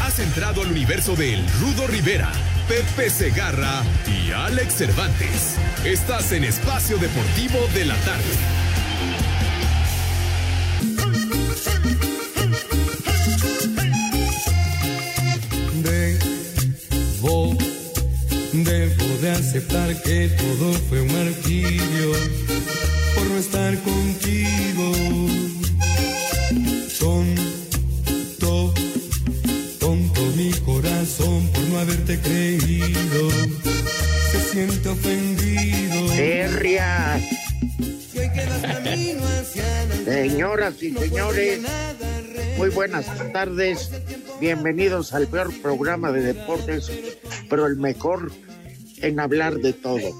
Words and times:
Has 0.00 0.18
entrado 0.20 0.62
al 0.62 0.70
universo 0.70 1.16
de 1.16 1.34
El 1.34 1.48
Rudo 1.60 1.86
Rivera, 1.86 2.30
Pepe 2.68 3.10
Segarra 3.10 3.82
y 4.06 4.30
Alex 4.30 4.74
Cervantes. 4.74 5.56
Estás 5.84 6.32
en 6.32 6.44
Espacio 6.44 6.98
Deportivo 6.98 7.58
de 7.74 7.84
la 7.84 7.96
Tarde. 7.96 8.24
Debo, 15.82 17.56
debo 18.52 19.18
de 19.20 19.30
aceptar 19.30 20.02
que 20.02 20.28
todo 20.28 20.72
fue 20.88 21.00
un 21.02 21.12
martirio 21.12 22.12
por 23.14 23.26
no 23.26 23.36
estar 23.36 23.76
contigo. 23.82 25.27
Creído. 32.16 33.30
Se 34.30 34.40
siente 34.40 34.88
ofendido. 34.88 36.12
Herria. 36.14 37.20
Señoras 40.04 40.82
y 40.82 40.92
señores, 40.92 41.60
muy 42.56 42.70
buenas 42.70 43.06
tardes. 43.32 43.90
Bienvenidos 44.40 45.12
al 45.12 45.26
peor 45.26 45.52
programa 45.60 46.10
de 46.10 46.32
deportes, 46.32 46.90
pero 47.50 47.66
el 47.66 47.76
mejor 47.76 48.32
en 49.02 49.20
hablar 49.20 49.56
de 49.56 49.74
todo. 49.74 50.16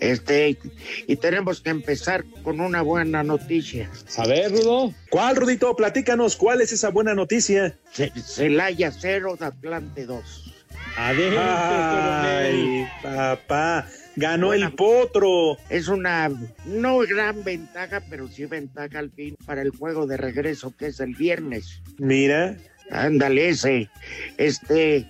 Este, 0.00 0.58
y 1.06 1.16
tenemos 1.16 1.60
que 1.60 1.70
empezar 1.70 2.24
con 2.42 2.60
una 2.60 2.82
buena 2.82 3.22
noticia. 3.22 3.90
A 4.16 4.26
ver, 4.26 4.50
Rudo. 4.52 4.94
¿Cuál, 5.10 5.36
Rudito? 5.36 5.74
Platícanos, 5.76 6.36
¿cuál 6.36 6.60
es 6.60 6.72
esa 6.72 6.90
buena 6.90 7.14
noticia? 7.14 7.78
Ce- 7.92 8.12
Celaya 8.16 8.90
0, 8.92 9.36
Atlante 9.40 10.06
2. 10.06 10.54
Adelante, 10.96 11.38
Ay, 11.40 12.86
papá. 13.02 13.86
Ganó 14.16 14.48
Buena. 14.48 14.66
el 14.66 14.72
potro. 14.74 15.56
Es 15.68 15.88
una 15.88 16.30
no 16.66 16.98
gran 16.98 17.44
ventaja, 17.44 18.02
pero 18.10 18.28
sí 18.28 18.44
ventaja 18.46 18.98
al 18.98 19.10
fin 19.10 19.36
para 19.46 19.62
el 19.62 19.70
juego 19.70 20.06
de 20.06 20.16
regreso 20.16 20.74
que 20.76 20.86
es 20.86 21.00
el 21.00 21.14
viernes. 21.14 21.80
Mira. 21.98 22.56
Ándale 22.90 23.50
ese. 23.50 23.88
Este, 24.36 25.08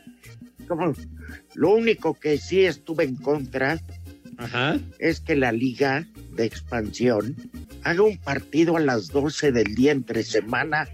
como 0.68 0.92
lo 1.54 1.70
único 1.74 2.14
que 2.14 2.38
sí 2.38 2.64
estuve 2.64 3.04
en 3.04 3.16
contra 3.16 3.80
Ajá. 4.36 4.78
es 4.98 5.20
que 5.20 5.36
la 5.36 5.52
liga 5.52 6.06
de 6.34 6.44
expansión 6.46 7.36
haga 7.82 8.02
un 8.02 8.16
partido 8.18 8.76
a 8.76 8.80
las 8.80 9.08
12 9.08 9.52
del 9.52 9.74
día 9.74 9.92
entre 9.92 10.22
semana 10.22 10.88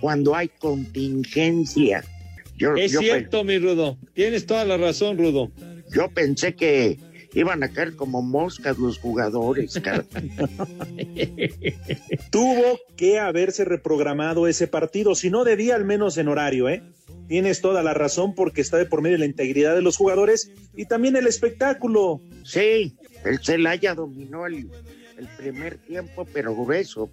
cuando 0.00 0.34
hay 0.36 0.48
contingencia. 0.48 2.04
Yo, 2.56 2.74
Es 2.76 2.92
yo 2.92 3.00
cierto, 3.00 3.42
mi 3.44 3.58
Rudo. 3.58 3.98
Tienes 4.14 4.46
toda 4.46 4.64
la 4.64 4.76
razón, 4.76 5.18
Rudo. 5.18 5.50
yo 5.92 6.08
pensé 6.10 6.54
que 6.54 6.98
iban 7.34 7.62
a 7.62 7.68
caer 7.68 7.96
como 7.96 8.22
moscas 8.22 8.78
los 8.78 8.98
jugadores. 8.98 9.74
Tuvo 12.30 12.78
que 12.96 13.18
haberse 13.18 13.64
reprogramado 13.64 14.46
ese 14.46 14.66
partido, 14.66 15.14
si 15.14 15.30
no 15.30 15.44
de 15.44 15.56
día, 15.56 15.76
al 15.76 15.84
menos 15.84 16.18
en 16.18 16.28
horario, 16.28 16.68
¿eh? 16.68 16.82
Tienes 17.28 17.60
toda 17.60 17.82
la 17.82 17.94
razón 17.94 18.34
porque 18.34 18.60
está 18.60 18.76
de 18.76 18.86
por 18.86 19.02
medio 19.02 19.18
la 19.18 19.26
integridad 19.26 19.74
de 19.74 19.82
los 19.82 19.96
jugadores 19.96 20.50
y 20.74 20.86
también 20.86 21.14
el 21.16 21.26
espectáculo. 21.28 22.20
Sí, 22.44 22.96
el 23.24 23.38
Celaya 23.40 23.94
dominó 23.94 24.46
el, 24.46 24.68
el 25.16 25.28
primer 25.36 25.78
tiempo, 25.78 26.26
pero 26.32 26.56
grueso. 26.56 27.10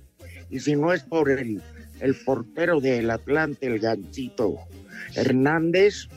Y 0.50 0.60
si 0.60 0.76
no 0.76 0.94
es 0.94 1.04
por 1.04 1.30
el, 1.30 1.62
el 2.00 2.16
portero 2.16 2.80
del 2.80 3.12
Atlante, 3.12 3.68
el 3.68 3.80
Gancito 3.80 4.56
Hernández, 5.16 6.08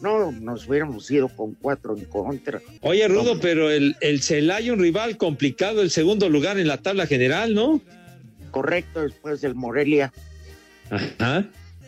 no 0.00 0.32
nos 0.32 0.68
hubiéramos 0.68 1.10
ido 1.10 1.28
con 1.28 1.54
cuatro 1.54 1.96
en 1.96 2.04
contra. 2.04 2.60
Oye, 2.80 3.06
Rudo, 3.08 3.40
pero 3.40 3.70
el, 3.70 3.96
el 4.00 4.22
Celaya, 4.22 4.72
un 4.72 4.80
rival 4.80 5.16
complicado, 5.16 5.82
el 5.82 5.90
segundo 5.90 6.28
lugar 6.28 6.58
en 6.58 6.68
la 6.68 6.78
tabla 6.78 7.06
general, 7.06 7.54
¿no? 7.54 7.80
Correcto, 8.50 9.02
después 9.02 9.40
del 9.40 9.54
Morelia. 9.54 10.12
Ajá. 10.90 11.46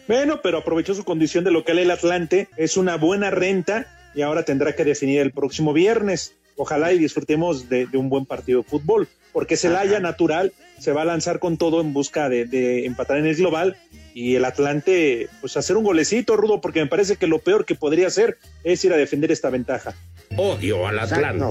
Bueno, 0.09 0.41
pero 0.43 0.59
aprovechó 0.59 0.94
su 0.94 1.04
condición 1.04 1.44
de 1.44 1.53
local 1.53 1.78
el 1.78 1.91
Atlante, 1.91 2.49
es 2.56 2.76
una 2.76 2.97
buena 2.97 3.31
renta 3.31 3.87
y 4.15 4.22
ahora 4.22 4.44
tendrá 4.44 4.75
que 4.75 4.84
definir 4.84 5.20
el 5.20 5.31
próximo 5.31 5.72
viernes. 5.72 6.34
Ojalá 6.56 6.93
y 6.93 6.99
disfrutemos 6.99 7.69
de, 7.69 7.87
de 7.87 7.99
un 7.99 8.09
buen 8.09 8.27
partido 8.27 8.62
de 8.62 8.69
fútbol, 8.69 9.09
porque 9.33 9.56
Celaya 9.56 9.93
Ajá. 9.93 10.00
natural 10.00 10.53
se 10.78 10.93
va 10.93 11.03
a 11.03 11.06
lanzar 11.06 11.38
con 11.38 11.56
todo 11.56 11.81
en 11.81 11.93
busca 11.93 12.28
de, 12.28 12.44
de 12.44 12.87
empatar 12.87 13.19
en 13.19 13.27
el 13.27 13.37
global 13.37 13.77
y 14.15 14.34
el 14.34 14.44
Atlante, 14.44 15.28
pues 15.41 15.56
hacer 15.56 15.77
un 15.77 15.84
golecito, 15.84 16.37
Rudo, 16.37 16.61
porque 16.61 16.81
me 16.81 16.87
parece 16.87 17.16
que 17.16 17.27
lo 17.27 17.38
peor 17.38 17.65
que 17.65 17.75
podría 17.75 18.09
hacer 18.09 18.38
es 18.65 18.84
ir 18.84 18.93
a 18.93 18.97
defender 18.97 19.31
esta 19.31 19.50
ventaja. 19.50 19.94
Odio 20.37 20.87
al 20.87 20.99
Exacto. 20.99 21.50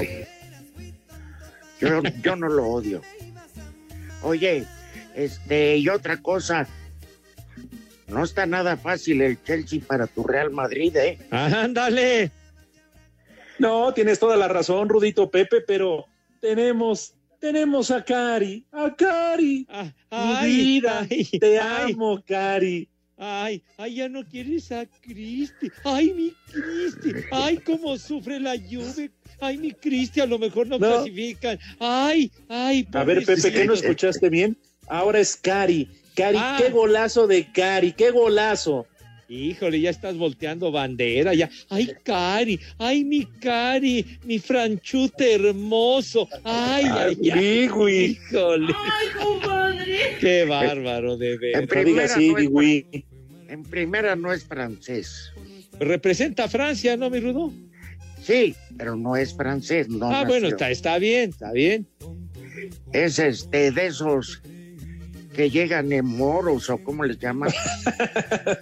Yo, 1.79 2.01
yo 2.21 2.35
no 2.35 2.49
lo 2.49 2.67
odio. 2.67 3.01
Oye, 4.21 4.65
este, 5.15 5.77
y 5.77 5.87
otra 5.89 6.17
cosa. 6.17 6.67
No 8.07 8.23
está 8.23 8.45
nada 8.45 8.75
fácil 8.75 9.21
el 9.21 9.41
Chelsea 9.43 9.79
para 9.85 10.07
tu 10.07 10.23
Real 10.23 10.49
Madrid, 10.49 10.95
¿eh? 10.97 11.19
Ándale. 11.29 12.31
No, 13.59 13.93
tienes 13.93 14.19
toda 14.19 14.37
la 14.37 14.47
razón, 14.47 14.87
Rudito 14.89 15.29
Pepe, 15.29 15.61
pero 15.61 16.05
tenemos, 16.39 17.13
tenemos 17.39 17.91
a 17.91 18.03
Cari, 18.03 18.65
a 18.71 18.95
Cari. 18.95 19.65
Ah, 19.69 19.83
Mi 19.83 20.33
Ay, 20.37 20.55
vida, 20.55 21.07
ay, 21.09 21.25
te 21.39 21.59
ay, 21.59 21.91
amo, 21.91 22.23
Cari. 22.25 22.87
Ay, 23.21 23.61
ay, 23.77 23.95
ya 23.95 24.07
no 24.07 24.23
quieres 24.25 24.71
a 24.71 24.85
Cristi. 25.01 25.69
Ay, 25.83 26.13
mi 26.13 26.33
Cristi. 26.49 27.19
Ay, 27.31 27.57
cómo 27.57 27.97
sufre 27.97 28.39
la 28.39 28.55
lluvia. 28.55 29.11
Ay, 29.41 29.57
mi 29.57 29.71
Cristi, 29.73 30.21
a 30.21 30.25
lo 30.25 30.39
mejor 30.39 30.67
no, 30.67 30.79
No. 30.79 30.87
clasifican. 30.87 31.59
Ay, 31.79 32.31
ay, 32.47 32.87
A 32.93 33.03
ver, 33.03 33.25
Pepe, 33.25 33.51
¿qué 33.51 33.65
no 33.65 33.73
escuchaste 33.73 34.29
bien? 34.29 34.57
Ahora 34.87 35.19
es 35.19 35.35
Cari. 35.35 35.89
Cari, 36.15 36.37
Ah. 36.39 36.55
qué 36.57 36.69
golazo 36.71 37.27
de 37.27 37.51
Cari, 37.51 37.91
qué 37.91 38.11
golazo. 38.11 38.87
Híjole, 39.29 39.79
ya 39.79 39.91
estás 39.91 40.17
volteando 40.17 40.71
bandera, 40.71 41.35
ya. 41.35 41.47
Ay, 41.69 41.93
Cari, 42.03 42.59
ay, 42.79 43.03
mi 43.03 43.25
Cari, 43.25 44.03
mi 44.23 44.39
franchute 44.39 45.35
hermoso. 45.35 46.27
Ay, 46.43 46.85
ay, 46.85 47.29
ay. 47.31 48.17
Híjole. 48.25 48.73
Qué 50.19 50.45
bárbaro, 50.45 51.15
de 51.15 51.33
En 51.33 51.39
ver. 51.39 51.61
No 51.61 51.67
primera, 51.67 52.05
así, 52.05 52.29
no 52.29 52.61
es, 52.61 52.83
en 53.49 53.63
primera 53.63 54.15
no 54.15 54.33
es 54.33 54.43
francés. 54.43 55.31
Representa 55.79 56.45
a 56.45 56.49
Francia, 56.49 56.97
¿no, 56.97 57.11
mi 57.11 57.19
Rudo? 57.19 57.53
Sí, 58.23 58.55
pero 58.77 58.95
no 58.95 59.15
es 59.15 59.35
francés. 59.35 59.89
No 59.89 60.07
ah, 60.07 60.09
nació. 60.09 60.27
bueno, 60.27 60.47
está, 60.47 60.71
está 60.71 60.97
bien, 60.97 61.29
está 61.29 61.51
bien. 61.51 61.87
Es 62.93 63.19
este 63.19 63.71
de 63.71 63.85
esos 63.85 64.41
que 65.39 65.49
llegan 65.49 65.89
en 65.93 66.05
moros 66.05 66.69
o 66.69 66.77
cómo 66.83 67.05
les 67.05 67.17
llaman. 67.17 67.49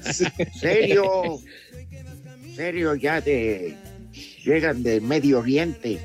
Serio. 0.60 1.40
Serio 2.56 2.94
ya 2.94 3.20
de 3.20 3.74
llegan 4.46 4.84
de 4.84 5.02
Medio 5.02 5.40
Oriente. 5.40 5.98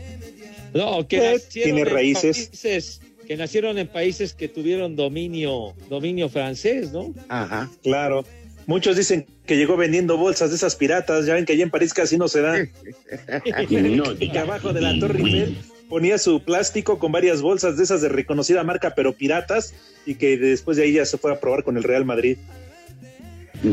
No, 0.73 1.07
que 1.07 1.35
Eh, 1.35 1.41
tiene 1.51 1.83
en 1.83 1.91
raíces. 1.91 2.47
países 2.49 3.01
que 3.27 3.37
nacieron 3.37 3.77
en 3.77 3.87
países 3.87 4.33
que 4.33 4.49
tuvieron 4.49 4.97
dominio, 4.97 5.75
dominio 5.91 6.31
francés, 6.31 6.91
¿no? 6.91 7.13
Ajá. 7.29 7.71
Claro. 7.83 8.25
Muchos 8.67 8.97
dicen 8.97 9.27
que 9.45 9.59
llegó 9.59 9.77
vendiendo 9.77 10.17
bolsas 10.17 10.49
de 10.49 10.57
esas 10.57 10.75
piratas. 10.75 11.27
Ya 11.27 11.35
ven 11.35 11.45
que 11.45 11.53
allá 11.53 11.65
en 11.65 11.71
París 11.71 11.93
casi 11.93 12.17
no 12.17 12.29
se 12.29 12.41
da. 12.41 12.59
y 14.21 14.29
que 14.31 14.39
abajo 14.39 14.73
de 14.73 14.81
la 14.81 14.99
Torre 14.99 15.19
Eiffel 15.21 15.57
ponía 15.93 16.17
su 16.17 16.43
plástico 16.43 16.99
con 16.99 17.13
varias 17.13 17.43
bolsas 17.43 17.77
de 17.77 17.83
esas 17.85 18.01
de 18.01 18.09
reconocida 18.09 18.65
marca, 18.65 18.95
pero 18.95 19.13
piratas, 19.13 19.75
y 20.07 20.15
que 20.15 20.39
después 20.39 20.79
de 20.79 20.85
ahí 20.85 20.95
ya 20.95 21.05
se 21.05 21.19
fue 21.19 21.31
a 21.31 21.39
probar 21.39 21.65
con 21.65 21.77
el 21.77 21.83
Real 21.83 22.07
Madrid. 22.07 22.39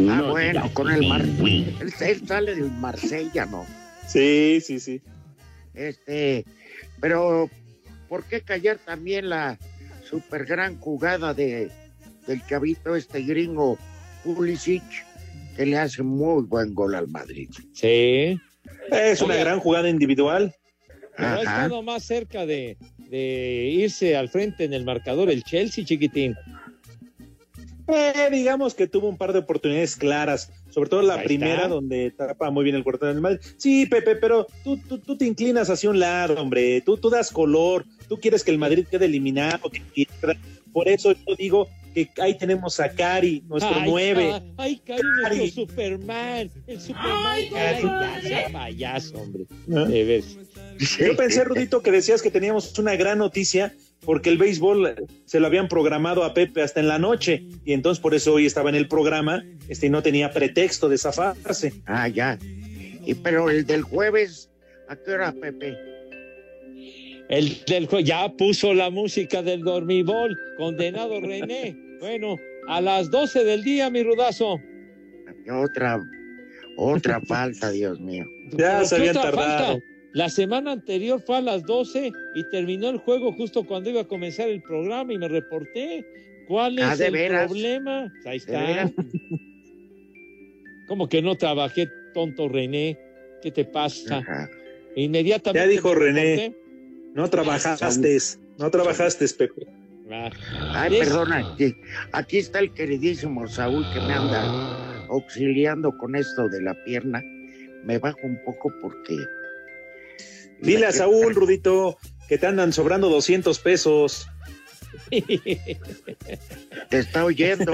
Ah, 0.09 0.27
bueno, 0.29 0.69
con 0.73 0.91
el 0.91 1.07
Mar. 1.07 1.21
Él, 1.21 1.73
él 1.79 2.27
sale 2.27 2.55
del 2.55 2.71
Marsella, 2.71 3.45
¿no? 3.45 3.65
Sí, 4.05 4.59
sí, 4.61 4.81
sí. 4.81 5.01
Este, 5.73 6.43
pero 6.99 7.49
¿por 8.09 8.25
qué 8.25 8.41
callar 8.41 8.79
también 8.79 9.29
la 9.29 9.57
super 10.03 10.43
gran 10.43 10.77
jugada 10.77 11.33
de 11.33 11.71
del 12.27 12.45
chavito 12.47 12.97
este 12.97 13.21
gringo 13.21 13.77
Pulisic 14.25 14.83
que 15.55 15.65
le 15.65 15.77
hace 15.77 16.03
muy 16.03 16.43
buen 16.43 16.73
gol 16.73 16.95
al 16.95 17.07
Madrid? 17.07 17.49
Sí. 17.71 18.37
Es 18.91 19.21
una 19.21 19.35
Oye. 19.35 19.43
gran 19.45 19.61
jugada 19.61 19.87
individual. 19.87 20.53
Pero 21.19 21.31
ha 21.35 21.39
estado 21.39 21.83
más 21.83 22.03
cerca 22.03 22.45
de, 22.45 22.77
de 23.09 23.69
irse 23.73 24.15
al 24.15 24.29
frente 24.29 24.63
en 24.63 24.73
el 24.73 24.85
marcador 24.85 25.29
el 25.29 25.43
Chelsea, 25.43 25.83
chiquitín. 25.85 26.35
Eh, 27.91 28.29
digamos 28.31 28.75
que 28.75 28.85
tuvo 28.87 29.09
un 29.09 29.17
par 29.17 29.33
de 29.33 29.39
oportunidades 29.39 29.95
claras, 29.95 30.51
sobre 30.69 30.89
todo 30.91 31.01
la 31.01 31.15
Ahí 31.15 31.25
primera 31.25 31.55
está. 31.55 31.67
donde 31.69 32.11
tapa 32.11 32.51
muy 32.51 32.63
bien 32.63 32.75
el 32.75 32.83
cuarto 32.83 33.07
del 33.07 33.19
Madrid. 33.19 33.39
Sí, 33.57 33.87
Pepe, 33.87 34.15
pero 34.15 34.45
tú, 34.63 34.77
tú, 34.77 34.99
tú 34.99 35.17
te 35.17 35.25
inclinas 35.25 35.71
hacia 35.71 35.89
un 35.89 35.99
lado, 35.99 36.39
hombre, 36.39 36.81
tú, 36.81 36.97
tú 36.97 37.09
das 37.09 37.31
color, 37.31 37.85
tú 38.07 38.17
quieres 38.19 38.43
que 38.43 38.51
el 38.51 38.59
Madrid 38.59 38.85
quede 38.89 39.05
eliminado, 39.05 39.71
que 39.71 39.81
pierda. 39.81 40.39
Por 40.71 40.87
eso 40.87 41.13
yo 41.13 41.35
digo 41.35 41.67
que 41.95 42.07
ahí 42.21 42.37
tenemos 42.37 42.79
a 42.79 42.89
Cari, 42.91 43.41
nuestro 43.47 43.73
Ay, 43.73 43.89
nueve. 43.89 44.29
ca- 44.29 44.43
Ay, 44.63 44.81
Cari, 44.85 45.01
Cari. 45.23 45.37
nuestro 45.39 45.65
Superman. 45.65 46.51
El 46.67 46.79
Superman. 46.79 47.15
Ay, 47.25 47.49
ya 47.51 48.21
sea 48.21 48.49
payaso, 48.51 49.17
hombre. 49.17 49.45
¿No? 49.65 49.85
De. 49.87 50.23
Yo 50.99 51.15
pensé, 51.15 51.43
Rudito, 51.43 51.81
que 51.81 51.91
decías 51.91 52.21
que 52.21 52.31
teníamos 52.31 52.77
una 52.79 52.95
gran 52.95 53.17
noticia 53.17 53.73
porque 54.05 54.29
el 54.29 54.37
béisbol 54.37 55.07
se 55.25 55.39
lo 55.39 55.47
habían 55.47 55.67
programado 55.67 56.23
a 56.23 56.33
Pepe 56.33 56.61
hasta 56.61 56.79
en 56.79 56.87
la 56.87 56.99
noche 56.99 57.43
y 57.65 57.73
entonces 57.73 58.01
por 58.01 58.15
eso 58.15 58.33
hoy 58.33 58.45
estaba 58.45 58.69
en 58.69 58.75
el 58.75 58.87
programa 58.87 59.43
este, 59.67 59.87
y 59.87 59.89
no 59.89 60.01
tenía 60.01 60.31
pretexto 60.31 60.87
de 60.87 60.97
zafarse. 60.97 61.73
Ah, 61.85 62.07
ya. 62.07 62.39
Y 63.05 63.13
pero 63.15 63.49
el 63.49 63.65
del 63.65 63.81
jueves, 63.81 64.49
¿a 64.87 64.95
qué 64.95 65.11
hora, 65.11 65.33
Pepe? 65.33 65.77
El 67.29 67.63
del 67.67 67.87
jue- 67.87 68.03
ya 68.03 68.29
puso 68.29 68.73
la 68.73 68.89
música 68.89 69.41
del 69.43 69.61
dormibol, 69.61 70.35
condenado 70.57 71.19
René. 71.19 71.75
Bueno, 71.99 72.37
a 72.67 72.79
las 72.81 73.11
12 73.11 73.43
del 73.43 73.63
día, 73.63 73.89
mi 73.89 74.01
rudazo. 74.03 74.57
Otra, 75.51 75.99
otra 76.77 77.19
falta, 77.21 77.69
Dios 77.71 77.99
mío. 77.99 78.25
Ya 78.51 78.77
¿Pero 78.77 78.85
se 78.85 78.95
habían 78.95 79.15
tardado. 79.15 79.65
falta? 79.73 79.85
La 80.13 80.29
semana 80.29 80.71
anterior 80.71 81.21
fue 81.21 81.37
a 81.37 81.41
las 81.41 81.65
12 81.65 82.11
y 82.35 82.43
terminó 82.49 82.89
el 82.89 82.97
juego 82.97 83.31
justo 83.33 83.63
cuando 83.65 83.89
iba 83.91 84.01
a 84.01 84.07
comenzar 84.07 84.49
el 84.49 84.61
programa 84.61 85.13
y 85.13 85.17
me 85.17 85.27
reporté. 85.27 86.05
¿Cuál 86.47 86.79
es 86.79 86.85
Ah, 86.85 86.95
¿de 86.95 87.05
el 87.07 87.13
veras? 87.13 87.47
problema? 87.47 88.11
Ahí 88.25 88.31
¿De 88.31 88.35
está. 88.37 88.91
Como 90.87 91.07
que 91.07 91.21
no 91.21 91.35
trabajé, 91.35 91.87
tonto 92.13 92.49
René. 92.49 92.97
¿Qué 93.41 93.51
te 93.51 93.65
pasa? 93.65 94.17
Ajá. 94.17 94.49
Inmediatamente. 94.95 95.65
Ya 95.67 95.71
dijo 95.71 95.93
René. 95.93 96.55
No 97.13 97.29
trabajaste, 97.29 98.17
no 98.57 98.71
trabajaste, 98.71 99.27
Pepe. 99.37 99.67
Ah, 100.11 100.31
Ay, 100.73 100.95
es- 100.95 101.07
perdona, 101.07 101.37
aquí, 101.37 101.75
aquí 102.13 102.37
está 102.39 102.59
el 102.59 102.73
queridísimo 102.73 103.47
Saúl 103.47 103.87
que 103.93 104.01
me 104.01 104.13
anda 104.13 104.43
auxiliando 105.09 105.95
con 105.97 106.15
esto 106.15 106.49
de 106.49 106.61
la 106.63 106.73
pierna. 106.83 107.23
Me 107.83 107.99
bajo 107.99 108.19
un 108.23 108.39
poco 108.43 108.73
porque... 108.81 109.15
Dile 110.61 110.85
a 110.87 110.91
Saúl, 110.91 111.33
Rudito, 111.35 111.97
que 112.27 112.37
te 112.37 112.47
andan 112.47 112.73
sobrando 112.73 113.09
200 113.09 113.59
pesos. 113.59 114.27
Te 116.89 116.97
está 116.99 117.25
oyendo. 117.25 117.73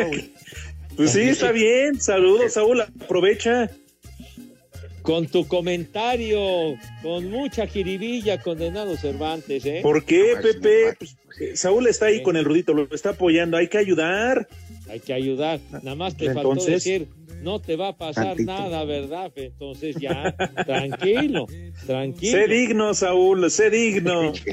Pues 0.96 1.12
sí, 1.12 1.22
está 1.22 1.52
bien. 1.52 2.00
Saludos, 2.00 2.54
Saúl, 2.54 2.82
aprovecha. 2.82 3.70
Con 5.02 5.28
tu 5.28 5.48
comentario, 5.48 6.40
con 7.04 7.30
mucha 7.30 7.68
jiribilla, 7.68 8.42
condenado 8.42 8.98
Cervantes, 8.98 9.64
¿eh? 9.66 9.82
¿Por 9.84 10.04
qué, 10.04 10.34
Pepe? 10.42 10.96
Pues, 10.98 11.16
eh, 11.40 11.56
Saúl 11.56 11.86
está 11.88 12.08
ahí 12.08 12.18
Sí. 12.18 12.24
con 12.24 12.38
el 12.38 12.44
Rudito, 12.46 12.74
lo 12.74 12.88
está 12.92 13.10
apoyando, 13.12 13.56
hay 13.58 13.68
que 13.68 13.78
ayudar. 13.78 14.48
Hay 14.90 15.00
que 15.00 15.14
ayudar. 15.14 15.60
Nada 15.72 15.94
más 15.96 16.18
te 16.18 16.26
faltó 16.26 16.54
Entonces- 16.54 16.74
decir, 16.84 17.08
no 17.46 17.62
te 17.62 17.76
va 17.76 17.90
a 17.90 17.98
pasar 17.98 18.26
Tantito. 18.26 18.52
nada, 18.52 18.84
¿verdad? 18.86 19.32
Entonces 19.36 19.96
ya, 19.98 20.36
tranquilo, 20.66 21.46
tranquilo. 21.86 22.32
Sé 22.32 22.48
digno, 22.48 22.94
Saúl, 22.94 23.50
sé 23.52 23.70
digno. 23.70 24.34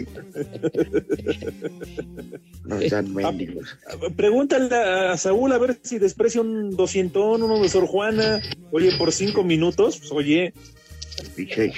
No 2.65 2.81
sean 2.81 3.13
mendigos. 3.13 3.77
Pregúntale 4.15 4.73
a 4.77 5.17
Saúl 5.17 5.53
a 5.53 5.59
ver 5.59 5.81
si 5.83 5.99
desprecia 5.99 6.41
un 6.41 6.71
doscientón, 6.71 7.43
uno 7.43 7.61
de 7.61 7.69
Sor 7.69 7.87
Juana. 7.87 8.41
Oye, 8.71 8.97
por 8.97 9.11
cinco 9.11 9.43
minutos, 9.43 9.99
pues 9.99 10.13
oye, 10.13 10.55
Dije, 11.37 11.73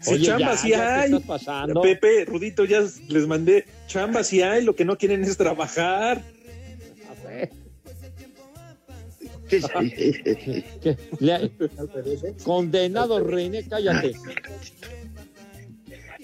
si 0.00 0.14
Oye, 0.14 0.24
chamba 0.24 0.52
ya, 0.52 0.56
sí 0.56 0.70
ya 0.70 1.00
hay. 1.00 1.12
Pepe, 1.82 2.24
Rudito, 2.24 2.64
ya 2.64 2.84
les 3.08 3.26
mandé 3.26 3.64
chamba 3.88 4.22
sí 4.22 4.40
hay, 4.40 4.64
lo 4.64 4.76
que 4.76 4.84
no 4.84 4.96
quieren 4.96 5.24
es 5.24 5.36
trabajar. 5.36 6.22
¿Qué? 10.82 10.96
Le- 11.20 11.50
Condenado 12.44 13.20
René, 13.24 13.66
cállate. 13.68 14.12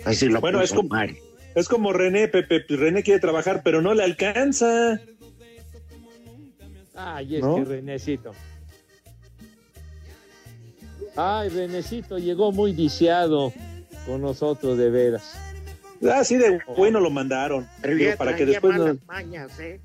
Así 0.04 0.26
lo 0.28 0.40
Bueno, 0.40 0.62
es 0.62 0.72
como- 0.72 0.88
Mari. 0.88 1.18
Es 1.54 1.68
como 1.68 1.92
René, 1.92 2.28
Pepe, 2.28 2.64
René 2.68 3.02
quiere 3.02 3.18
trabajar, 3.20 3.62
pero 3.64 3.82
no 3.82 3.92
le 3.94 4.04
alcanza. 4.04 5.00
Ay, 6.94 7.36
es 7.36 7.42
¿No? 7.42 7.56
que 7.56 7.64
Renecito. 7.64 8.32
Ay, 11.16 11.48
Renecito 11.48 12.18
llegó 12.18 12.52
muy 12.52 12.72
viciado 12.72 13.52
con 14.06 14.20
nosotros, 14.20 14.78
de 14.78 14.90
veras. 14.90 15.34
Así 16.12 16.36
Ah, 16.36 16.38
de 16.38 16.60
bueno 16.76 17.00
lo 17.00 17.10
mandaron. 17.10 17.66
Pero 17.82 17.96
Digo, 17.96 18.10
ya 18.10 18.16
para 18.16 18.36
que 18.36 18.46
después 18.46 18.76
no- 18.76 18.96
mañas, 19.06 19.58
¿eh? 19.58 19.80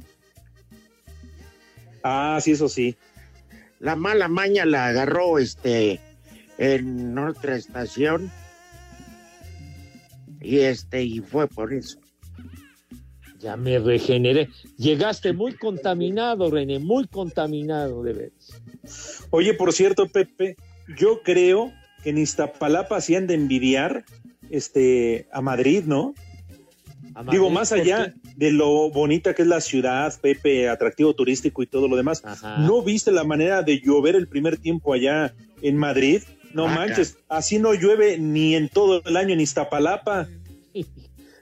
Ah, 2.04 2.38
sí, 2.42 2.52
eso 2.52 2.70
sí. 2.70 2.96
La 3.84 3.98
mala 3.98 4.30
maña 4.30 4.66
la 4.66 4.88
agarró 4.88 5.40
este 5.40 6.00
en 6.58 7.18
otra 7.18 7.58
estación. 7.58 8.32
Y 10.40 10.60
este, 10.60 11.04
y 11.04 11.20
fue 11.20 11.50
por 11.50 11.74
eso. 11.74 12.00
Ya 13.40 13.58
me 13.58 13.80
regeneré. 13.80 14.48
Llegaste 14.78 15.34
muy 15.34 15.56
contaminado, 15.56 16.50
René, 16.50 16.80
muy 16.80 17.08
contaminado, 17.08 18.04
de 18.04 18.14
veras. 18.14 18.54
Oye, 19.32 19.54
por 19.54 19.74
cierto, 19.74 20.08
Pepe, 20.08 20.56
yo 20.98 21.22
creo 21.22 21.74
que 22.04 22.12
en 22.12 22.20
Iztapalapa 22.20 23.00
han 23.18 23.28
de 23.28 23.34
envidiar 23.34 24.06
este, 24.50 25.28
a 25.34 25.42
Madrid, 25.42 25.84
¿no? 25.86 26.14
Digo, 27.32 27.50
más 27.50 27.70
¿por 27.70 27.80
allá 27.80 28.14
de 28.36 28.52
lo 28.52 28.90
bonita 28.90 29.34
que 29.34 29.44
es 29.44 29.48
la 29.48 29.62
ciudad, 29.62 30.14
Pepe, 30.22 30.68
atractivo 30.70 31.14
turístico 31.14 31.62
y 31.64 31.68
todo 31.68 31.88
lo 31.88 31.96
demás. 31.96 32.22
Ajá. 32.26 32.58
¿No 32.60 32.82
viste 32.82 33.12
la 33.12 33.24
manera 33.24 33.62
de 33.62 33.80
llover 33.80 34.16
el 34.16 34.28
primer 34.28 34.58
tiempo 34.58 34.94
allá 34.94 35.34
en 35.62 35.78
Madrid? 35.78 36.22
No 36.54 36.68
Ah, 36.68 36.76
manches, 36.76 37.18
así 37.30 37.60
no 37.60 37.74
llueve 37.74 38.18
ni 38.18 38.56
en 38.56 38.70
todo 38.70 39.02
el 39.06 39.18
año 39.18 39.34
en 39.34 39.42
Iztapalapa. 39.42 40.28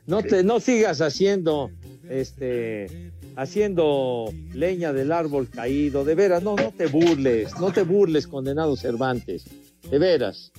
No 0.08 0.24
te, 0.24 0.44
no 0.44 0.60
sigas 0.60 1.00
haciendo, 1.00 1.70
este, 2.10 3.12
haciendo 3.36 4.34
leña 4.54 4.94
del 4.94 5.12
árbol 5.12 5.48
caído, 5.48 6.04
de 6.04 6.16
veras, 6.16 6.42
no, 6.42 6.56
no 6.56 6.74
te 6.76 6.88
burles, 6.88 7.52
no 7.60 7.72
te 7.72 7.84
burles, 7.84 8.28
condenado 8.28 8.76
Cervantes, 8.76 9.46
de 9.90 10.00
veras. 10.00 10.52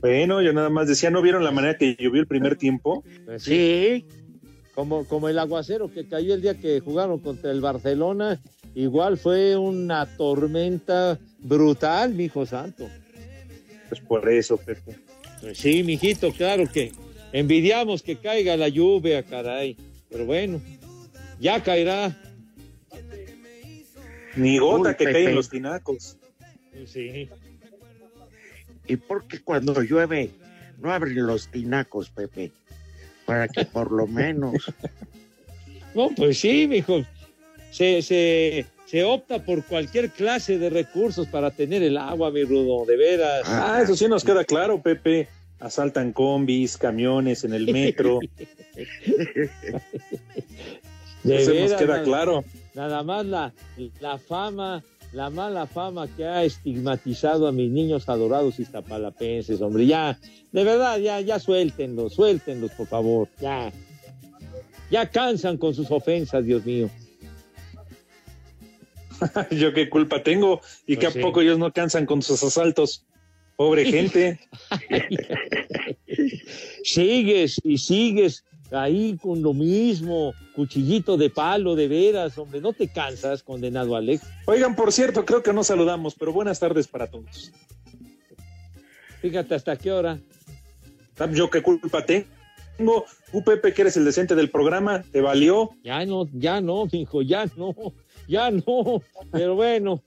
Bueno, 0.00 0.42
yo 0.42 0.52
nada 0.52 0.70
más 0.70 0.88
decía, 0.88 1.10
¿no 1.10 1.22
vieron 1.22 1.44
la 1.44 1.50
manera 1.50 1.76
que 1.76 1.96
llovió 1.96 2.20
el 2.20 2.26
primer 2.26 2.56
tiempo? 2.56 3.04
Pues 3.24 3.42
sí, 3.42 4.04
como, 4.74 5.04
como 5.04 5.28
el 5.28 5.38
aguacero 5.38 5.92
que 5.92 6.06
cayó 6.06 6.34
el 6.34 6.42
día 6.42 6.54
que 6.54 6.80
jugaron 6.80 7.18
contra 7.18 7.50
el 7.50 7.60
Barcelona, 7.60 8.40
igual 8.74 9.18
fue 9.18 9.56
una 9.56 10.06
tormenta 10.16 11.18
brutal, 11.40 12.14
mi 12.14 12.24
hijo 12.24 12.46
santo. 12.46 12.88
Pues 13.88 14.00
por 14.00 14.28
eso, 14.28 14.56
Pepe. 14.56 14.96
Pues 15.40 15.58
sí, 15.58 15.82
mijito, 15.82 16.32
claro 16.32 16.64
que 16.70 16.92
envidiamos 17.32 18.02
que 18.02 18.16
caiga 18.16 18.56
la 18.56 18.68
lluvia, 18.68 19.22
caray. 19.22 19.76
Pero 20.10 20.26
bueno, 20.26 20.60
ya 21.40 21.62
caerá. 21.62 22.16
Ni 24.36 24.58
gota 24.58 24.90
Uy, 24.90 24.94
que 24.96 25.24
en 25.24 25.34
los 25.34 25.48
tinacos. 25.48 26.16
Sí. 26.86 27.28
¿Y 28.88 28.96
por 28.96 29.26
qué 29.28 29.40
cuando 29.40 29.80
llueve 29.82 30.30
no 30.78 30.92
abren 30.92 31.26
los 31.26 31.48
tinacos, 31.48 32.10
Pepe? 32.10 32.50
para 33.24 33.46
que 33.46 33.64
por 33.66 33.92
lo 33.92 34.06
menos. 34.06 34.54
No, 35.94 36.10
pues 36.14 36.38
sí, 36.38 36.66
mijo. 36.68 37.02
Se, 37.70 38.02
se, 38.02 38.66
se 38.86 39.04
opta 39.04 39.42
por 39.44 39.64
cualquier 39.64 40.10
clase 40.10 40.58
de 40.58 40.70
recursos 40.70 41.26
para 41.26 41.50
tener 41.50 41.82
el 41.82 41.96
agua, 41.96 42.30
mi 42.30 42.44
Rudo, 42.44 42.84
de 42.86 42.96
veras. 42.96 43.42
Ah, 43.46 43.80
eso 43.82 43.96
sí 43.96 44.06
nos 44.06 44.22
queda 44.22 44.44
claro, 44.44 44.80
Pepe. 44.80 45.28
Asaltan 45.58 46.12
combis, 46.12 46.76
camiones 46.76 47.42
en 47.42 47.54
el 47.54 47.72
metro. 47.72 48.20
De 51.24 51.36
eso 51.36 51.50
nos 51.50 51.60
veras, 51.62 51.72
queda 51.80 51.92
nada- 51.94 52.04
claro. 52.04 52.44
Nada 52.74 53.02
más 53.02 53.26
la, 53.26 53.52
la 54.00 54.18
fama, 54.18 54.84
la 55.12 55.30
mala 55.30 55.66
fama 55.66 56.06
que 56.16 56.24
ha 56.24 56.44
estigmatizado 56.44 57.46
a 57.48 57.52
mis 57.52 57.70
niños 57.70 58.08
adorados 58.08 58.58
iztapalapenses, 58.60 59.60
hombre. 59.62 59.86
Ya, 59.86 60.18
de 60.52 60.64
verdad, 60.64 60.98
ya, 60.98 61.20
ya 61.20 61.38
suéltenlos, 61.38 62.14
suéltenlos, 62.14 62.70
por 62.72 62.86
favor. 62.86 63.28
Ya. 63.40 63.72
Ya 64.90 65.10
cansan 65.10 65.56
con 65.58 65.74
sus 65.74 65.90
ofensas, 65.90 66.44
Dios 66.44 66.64
mío. 66.64 66.90
Yo 69.50 69.72
qué 69.72 69.88
culpa 69.90 70.22
tengo 70.22 70.60
y 70.86 70.96
que 70.96 71.06
Pues 71.06 71.08
a 71.08 71.12
sí. 71.12 71.20
poco 71.20 71.40
ellos 71.40 71.58
no 71.58 71.72
cansan 71.72 72.06
con 72.06 72.22
sus 72.22 72.42
asaltos. 72.42 73.04
Pobre 73.56 73.84
gente. 73.90 74.38
Sigues 76.84 77.60
y 77.64 77.78
sigues 77.78 78.44
ahí 78.70 79.16
con 79.20 79.42
lo 79.42 79.54
mismo, 79.54 80.34
cuchillito 80.54 81.16
de 81.16 81.30
palo, 81.30 81.74
de 81.74 81.88
veras, 81.88 82.36
hombre. 82.38 82.60
No 82.60 82.72
te 82.72 82.88
cansas, 82.88 83.42
condenado 83.42 83.96
Alex. 83.96 84.24
Oigan, 84.46 84.76
por 84.76 84.92
cierto, 84.92 85.24
creo 85.24 85.42
que 85.42 85.52
no 85.52 85.64
saludamos, 85.64 86.14
pero 86.14 86.32
buenas 86.32 86.60
tardes 86.60 86.88
para 86.88 87.06
todos. 87.06 87.52
Fíjate 89.20 89.54
hasta 89.54 89.76
qué 89.76 89.92
hora. 89.92 90.18
Yo 91.32 91.50
qué 91.50 91.62
culpa 91.62 92.04
tengo. 92.04 93.04
Tú, 93.32 93.42
Pepe, 93.44 93.74
que 93.74 93.82
eres 93.82 93.96
el 93.96 94.04
decente 94.04 94.34
del 94.34 94.50
programa, 94.50 95.02
¿te 95.10 95.20
valió? 95.20 95.70
Ya 95.82 96.04
no, 96.06 96.28
ya 96.32 96.60
no, 96.60 96.86
hijo, 96.92 97.22
ya 97.22 97.46
no, 97.56 97.74
ya 98.28 98.50
no. 98.50 99.02
Pero 99.32 99.56
bueno, 99.56 100.00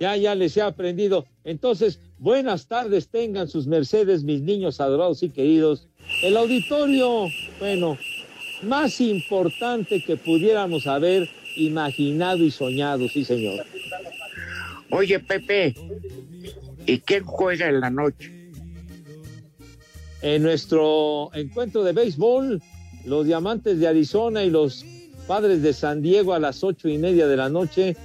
ya, 0.00 0.16
ya 0.16 0.34
les 0.34 0.56
he 0.56 0.62
aprendido. 0.62 1.26
Entonces, 1.44 2.00
buenas 2.24 2.66
tardes 2.66 3.08
tengan 3.08 3.48
sus 3.48 3.66
mercedes, 3.66 4.24
mis 4.24 4.40
niños 4.40 4.80
adorados 4.80 5.22
y 5.22 5.28
queridos. 5.28 5.88
El 6.22 6.38
auditorio, 6.38 7.26
bueno, 7.60 7.98
más 8.62 8.98
importante 9.02 10.02
que 10.02 10.16
pudiéramos 10.16 10.86
haber 10.86 11.28
imaginado 11.54 12.38
y 12.38 12.50
soñado, 12.50 13.06
sí, 13.08 13.26
señor. 13.26 13.66
Oye, 14.90 15.20
Pepe, 15.20 15.74
¿y 16.86 16.98
quién 17.00 17.24
juega 17.24 17.68
en 17.68 17.80
la 17.80 17.90
noche? 17.90 18.32
En 20.22 20.42
nuestro 20.42 21.30
encuentro 21.34 21.84
de 21.84 21.92
béisbol, 21.92 22.62
los 23.04 23.26
Diamantes 23.26 23.78
de 23.78 23.86
Arizona 23.86 24.42
y 24.42 24.48
los 24.48 24.86
Padres 25.26 25.60
de 25.60 25.74
San 25.74 26.00
Diego 26.00 26.32
a 26.32 26.38
las 26.38 26.64
ocho 26.64 26.88
y 26.88 26.96
media 26.96 27.26
de 27.26 27.36
la 27.36 27.50
noche 27.50 27.96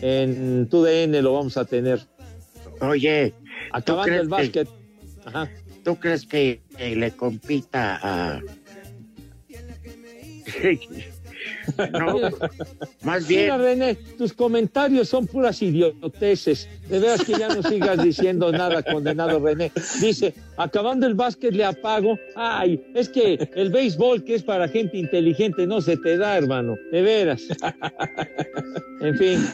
en 0.00 0.68
TUDN 0.68 1.22
lo 1.22 1.34
vamos 1.34 1.56
a 1.56 1.64
tener. 1.64 2.00
Oye, 2.80 3.34
Acabando 3.72 4.14
el 4.14 4.22
que- 4.22 4.26
básquet. 4.28 4.68
Ajá. 5.24 5.48
¿tú 5.84 5.96
crees 5.96 6.26
que, 6.26 6.60
le 6.78 7.10
compita 7.12 7.98
a... 8.02 8.40
no, 11.92 12.30
más 13.02 13.26
bien... 13.28 13.42
Mira, 13.42 13.56
René, 13.56 13.94
tus 14.18 14.32
comentarios 14.32 15.08
son 15.08 15.26
puras 15.26 15.62
idioteces. 15.62 16.68
De 16.88 16.98
veras 16.98 17.24
que 17.24 17.32
ya 17.32 17.48
no 17.48 17.62
sigas 17.62 18.02
diciendo 18.02 18.50
nada, 18.50 18.82
condenado 18.82 19.38
René. 19.38 19.70
Dice, 20.00 20.34
acabando 20.56 21.06
el 21.06 21.14
básquet 21.14 21.54
le 21.54 21.64
apago. 21.64 22.18
Ay, 22.34 22.84
es 22.94 23.08
que 23.08 23.48
el 23.54 23.70
béisbol, 23.70 24.24
que 24.24 24.34
es 24.34 24.42
para 24.42 24.68
gente 24.68 24.98
inteligente, 24.98 25.66
no 25.66 25.80
se 25.80 25.96
te 25.96 26.16
da, 26.16 26.36
hermano. 26.36 26.76
De 26.90 27.02
veras. 27.02 27.42
En 29.00 29.16
fin. 29.16 29.46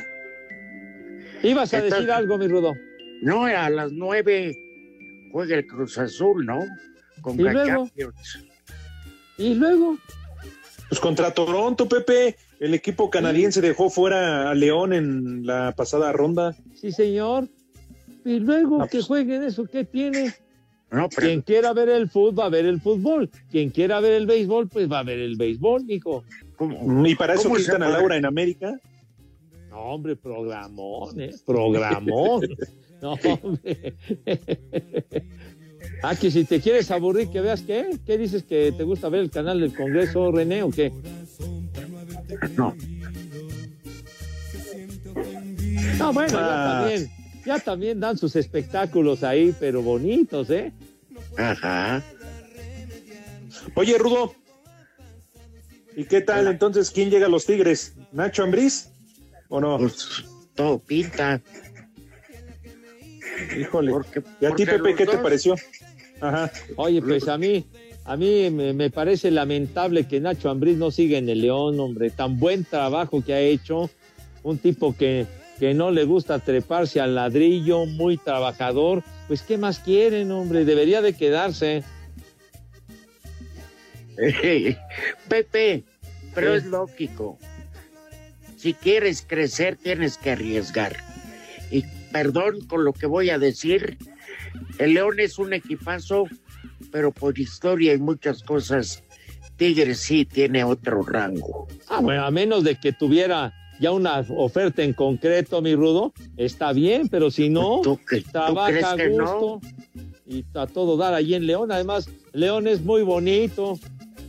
Ibas 1.43 1.75
a 1.75 1.83
decir 1.83 2.11
algo, 2.11 2.39
mi 2.39 2.49
Rudo. 2.49 2.73
No, 3.23 3.45
a 3.47 3.71
las 3.71 3.93
nueve 3.93 4.57
juega 5.33 5.57
el 5.57 5.67
Cruz 5.67 5.99
Azul, 5.99 6.45
¿no? 6.47 6.65
Con 7.23 7.39
¿Y 7.39 7.43
luego? 7.45 7.89
Y 9.39 9.55
luego, 9.55 9.99
Pues 10.89 11.01
contra 11.01 11.33
Toronto, 11.33 11.89
Pepe. 11.89 12.37
El 12.59 12.73
equipo 12.73 13.11
canadiense 13.11 13.61
dejó 13.61 13.91
fuera 13.91 14.51
a 14.51 14.55
León 14.55 14.93
en 14.95 15.45
la 15.45 15.73
pasada 15.77 16.11
ronda. 16.13 16.57
sí, 16.75 16.91
señor. 16.93 17.49
Y 18.25 18.41
luego 18.41 18.79
No, 18.79 18.85
que 18.87 18.99
pues- 18.99 19.07
jueguen 19.07 19.43
eso, 19.45 19.67
¿qué 19.67 19.85
tiene? 19.85 20.33
No, 20.91 21.09
pero 21.09 21.27
Quien 21.27 21.43
quiera 21.43 21.73
ver 21.73 21.89
el 21.91 22.09
fútbol, 22.09 22.39
va 22.39 22.47
a 22.47 22.49
ver 22.49 22.65
el 22.65 22.81
fútbol. 22.81 23.29
Quien 23.51 23.71
quiera 23.71 24.01
ver 24.01 24.13
el 24.13 24.27
béisbol, 24.27 24.69
pues 24.69 24.91
va 24.91 25.01
a 25.01 25.03
ver 25.03 25.19
el 25.19 25.37
béisbol, 25.37 25.85
hijo. 25.91 26.25
¿cómo? 26.57 27.07
Y 27.07 27.15
para 27.17 27.35
eso 27.35 27.45
¿Cómo 27.45 27.57
se 27.57 27.65
quitan 27.65 27.83
a? 27.83 27.89
Laura 27.91 28.17
en 28.17 28.25
América. 28.25 28.81
No, 29.69 29.81
hombre, 29.81 30.17
programón, 30.17 31.21
¿eh? 31.21 31.35
Programón. 31.45 32.43
No, 33.07 33.13
hombre. 33.43 33.95
Ah, 36.03 36.17
que 36.17 36.31
si 36.31 36.45
te 36.45 36.61
quieres 36.61 36.91
aburrir, 36.91 37.29
que 37.29 37.41
veas 37.41 37.63
qué. 37.63 37.99
¿Qué 38.05 38.19
dices 38.19 38.43
que 38.43 38.73
te 38.77 38.83
gusta 38.83 39.09
ver 39.09 39.21
el 39.21 39.31
canal 39.31 39.61
del 39.61 39.73
Congreso, 39.75 40.33
René, 40.33 40.63
o 40.65 40.71
qué? 40.71 40.93
No, 42.57 42.75
No, 45.99 46.13
bueno, 46.13 46.33
ya 46.33 46.39
Ah. 46.41 46.81
también. 46.81 47.11
Ya 47.47 47.59
también 47.61 48.01
dan 48.01 48.19
sus 48.19 48.35
espectáculos 48.35 49.23
ahí, 49.23 49.55
pero 49.61 49.81
bonitos, 49.83 50.51
¿eh? 50.51 50.73
ajá. 51.39 52.03
Oye, 53.77 53.97
Rudo. 53.99 54.35
¿Y 55.97 56.05
qué 56.05 56.21
tal 56.23 56.49
entonces? 56.49 56.91
¿Quién 56.91 57.09
llega 57.11 57.27
a 57.27 57.29
los 57.31 57.47
Tigres? 57.47 57.95
¿Nacho 58.13 58.43
Ambriz? 58.43 58.89
¿O 59.49 59.61
no? 59.61 59.79
Pues 59.79 60.25
todo 60.57 60.79
pinta. 60.81 61.41
Híjole. 63.59 63.91
Porque, 63.93 64.23
¿Y 64.41 64.47
a 64.47 64.51
ti, 64.55 64.65
Pepe, 64.67 64.95
qué 64.95 65.07
te 65.07 65.19
pareció? 65.19 65.55
Ajá. 66.21 66.51
Oye, 66.77 67.03
pues 67.03 67.29
a 67.29 67.37
mí, 67.39 67.67
a 68.05 68.17
mí 68.17 68.51
me, 68.51 68.73
me 68.73 68.91
parece 68.91 69.31
lamentable 69.31 70.07
que 70.07 70.21
Nacho 70.21 70.49
Ambriz 70.51 70.77
no 70.77 70.91
siga 70.91 71.19
en 71.19 71.29
el 71.29 71.43
León, 71.43 71.79
hombre. 71.81 72.11
Tan 72.11 72.39
buen 72.39 72.65
trabajo 72.65 73.23
que 73.25 73.35
ha 73.35 73.41
hecho. 73.41 73.91
Un 74.43 74.59
tipo 74.59 74.97
que, 74.97 75.27
que 75.59 75.75
no 75.75 75.91
le 75.91 76.05
gusta 76.05 76.39
treparse 76.39 77.01
al 77.01 77.15
ladrillo, 77.17 77.85
muy 77.85 78.17
trabajador. 78.17 79.03
Pues, 79.27 79.43
¿qué 79.43 79.59
más 79.59 79.81
quieren, 79.81 80.31
hombre? 80.31 80.65
Debería 80.65 81.03
de 81.03 81.13
quedarse. 81.15 81.83
Pepe, 85.29 85.85
pero 86.35 86.53
Sí. 86.53 86.59
es 86.59 86.65
lógico. 86.67 87.39
Si 88.57 88.73
quieres 88.75 89.23
crecer, 89.27 89.77
tienes 89.77 90.17
que 90.17 90.31
arriesgar. 90.31 90.97
Y 91.71 91.85
perdón 92.17 92.61
con 92.67 92.83
lo 92.83 92.95
que 92.95 93.05
voy 93.07 93.29
a 93.29 93.39
decir, 93.39 93.99
el 94.79 94.95
León 94.95 95.21
es 95.21 95.39
un 95.39 95.53
equipazo, 95.53 96.25
pero 96.91 97.13
por 97.13 97.39
historia 97.39 97.93
y 97.93 97.99
muchas 97.99 98.43
cosas, 98.43 99.03
Tigres 99.57 99.99
sí 99.99 100.25
tiene 100.25 100.65
otro 100.65 101.03
rango. 101.03 101.69
Ah, 101.89 102.01
bueno, 102.01 102.25
a 102.25 102.31
menos 102.31 102.65
de 102.65 102.77
que 102.77 102.93
tuviera 102.95 103.53
ya 103.81 103.93
una 103.93 104.25
oferta 104.31 104.83
en 104.83 104.95
concreto, 104.95 105.61
mi 105.61 105.75
Rudo, 105.75 106.15
está 106.39 106.73
bien, 106.73 107.09
pero 107.09 107.31
si 107.31 107.51
no, 107.51 107.83
¿Tú, 107.83 107.99
que- 108.09 108.23
tú 108.23 108.31
trabaja 108.33 108.69
crees 108.71 108.85
a 108.87 108.97
que 108.97 109.09
gusto 109.11 109.61
y 110.27 110.43
a 110.55 110.67
todo 110.67 110.97
dar 110.97 111.13
allí 111.13 111.35
en 111.35 111.47
León. 111.47 111.71
Además, 111.71 112.09
León 112.33 112.67
es 112.67 112.81
muy 112.81 113.03
bonito. 113.03 113.79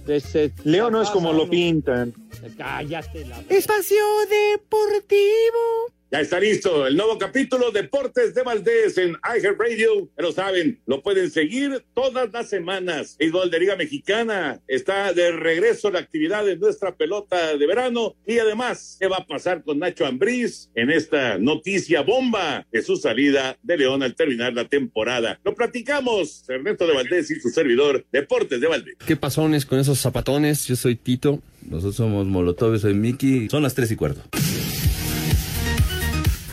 Este, 0.08 0.54
León 0.66 0.92
no 0.92 1.02
es 1.02 1.10
como 1.10 1.32
lo 1.32 1.50
pintan. 1.50 2.14
Cállate 2.58 3.26
la... 3.26 3.40
Espacio 3.50 4.04
Deportivo. 4.30 5.97
Ya 6.10 6.22
está 6.22 6.40
listo 6.40 6.88
el 6.88 6.96
nuevo 6.96 7.18
capítulo 7.18 7.72
Deportes 7.72 8.34
de 8.34 8.42
Valdés 8.42 8.98
en 8.98 9.18
iHeartRadio. 9.38 10.10
Ya 10.18 10.24
lo 10.24 10.32
saben, 10.32 10.80
lo 10.86 11.04
pueden 11.04 11.30
seguir 11.30 11.84
todas 11.94 12.32
las 12.32 12.48
semanas. 12.48 13.18
Béisbol 13.20 13.52
de 13.52 13.60
Liga 13.60 13.76
Mexicana 13.76 14.62
está 14.70 15.12
de 15.12 15.34
regreso 15.34 15.92
la 15.92 16.00
actividad 16.00 16.46
de 16.46 16.56
nuestra 16.56 16.96
pelota 16.96 17.58
de 17.58 17.68
verano. 17.68 18.16
Y 18.26 18.40
además, 18.40 18.96
¿qué 19.02 19.08
va 19.08 19.18
a 19.18 19.28
pasar 19.28 19.66
con 19.66 19.80
Nacho 19.80 20.06
Ambriz 20.06 20.70
en 20.76 20.92
esta 20.92 21.40
noticia 21.40 22.04
bomba 22.04 22.66
de 22.72 22.82
su 22.84 22.96
salida 22.96 23.58
de 23.62 23.76
León 23.76 24.02
al 24.02 24.16
terminar 24.16 24.54
la 24.54 24.64
temporada? 24.70 25.42
Lo 25.44 25.56
platicamos, 25.56 26.46
Ernesto 26.48 26.88
de 26.88 26.94
Valdés 26.94 27.30
y 27.32 27.40
su 27.42 27.50
servidor, 27.50 28.06
Deportes 28.14 28.62
de 28.62 28.68
Valdés. 28.68 28.96
¿Qué 29.06 29.18
pasones 29.18 29.66
con 29.66 29.78
esos 29.78 30.00
zapatones? 30.00 30.68
Yo 30.68 30.78
soy 30.78 30.96
Tito. 30.96 31.42
Nosotros 31.64 31.98
somos 31.98 32.26
Molotov, 32.28 32.80
soy 32.80 32.94
Miki. 32.94 33.50
Son 33.50 33.62
las 33.62 33.76
tres 33.76 33.92
y 33.92 33.98
cuarto. 33.98 34.22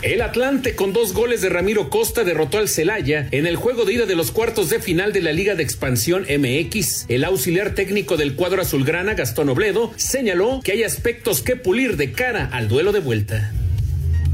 El 0.05 0.21
Atlante 0.21 0.77
con 0.77 0.93
dos 0.93 1.15
goles 1.15 1.41
de 1.41 1.49
Ramiro 1.49 1.89
Costa 1.89 2.25
derrotó 2.25 2.59
al 2.59 2.69
Celaya 2.69 3.27
en 3.31 3.47
el 3.47 3.57
juego 3.57 3.87
de 3.87 3.95
ida 3.95 4.05
de 4.05 4.15
los 4.15 4.33
cuartos 4.33 4.69
de 4.69 4.79
final 4.79 5.15
de 5.15 5.23
la 5.23 5.33
Liga 5.33 5.55
de 5.55 5.63
Expansión 5.63 6.25
MX. 6.25 7.07
El 7.09 7.25
auxiliar 7.25 7.71
técnico 7.71 8.19
del 8.19 8.35
cuadro 8.35 8.61
azulgrana, 8.61 9.15
Gastón 9.15 9.49
Obledo, 9.49 9.93
señaló 9.97 10.61
que 10.63 10.73
hay 10.73 10.83
aspectos 10.83 11.41
que 11.41 11.57
pulir 11.57 11.97
de 11.97 12.13
cara 12.13 12.51
al 12.53 12.69
duelo 12.69 12.93
de 12.93 13.01
vuelta. 13.01 13.51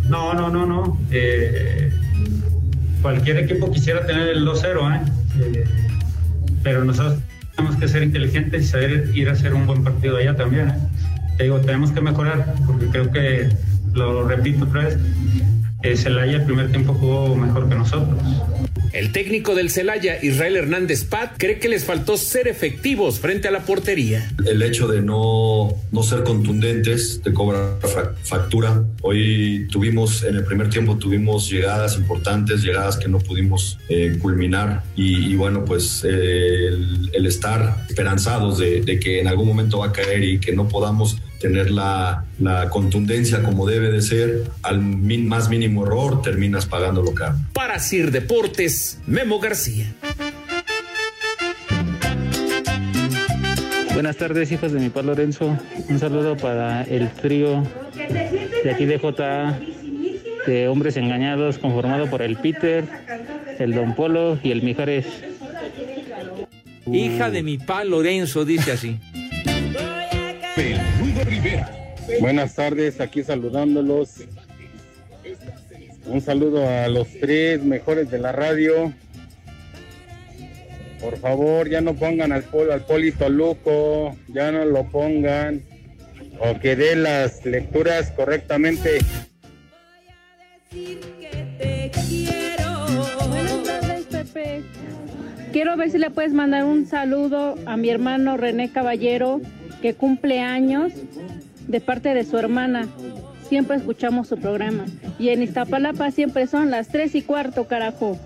No, 0.09 0.35
no, 0.35 0.51
no, 0.51 0.67
no. 0.67 1.01
Eh, 1.13 1.93
cualquier 3.01 3.37
equipo 3.37 3.71
quisiera 3.71 4.05
tener 4.05 4.29
el 4.29 4.45
2-0, 4.45 4.97
¿eh? 4.97 5.13
Eh, 5.41 5.65
pero 6.65 6.85
nosotros 6.85 7.21
tenemos 7.55 7.77
que 7.77 7.87
ser 7.87 8.03
inteligentes 8.03 8.65
y 8.65 8.67
saber 8.67 9.09
ir 9.15 9.29
a 9.29 9.33
hacer 9.35 9.55
un 9.55 9.69
buen 9.69 9.85
partido 9.85 10.17
allá 10.17 10.35
también. 10.35 10.71
¿eh? 10.71 10.75
Te 11.37 11.45
digo, 11.45 11.61
tenemos 11.61 11.93
que 11.93 12.01
mejorar, 12.01 12.57
porque 12.67 12.87
creo 12.87 13.13
que, 13.13 13.49
lo 13.95 14.27
repito 14.27 14.65
otra 14.65 14.85
vez, 14.85 14.99
eh, 15.83 15.97
Celaya 15.97 16.37
el 16.37 16.45
primer 16.45 16.71
tiempo 16.71 16.95
jugó 16.95 17.35
mejor 17.35 17.69
que 17.69 17.75
nosotros. 17.75 18.19
El 18.93 19.13
técnico 19.13 19.55
del 19.55 19.71
Celaya, 19.71 20.19
Israel 20.21 20.57
Hernández 20.57 21.05
Pat, 21.05 21.35
cree 21.39 21.61
que 21.61 21.69
les 21.69 21.85
faltó 21.85 22.17
ser 22.17 22.49
efectivos 22.49 23.21
frente 23.21 23.47
a 23.47 23.53
la 23.53 23.61
portería. 23.61 24.29
El 24.45 24.63
hecho 24.63 24.89
de 24.89 25.01
no, 25.01 25.73
no 25.93 26.03
ser 26.03 26.25
contundentes 26.25 27.21
te 27.23 27.33
cobra 27.33 27.79
factura. 28.25 28.83
Hoy 29.03 29.69
tuvimos, 29.71 30.25
en 30.25 30.37
el 30.37 30.45
primer 30.45 30.71
tiempo 30.71 30.97
tuvimos 30.97 31.49
llegadas 31.49 31.97
importantes, 31.97 32.63
llegadas 32.63 32.97
que 32.97 33.07
no 33.07 33.19
pudimos 33.19 33.79
eh, 33.89 34.19
culminar 34.21 34.83
y, 34.97 35.37
bueno, 35.37 35.65
pues 35.65 36.05
eh, 36.05 36.69
el, 37.13 37.27
estar 37.27 37.85
esperanzados 37.89 38.59
de, 38.59 38.81
de 38.81 38.99
que 38.99 39.21
en 39.21 39.29
algún 39.29 39.47
momento 39.47 39.79
va 39.79 39.87
a 39.87 39.93
caer 39.93 40.25
y 40.25 40.41
que 40.41 40.53
no 40.53 40.67
podamos 40.67 41.17
tener 41.41 41.71
la, 41.71 42.25
la, 42.39 42.69
contundencia 42.69 43.43
como 43.43 43.67
debe 43.67 43.91
de 43.91 44.03
ser, 44.03 44.45
al 44.63 44.81
más 44.81 45.49
mínimo 45.49 45.85
error 45.85 46.23
terminas 46.23 46.67
pagándolo 46.67 47.15
caro. 47.15 47.37
Para 47.55 47.79
Sir 47.79 48.11
Deportes, 48.11 49.01
Memo 49.07 49.41
García. 49.41 49.93
Buenas 53.95 54.17
tardes, 54.17 54.53
hijos 54.53 54.73
de 54.73 54.81
mi 54.81 54.91
padre 54.91 55.09
Lorenzo. 55.09 55.59
Un 55.89 55.99
saludo 55.99 56.37
para 56.37 56.83
el 56.85 57.11
trío 57.11 57.63
de 58.65 58.71
aquí 58.71 58.85
de 58.85 58.99
JA 58.99 59.59
de 60.47 60.69
hombres 60.69 60.97
engañados, 60.97 61.59
conformado 61.59 62.09
por 62.09 62.23
el 62.23 62.37
Peter, 62.37 62.85
el 63.59 63.75
Don 63.75 63.95
Polo 63.95 64.39
y 64.43 64.53
el 64.53 64.63
Mijares. 64.63 65.07
Hija 66.91 67.31
de 67.31 67.43
mi 67.43 67.59
pa 67.59 67.85
Lorenzo, 67.85 68.45
dice 68.45 68.73
así. 68.73 68.99
Buenas 72.19 72.55
tardes, 72.55 73.01
aquí 73.01 73.23
saludándolos. 73.23 74.25
Un 76.07 76.21
saludo 76.21 76.69
a 76.69 76.89
los 76.89 77.09
tres 77.21 77.63
mejores 77.63 78.11
de 78.11 78.19
la 78.19 78.33
radio. 78.33 78.93
Por 81.01 81.19
favor, 81.19 81.69
ya 81.69 81.81
no 81.81 81.95
pongan 81.95 82.33
al, 82.33 82.43
pol, 82.43 82.73
al 82.73 82.85
Polito 82.85 83.29
Luco, 83.29 84.17
ya 84.29 84.51
no 84.51 84.65
lo 84.65 84.85
pongan. 84.91 85.63
O 86.41 86.59
que 86.59 86.75
dé 86.75 86.97
las 86.97 87.45
lecturas 87.45 88.11
correctamente. 88.11 88.99
Buenas 93.29 93.63
tardes, 93.65 94.05
Pepe. 94.11 94.63
Quiero 95.53 95.77
ver 95.77 95.91
si 95.91 95.99
le 95.99 96.11
puedes 96.11 96.33
mandar 96.33 96.65
un 96.65 96.87
saludo 96.87 97.57
a 97.67 97.77
mi 97.77 97.89
hermano 97.89 98.37
René 98.37 98.71
Caballero, 98.71 99.41
que 99.81 99.95
cumple 99.95 100.41
años 100.41 100.93
de 101.67 101.81
parte 101.81 102.15
de 102.15 102.25
su 102.25 102.39
hermana. 102.39 102.89
Siempre 103.49 103.77
escuchamos 103.77 104.29
su 104.29 104.39
programa. 104.39 104.85
Y 105.19 105.31
en 105.31 105.43
Iztapalapa 105.43 106.11
siempre 106.11 106.47
son 106.47 106.71
las 106.71 106.89
tres 106.89 107.15
y 107.15 107.23
cuarto, 107.23 107.67
carajo. 107.67 108.19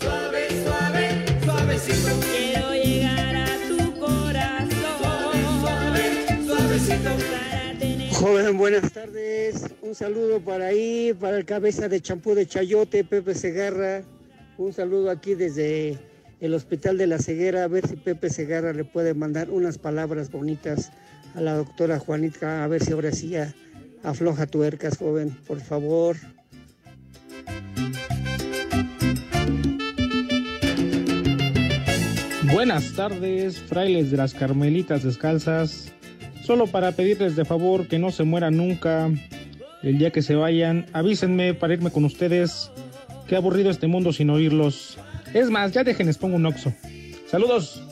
Suave, 0.00 0.48
suave, 0.64 1.24
suavecito. 1.44 2.10
Quiero 2.34 2.72
llegar 2.72 3.36
a 3.36 3.46
tu 3.68 4.00
corazón. 4.00 4.70
Suave, 5.60 6.46
suavecito. 6.46 7.10
Joven, 8.12 8.56
buenas 8.56 8.92
tardes. 8.92 9.66
Un 9.82 9.94
saludo 9.94 10.40
para 10.40 10.66
ahí, 10.66 11.12
para 11.18 11.36
el 11.36 11.44
cabeza 11.44 11.88
de 11.88 12.00
champú 12.00 12.34
de 12.34 12.46
Chayote, 12.46 13.04
Pepe 13.04 13.34
Segarra. 13.34 14.02
Un 14.56 14.72
saludo 14.72 15.10
aquí 15.10 15.34
desde 15.34 15.98
el 16.40 16.54
Hospital 16.54 16.98
de 16.98 17.06
la 17.06 17.18
Ceguera, 17.18 17.64
a 17.64 17.68
ver 17.68 17.86
si 17.86 17.96
Pepe 17.96 18.30
Segarra 18.30 18.72
le 18.72 18.84
puede 18.84 19.14
mandar 19.14 19.50
unas 19.50 19.78
palabras 19.78 20.30
bonitas 20.30 20.90
a 21.34 21.40
la 21.40 21.54
doctora 21.54 21.98
Juanita, 21.98 22.64
a 22.64 22.66
ver 22.68 22.82
si 22.84 22.92
ahora 22.92 23.12
sí 23.12 23.28
ya 23.30 23.54
afloja 24.02 24.46
tuercas, 24.46 24.98
joven, 24.98 25.30
por 25.46 25.60
favor. 25.60 26.16
Buenas 32.52 32.92
tardes, 32.92 33.58
frailes 33.58 34.10
de 34.10 34.18
las 34.18 34.34
Carmelitas 34.34 35.02
Descalzas. 35.02 35.92
Solo 36.44 36.66
para 36.66 36.92
pedirles 36.92 37.36
de 37.36 37.44
favor 37.44 37.86
que 37.88 37.98
no 37.98 38.10
se 38.10 38.24
mueran 38.24 38.56
nunca. 38.56 39.10
El 39.82 39.98
día 39.98 40.10
que 40.10 40.22
se 40.22 40.34
vayan, 40.34 40.86
avísenme 40.92 41.54
para 41.54 41.74
irme 41.74 41.90
con 41.90 42.04
ustedes. 42.04 42.70
Qué 43.26 43.36
aburrido 43.36 43.70
este 43.70 43.86
mundo 43.86 44.12
sin 44.12 44.28
oírlos. 44.28 44.98
Es 45.32 45.50
más, 45.50 45.72
ya 45.72 45.82
déjenles 45.82 46.18
pongo 46.18 46.36
un 46.36 46.46
oxo. 46.46 46.72
Saludos. 47.26 47.82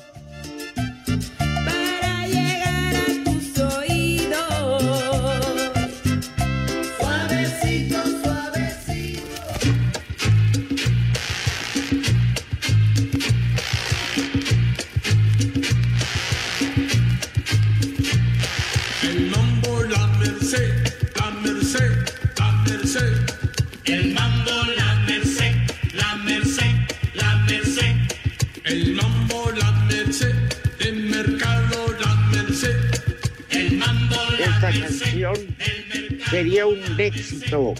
Sería 36.30 36.66
un 36.66 36.78
éxito 36.98 37.74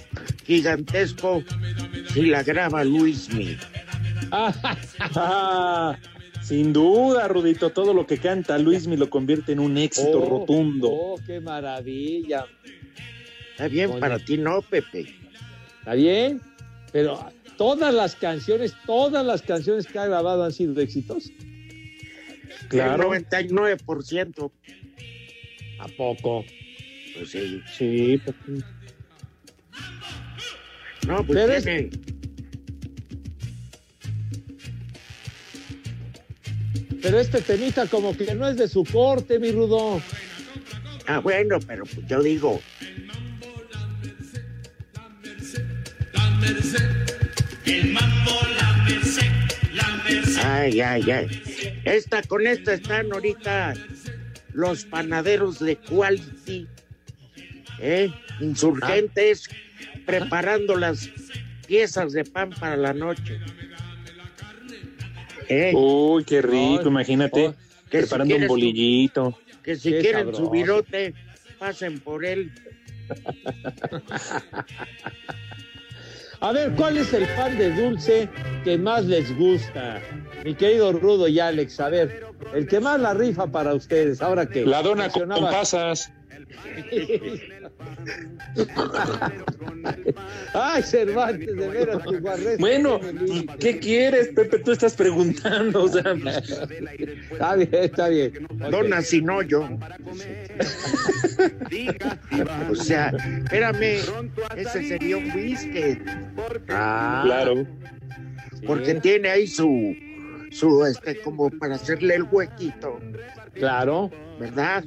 gigantesco 0.45 1.43
si 2.13 2.23
la 2.27 2.43
graba 2.43 2.85
Luismi. 2.85 3.57
sin 6.43 6.73
duda, 6.73 7.29
Rudito, 7.29 7.71
todo 7.71 7.95
lo 7.95 8.07
que 8.07 8.19
canta 8.19 8.59
Luismi 8.59 8.97
lo 8.97 9.09
convierte 9.09 9.53
en 9.53 9.61
un 9.61 9.79
éxito 9.79 10.21
Oh, 10.21 10.29
rotundo. 10.29 10.89
Oh, 10.91 11.21
qué 11.27 11.41
maravilla. 11.41 12.47
Está 13.53 13.69
bien 13.69 13.99
para 14.01 14.19
ti, 14.19 14.37
¿no, 14.39 14.63
Pepe? 14.63 15.15
Está 15.81 15.95
bien, 15.95 16.41
pero 16.93 17.31
todas 17.57 17.95
las 17.95 18.17
canciones, 18.17 18.75
todas 18.87 19.25
las 19.25 19.43
canciones 19.43 19.87
que 19.87 19.99
ha 19.99 20.07
grabado 20.07 20.45
han 20.45 20.53
sido 20.53 20.81
éxitos. 20.81 21.31
Claro. 22.69 23.13
El 23.15 23.27
99%. 23.27 24.51
¿A 25.81 25.89
poco? 25.97 26.45
Pues 27.21 27.33
sí. 27.33 27.63
Sí, 27.77 28.19
pues, 28.25 28.37
No, 31.07 31.23
pues 31.27 31.39
Pero 31.39 31.53
es- 31.53 31.65
tiene- 31.65 31.91
Pero 37.03 37.19
este 37.21 37.41
temita 37.43 37.87
como 37.87 38.17
que 38.17 38.35
no 38.35 38.49
es 38.49 38.57
de 38.57 38.69
su 38.69 38.85
corte, 38.85 39.39
mi 39.39 39.53
Rudo. 39.53 40.01
Ah, 41.07 41.19
bueno, 41.19 41.59
pero 41.67 41.85
pues 41.85 42.07
yo 42.07 42.23
digo, 42.23 42.61
El 47.67 47.93
mambo, 47.93 48.41
la 48.57 48.77
merced, 48.87 49.31
la 49.73 49.89
merced. 50.05 50.41
ay, 50.45 50.81
ay, 50.81 51.11
ay. 51.11 51.43
Esta, 51.85 52.23
con 52.23 52.47
esta 52.47 52.75
están 52.75 53.13
ahorita 53.13 53.75
los 54.53 54.85
panaderos 54.85 55.59
de 55.61 55.77
Quality, 55.77 56.67
¿eh? 57.81 58.13
insurgentes, 58.41 59.49
preparando 60.07 60.77
las 60.77 61.09
piezas 61.67 62.13
de 62.13 62.25
pan 62.25 62.51
para 62.51 62.77
la 62.77 62.93
noche. 62.95 63.39
¿Eh? 65.49 65.73
Uy, 65.75 66.25
qué 66.25 66.43
rico, 66.43 66.89
imagínate, 66.89 67.49
Oh, 67.49 67.55
que 67.91 68.03
si 68.03 68.07
preparando 68.07 68.35
un 68.35 68.39
quieres 68.39 68.49
bolillito. 68.49 69.39
Que 69.65 69.77
si 69.77 69.91
Qué 69.91 69.99
quieren 70.01 70.27
su 70.29 70.33
sabroso. 70.33 70.51
virote, 70.53 71.15
pasen 71.59 71.99
por 72.01 72.25
él. 72.25 72.53
A 76.41 76.53
ver, 76.53 76.73
¿cuál 76.73 76.97
es 76.97 77.13
el 77.13 77.27
pan 77.37 77.59
de 77.59 77.71
dulce 77.75 78.29
que 78.65 78.79
más 78.79 79.05
les 79.05 79.37
gusta? 79.37 80.01
Mi 80.45 80.55
querido 80.55 80.93
Rudo 80.93 81.29
y 81.29 81.39
Alex, 81.39 81.81
a 81.81 81.91
ver, 81.91 82.25
el 82.55 82.67
que 82.67 82.81
más 82.81 82.99
la 82.99 83.13
rifa 83.13 83.49
para 83.49 83.75
ustedes, 83.75 84.23
ahora 84.23 84.47
que... 84.47 84.65
La 84.65 84.83
dona 84.83 85.11
con, 85.11 85.29
pasas. 85.29 86.13
Ay, 90.55 90.83
Cervantes, 90.83 91.57
de 91.57 91.69
veras, 91.69 92.03
tu 92.05 92.21
guarrés. 92.21 92.59
Bueno, 92.59 93.01
¿qué 93.59 93.79
quieres, 93.79 94.29
Pepe? 94.29 94.59
Tú 94.59 94.73
estás 94.73 94.95
preguntando, 94.95 95.85
o 95.85 95.89
sea, 95.89 96.03
Está 97.33 97.57
bien, 97.57 97.69
está 97.73 98.09
bien. 98.09 98.47
Dona 98.71 99.03
sin 99.03 99.31
hoyo. 99.31 99.63
o 102.71 102.75
sea, 102.75 103.13
espérame, 103.45 104.01
ese 104.57 104.89
sería 104.89 105.17
un 105.17 105.31
whisky. 105.33 105.99
Ah, 106.69 107.23
claro. 107.25 107.67
Porque 108.67 108.95
tiene 108.97 109.31
ahí 109.31 109.47
su 109.47 109.97
su, 110.51 110.85
este, 110.85 111.21
como 111.21 111.51
para 111.51 111.77
hacerle 111.77 112.17
el 112.17 112.25
huequito. 112.25 112.99
Claro. 113.55 114.11
¿Verdad? 114.39 114.85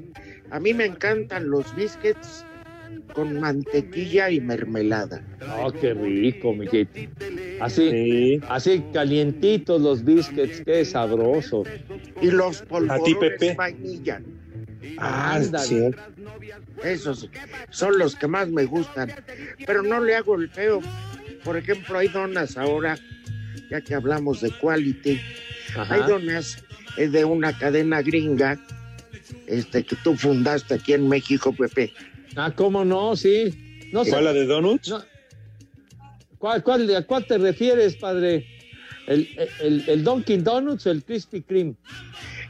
A 0.54 0.60
mí 0.60 0.72
me 0.72 0.86
encantan 0.86 1.50
los 1.50 1.76
biscuits 1.76 2.46
con 3.16 3.40
mantequilla 3.40 4.30
y 4.30 4.40
mermelada. 4.40 5.20
Oh, 5.60 5.72
qué 5.72 5.96
rico, 5.96 6.54
mijito. 6.54 7.00
Así, 7.60 8.40
así 8.48 8.84
calientitos 8.94 9.82
los 9.82 10.06
biscuits, 10.06 10.62
qué 10.64 10.86
sabroso. 10.86 11.64
Y 12.22 12.30
los 12.30 12.62
polvorones 12.62 13.16
Pepe? 13.20 13.56
vainilla. 13.56 14.22
Ah, 15.00 15.34
Ándale. 15.38 15.66
sí. 15.66 15.90
Esos 16.84 17.28
son 17.72 17.98
los 17.98 18.16
que 18.16 18.28
más 18.28 18.48
me 18.48 18.66
gustan. 18.66 19.12
Pero 19.66 19.82
no 19.82 20.02
le 20.02 20.16
hago 20.16 20.36
el 20.36 20.52
feo. 20.52 20.82
Por 21.44 21.58
ejemplo, 21.58 21.98
hay 21.98 22.10
donas 22.10 22.58
ahora, 22.58 22.96
ya 23.72 23.82
que 23.82 23.96
hablamos 23.96 24.42
de 24.42 24.52
quality. 24.52 25.20
Ajá. 25.76 25.96
Hay 25.96 26.02
donas 26.04 26.64
eh, 26.98 27.08
de 27.08 27.26
una 27.26 27.58
cadena 27.58 28.04
gringa 28.04 28.60
este, 29.48 29.84
que 29.84 29.96
tú 29.98 30.16
fundaste 30.16 30.76
aquí 30.76 30.94
en 30.94 31.08
México, 31.08 31.54
Pepe. 31.54 31.94
Ah, 32.36 32.52
¿cómo 32.56 32.84
no? 32.84 33.16
Sí. 33.16 33.90
No 33.92 34.04
sé. 34.04 34.12
¿Cuál, 34.12 34.26
la 34.26 34.34
de 34.34 34.46
Donuts? 34.46 34.90
No. 34.90 35.04
¿Cuál, 36.38 36.64
cuál, 36.64 36.96
¿A 36.96 37.04
cuál 37.04 37.26
te 37.26 37.38
refieres, 37.38 37.96
padre? 37.96 38.46
¿El, 39.08 39.30
el, 39.62 39.84
el 39.88 40.04
Dunkin' 40.04 40.44
Donuts 40.44 40.86
o 40.88 40.92
el 40.92 41.04
Krispy 41.04 41.42
Kreme? 41.42 41.76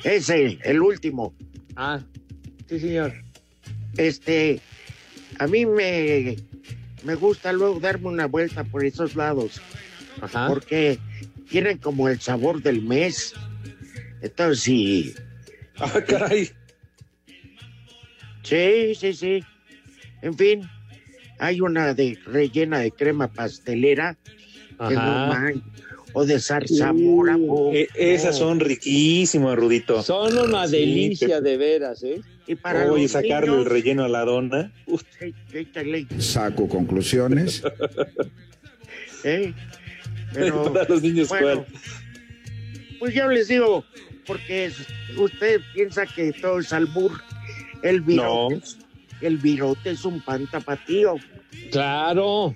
Ese, 0.03 0.57
el 0.63 0.81
último. 0.81 1.33
Ah, 1.75 1.99
sí, 2.67 2.79
señor. 2.79 3.13
Este, 3.97 4.59
a 5.39 5.47
mí 5.47 5.65
me, 5.65 6.35
me 7.03 7.15
gusta 7.15 7.53
luego 7.53 7.79
darme 7.79 8.07
una 8.07 8.25
vuelta 8.25 8.63
por 8.63 8.85
esos 8.85 9.15
lados. 9.15 9.61
Ajá. 10.21 10.47
Porque 10.47 10.99
tienen 11.49 11.77
como 11.77 12.09
el 12.09 12.19
sabor 12.19 12.61
del 12.61 12.81
mes. 12.81 13.33
Entonces, 14.21 14.63
sí. 14.63 15.13
Ah, 15.77 16.01
caray. 16.07 16.49
Sí, 18.43 18.93
sí, 18.95 19.13
sí. 19.13 19.43
En 20.21 20.37
fin, 20.37 20.61
hay 21.39 21.61
una 21.61 21.93
de 21.93 22.17
rellena 22.25 22.79
de 22.79 22.91
crema 22.91 23.27
pastelera. 23.27 24.17
que 24.87 24.95
no 24.95 25.27
man- 25.27 25.61
o 26.13 26.25
de 26.25 26.39
zarzamora. 26.39 27.37
Eh, 27.73 27.87
esas 27.95 28.37
son 28.37 28.59
riquísimas, 28.59 29.55
Rudito. 29.55 30.01
Son 30.03 30.35
una 30.37 30.67
Sí, 30.67 30.77
delicia 30.77 31.41
de 31.41 31.57
veras, 31.57 32.03
¿eh? 32.03 32.21
Y 32.47 32.55
para 32.55 32.91
Oye, 32.91 33.07
sacarle 33.07 33.55
el 33.55 33.65
relleno 33.65 34.03
a 34.03 34.09
la 34.09 34.25
dona. 34.25 34.71
Sí, 35.19 35.33
Saco 36.19 36.67
conclusiones. 36.67 37.63
¿eh? 39.23 39.53
Pero, 40.33 40.63
para 40.73 40.85
los 40.89 41.01
niños, 41.01 41.29
bueno, 41.29 41.65
¿cuál? 41.65 41.65
pues 42.99 43.13
yo 43.13 43.27
les 43.29 43.47
digo, 43.47 43.85
porque 44.25 44.71
usted 45.17 45.61
piensa 45.73 46.05
que 46.05 46.31
todo 46.33 46.59
es 46.59 46.73
albur. 46.73 47.11
El 47.83 48.01
virote, 48.01 48.61
el 49.21 49.37
virote 49.37 49.91
es 49.91 50.05
un 50.05 50.21
pan 50.21 50.47
tapatío. 50.49 51.15
Claro. 51.71 52.55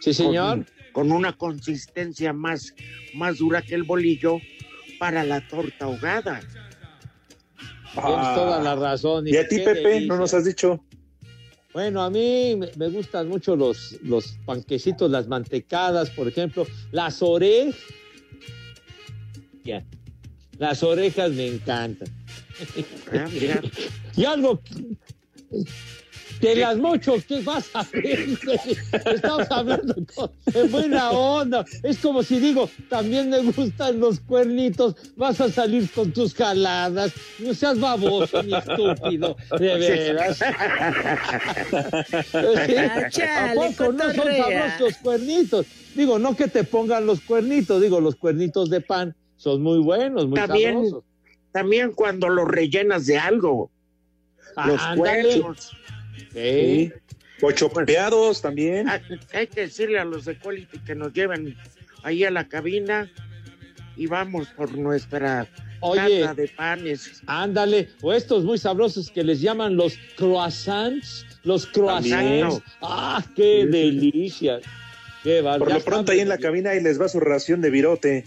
Sí, 0.00 0.14
señor. 0.14 0.64
Con, 0.92 1.08
con 1.08 1.12
una 1.12 1.32
consistencia 1.32 2.32
más, 2.32 2.74
más 3.14 3.38
dura 3.38 3.62
que 3.62 3.74
el 3.74 3.82
bolillo 3.82 4.38
para 4.98 5.24
la 5.24 5.46
torta 5.48 5.86
ahogada. 5.86 6.40
Tienes 7.92 8.34
toda 8.34 8.62
la 8.62 8.76
razón. 8.76 9.24
Ah. 9.26 9.30
¿Y 9.30 9.36
a 9.36 9.48
ti, 9.48 9.58
Pepe? 9.58 9.80
delicia. 9.80 10.06
¿No 10.08 10.18
nos 10.18 10.34
has 10.34 10.44
dicho? 10.44 10.84
Bueno, 11.72 12.02
a 12.02 12.10
mí 12.10 12.58
me, 12.76 12.88
gustan 12.88 13.28
mucho 13.28 13.54
los, 13.54 13.98
los 14.02 14.38
panquecitos, 14.44 15.10
las 15.10 15.28
mantecadas, 15.28 16.10
por 16.10 16.28
ejemplo, 16.28 16.66
las 16.90 17.22
orejas. 17.22 17.76
Ya. 19.64 19.84
Las 20.58 20.82
orejas 20.82 21.30
me 21.32 21.46
encantan. 21.46 22.08
Ah, 23.12 23.26
mira. 23.32 23.60
Y 24.16 24.24
algo 24.24 24.60
de 26.40 26.54
las 26.56 26.76
mocho, 26.78 27.16
¿qué 27.26 27.40
vas 27.42 27.68
a 27.74 27.80
hacer? 27.80 28.28
Estamos 29.06 29.50
hablando 29.50 29.94
con- 30.14 30.30
en 30.54 30.70
buena 30.70 31.10
onda. 31.10 31.64
Es 31.82 31.98
como 31.98 32.22
si 32.22 32.38
digo, 32.38 32.70
también 32.88 33.28
me 33.30 33.40
gustan 33.42 33.98
los 33.98 34.20
cuernitos, 34.20 34.94
vas 35.16 35.40
a 35.40 35.50
salir 35.50 35.90
con 35.90 36.12
tus 36.12 36.34
jaladas. 36.34 37.12
No 37.38 37.54
seas 37.54 37.80
baboso 37.80 38.42
ni 38.42 38.54
estúpido, 38.54 39.36
de 39.58 39.78
veras. 39.78 40.40
¿A 41.62 42.04
chale, 43.10 43.74
poco 43.76 43.92
no 43.92 44.14
son 44.14 44.36
sabrosos 44.36 44.80
los 44.80 44.96
cuernitos? 44.98 45.66
Digo, 45.94 46.18
no 46.18 46.36
que 46.36 46.48
te 46.48 46.64
pongan 46.64 47.06
los 47.06 47.20
cuernitos, 47.20 47.80
digo, 47.82 48.00
los 48.00 48.16
cuernitos 48.16 48.70
de 48.70 48.80
pan 48.80 49.14
son 49.36 49.62
muy 49.62 49.78
buenos, 49.80 50.26
muy 50.28 50.38
También, 50.38 50.74
sabrosos. 50.74 51.04
También 51.58 51.92
cuando 51.92 52.28
lo 52.28 52.44
rellenas 52.44 53.06
de 53.06 53.18
algo. 53.18 53.70
Los 54.66 54.80
Ándale. 54.82 55.22
cueros. 55.40 55.72
Sí. 56.32 56.92
O 57.40 57.52
chopeados 57.52 58.42
también. 58.42 58.88
Ah, 58.88 59.00
Hay 59.32 59.46
que 59.46 59.62
decirle 59.62 59.98
a 59.98 60.04
los 60.04 60.24
de 60.24 60.36
Quality 60.38 60.78
que 60.80 60.94
nos 60.94 61.12
lleven 61.12 61.56
ahí 62.02 62.24
a 62.24 62.30
la 62.30 62.48
cabina 62.48 63.10
y 63.96 64.06
vamos 64.06 64.48
por 64.56 64.76
nuestra 64.76 65.46
Oye. 65.80 66.20
cata 66.22 66.34
de 66.34 66.48
panes. 66.48 67.22
Ándale, 67.26 67.88
o 68.02 68.12
estos 68.12 68.44
muy 68.44 68.58
sabrosos 68.58 69.10
que 69.10 69.22
les 69.24 69.40
llaman 69.40 69.76
los 69.76 69.96
croissants, 70.16 71.26
los 71.44 71.66
croissants. 71.66 72.10
También. 72.10 72.48
¡Ah, 72.82 73.24
qué 73.36 73.66
delicia! 73.66 74.60
Qué 75.22 75.40
bar- 75.40 75.58
Por 75.58 75.68
ya 75.68 75.78
lo 75.78 75.84
pronto 75.84 76.12
ahí 76.12 76.20
en 76.20 76.28
la 76.28 76.38
cabina 76.38 76.74
y 76.74 76.80
les 76.82 77.00
va 77.00 77.08
su 77.08 77.18
ración 77.20 77.60
de 77.60 77.70
virote. 77.70 78.24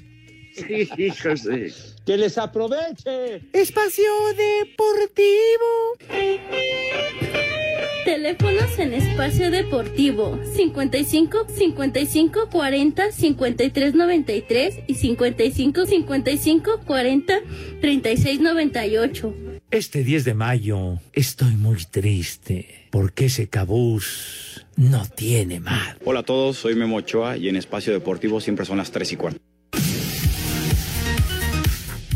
Hijos 0.98 1.44
de- 1.44 1.72
Que 2.06 2.18
les 2.18 2.38
aproveche. 2.38 3.42
Espacio 3.54 4.12
Deportivo. 4.36 5.98
Teléfonos 8.06 8.80
en 8.80 8.94
espacio 8.96 9.52
deportivo 9.52 10.40
55 10.56 11.46
55 11.48 12.50
40 12.50 13.12
53 13.12 13.94
93 13.94 14.80
y 14.88 14.96
55 14.96 15.86
55 15.86 16.80
40 16.86 17.34
36 17.80 18.40
98. 18.42 19.36
Este 19.70 20.04
10 20.04 20.26
de 20.26 20.34
mayo 20.34 21.00
estoy 21.14 21.52
muy 21.56 21.78
triste 21.90 22.88
porque 22.90 23.26
ese 23.26 23.48
cabús 23.50 24.66
no 24.76 25.06
tiene 25.16 25.60
mal. 25.60 25.98
Hola 26.04 26.22
a 26.22 26.24
todos, 26.24 26.58
soy 26.58 26.76
Memo 26.76 26.98
Ochoa 26.98 27.38
y 27.38 27.50
en 27.50 27.56
Espacio 27.56 27.94
Deportivo 27.94 28.42
siempre 28.42 28.66
son 28.66 28.78
las 28.78 28.92
3 28.92 29.12
y 29.14 29.16
cuarto. 29.16 29.40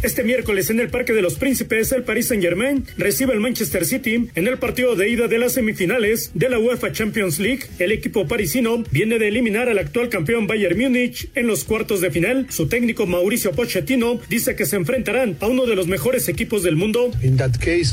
Este 0.06 0.24
miércoles 0.24 0.70
en 0.70 0.80
el 0.80 0.90
Parque 0.90 1.14
de 1.14 1.24
los 1.24 1.34
Príncipes, 1.34 1.92
el 1.92 2.04
Paris 2.04 2.28
Saint-Germain 2.28 2.86
recibe 2.96 3.34
al 3.34 3.40
Manchester 3.40 3.88
City 3.88 4.30
en 4.36 4.48
el 4.48 4.60
partido 4.60 4.96
de 4.96 5.10
ida 5.10 5.28
de 5.28 5.40
las 5.40 5.54
semifinales 5.54 6.30
de 6.36 6.48
la 6.48 6.60
UEFA 6.60 6.92
Champions 6.92 7.40
League. 7.40 7.62
El 7.80 7.92
equipo 7.92 8.28
parisino 8.28 8.84
viene 8.92 9.18
de 9.18 9.30
eliminar 9.30 9.68
al 9.68 9.80
actual 9.80 10.10
campeón 10.10 10.46
Bayern 10.46 10.78
Múnich 10.80 11.30
en 11.34 11.48
los 11.48 11.64
cuartos 11.64 12.02
de 12.02 12.12
final. 12.12 12.46
Su 12.52 12.68
técnico 12.68 13.08
Mauricio 13.08 13.54
Pochettino 13.54 14.20
dice 14.30 14.56
que 14.56 14.68
se 14.68 14.76
enfrentarán 14.76 15.38
a 15.40 15.48
uno 15.48 15.66
de 15.66 15.76
los 15.76 15.88
mejores 15.88 16.30
equipos 16.30 16.62
del 16.62 16.76
mundo. 16.76 17.10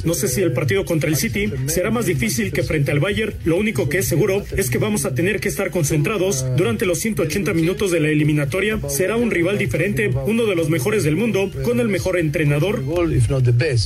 No 0.05 0.13
sé 0.13 0.29
si 0.29 0.43
el 0.43 0.53
partido 0.53 0.85
contra 0.85 1.09
el 1.09 1.17
City 1.17 1.51
será 1.65 1.91
más 1.91 2.05
difícil 2.05 2.53
que 2.53 2.63
frente 2.63 2.91
al 2.91 3.01
Bayern. 3.01 3.33
Lo 3.47 3.57
único 3.57 3.89
que 3.89 4.01
es 4.01 4.07
seguro 4.07 4.45
es 4.55 4.69
que 4.69 4.77
vamos 4.77 5.07
a 5.07 5.15
tener 5.15 5.41
que 5.41 5.49
estar 5.49 5.71
concentrados 5.71 6.45
durante 6.59 6.85
los 6.85 6.99
180 6.99 7.55
minutos 7.55 7.91
de 7.91 8.01
la 8.01 8.11
eliminatoria. 8.11 8.79
Será 8.91 9.17
un 9.17 9.31
rival 9.31 9.57
diferente, 9.57 10.11
uno 10.27 10.45
de 10.45 10.57
los 10.57 10.69
mejores 10.69 11.05
del 11.05 11.17
mundo, 11.17 11.51
con 11.65 11.81
el 11.81 11.89
mejor 11.89 12.02
entrenador. 12.19 12.83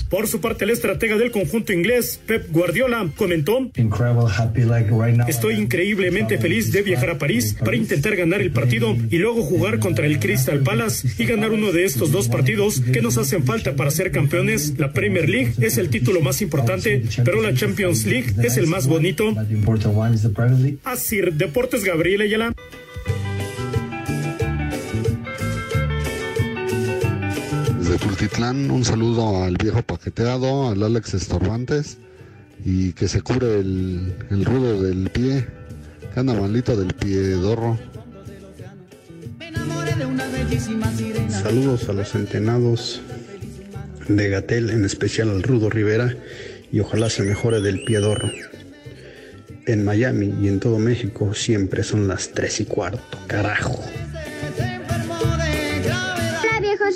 Por 0.09 0.26
su 0.29 0.40
parte, 0.40 0.64
el 0.64 0.70
estratega 0.70 1.16
del 1.16 1.31
conjunto 1.31 1.72
inglés, 1.72 2.20
Pep 2.26 2.50
Guardiola, 2.50 3.09
comentó 3.16 3.70
Estoy 5.29 5.55
increíblemente 5.55 6.38
feliz 6.38 6.72
de 6.72 6.83
viajar 6.83 7.11
a 7.11 7.18
París 7.18 7.57
para 7.59 7.76
intentar 7.76 8.16
ganar 8.16 8.40
el 8.40 8.52
partido 8.52 8.96
y 9.11 9.18
luego 9.18 9.42
jugar 9.42 9.79
contra 9.79 10.07
el 10.07 10.18
Crystal 10.18 10.61
Palace 10.61 11.09
y 11.18 11.26
ganar 11.26 11.52
uno 11.52 11.72
de 11.72 11.85
estos 11.85 12.11
dos 12.12 12.29
partidos 12.29 12.81
que 12.81 13.02
nos 13.02 13.18
hacen 13.18 13.44
falta 13.44 13.74
para 13.74 13.90
ser 13.90 14.11
campeones. 14.11 14.79
La 14.79 14.92
Premier 14.92 15.29
League 15.29 15.52
es 15.61 15.79
el 15.79 15.90
título 15.90 16.20
más 16.20 16.42
importante, 16.42 17.02
pero 17.24 17.42
la 17.42 17.55
Champions 17.55 18.07
League 18.07 18.35
es 18.42 18.57
el 18.57 18.66
más 18.66 18.87
bonito. 18.87 19.35
Así, 20.85 21.20
Deportes 21.20 21.85
Gabriel 21.85 22.22
Ayala. 22.22 22.55
Tultitlán, 27.99 28.71
un 28.71 28.85
saludo 28.85 29.43
al 29.45 29.57
viejo 29.57 29.83
paqueteado, 29.83 30.69
al 30.69 30.83
Alex 30.83 31.15
Estorbantes 31.15 31.99
y 32.65 32.93
que 32.93 33.09
se 33.09 33.23
cure 33.23 33.61
el, 33.61 34.15
el 34.31 34.45
rudo 34.45 34.83
del 34.83 35.11
pie, 35.11 35.47
que 36.13 36.21
anda 36.21 36.35
malito 36.35 36.77
del 36.77 36.95
pie 36.95 37.31
dorro. 37.33 37.79
Saludos 41.31 41.89
a 41.89 41.93
los 41.93 42.11
centenados 42.11 43.01
de 44.09 44.29
Gatel, 44.29 44.71
en 44.71 44.85
especial 44.85 45.31
al 45.31 45.43
Rudo 45.43 45.71
Rivera, 45.71 46.17
y 46.73 46.81
ojalá 46.81 47.11
se 47.11 47.23
mejore 47.23 47.61
del 47.61 47.85
piedorro. 47.85 48.31
En 49.67 49.85
Miami 49.85 50.35
y 50.41 50.49
en 50.49 50.61
todo 50.61 50.79
México 50.79 51.35
siempre 51.35 51.83
son 51.83 52.09
las 52.09 52.31
tres 52.31 52.61
y 52.61 52.65
cuarto, 52.67 53.19
carajo. 53.27 53.83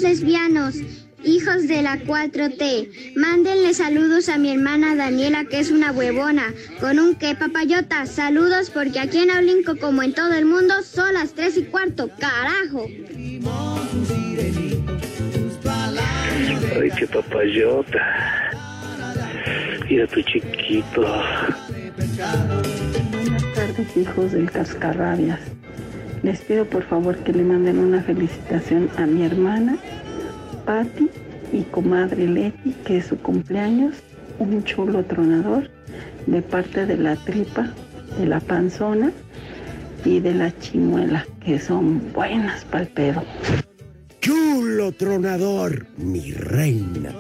Lesbianos, 0.01 0.77
hijos 1.25 1.69
de 1.69 1.83
la 1.83 1.99
4T. 1.99 3.15
Mándenle 3.17 3.75
saludos 3.75 4.29
a 4.29 4.39
mi 4.39 4.51
hermana 4.51 4.95
Daniela, 4.95 5.45
que 5.45 5.59
es 5.59 5.71
una 5.71 5.93
huevona, 5.93 6.55
con 6.81 6.99
un 6.99 7.15
que 7.15 7.35
papayota. 7.35 8.07
Saludos 8.07 8.71
porque 8.71 9.01
aquí 9.01 9.19
en 9.19 9.31
Aulinco, 9.31 9.77
como 9.77 10.03
en 10.03 10.15
todo 10.15 10.33
el 10.33 10.47
mundo, 10.47 10.75
son 10.83 11.15
las 11.15 11.35
3 11.35 11.59
y 11.59 11.63
cuarto. 11.65 12.11
¡Carajo! 12.19 12.87
Ay, 16.81 16.91
qué 16.99 17.07
papayota. 17.07 18.51
Mira 19.89 20.07
tu 20.07 20.23
chiquito. 20.23 21.03
Buenas 23.13 23.55
tardes, 23.55 23.97
hijos 23.97 24.33
del 24.33 24.51
Cascarrabias. 24.51 25.41
Les 26.23 26.41
pido 26.41 26.67
por 26.67 26.83
favor 26.83 27.17
que 27.19 27.33
le 27.33 27.43
manden 27.43 27.79
una 27.79 28.03
felicitación 28.03 28.91
a 28.97 29.07
mi 29.07 29.25
hermana, 29.25 29.79
Patti, 30.67 31.09
y 31.53 31.63
comadre 31.63 32.29
Leti, 32.29 32.75
que 32.85 32.99
es 32.99 33.07
su 33.07 33.19
cumpleaños, 33.19 33.97
un 34.39 34.63
chulo 34.65 35.05
tronador, 35.05 35.71
de 36.27 36.43
parte 36.43 36.87
de 36.87 36.97
la 36.97 37.17
tripa, 37.17 37.73
de 38.19 38.27
la 38.27 38.41
panzona 38.41 39.13
y 40.05 40.21
de 40.21 40.35
la 40.35 40.57
chimuela, 40.59 41.27
que 41.45 41.59
son 41.59 42.13
buenas 42.13 42.65
pa'l 42.65 42.87
pedo. 42.89 43.25
Chulo 44.21 44.93
tronador, 44.93 45.87
mi 45.97 46.33
reina. 46.33 47.13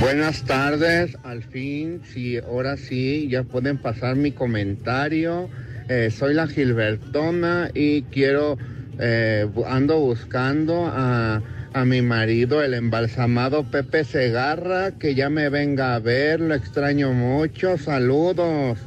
Buenas 0.00 0.42
tardes, 0.44 1.16
al 1.24 1.42
fin, 1.42 2.00
sí, 2.04 2.38
ahora 2.38 2.76
sí, 2.76 3.28
ya 3.28 3.42
pueden 3.42 3.78
pasar 3.78 4.16
mi 4.16 4.32
comentario. 4.32 5.48
Eh, 5.92 6.12
soy 6.12 6.34
la 6.34 6.46
Gilbertona 6.46 7.68
y 7.74 8.02
quiero, 8.02 8.56
eh, 9.00 9.44
ando 9.66 9.98
buscando 9.98 10.86
a, 10.86 11.42
a 11.72 11.84
mi 11.84 12.00
marido, 12.00 12.62
el 12.62 12.74
embalsamado 12.74 13.64
Pepe 13.64 14.04
Segarra, 14.04 14.92
que 14.92 15.16
ya 15.16 15.30
me 15.30 15.48
venga 15.48 15.96
a 15.96 15.98
ver, 15.98 16.38
lo 16.38 16.54
extraño 16.54 17.12
mucho, 17.12 17.76
saludos. 17.76 18.78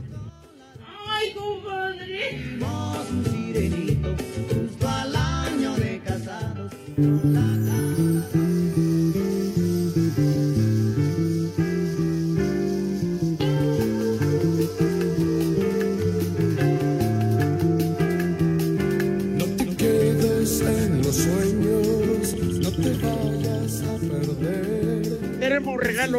Ay, 1.05 1.33
compadre. 1.33 2.39
No 6.95 7.62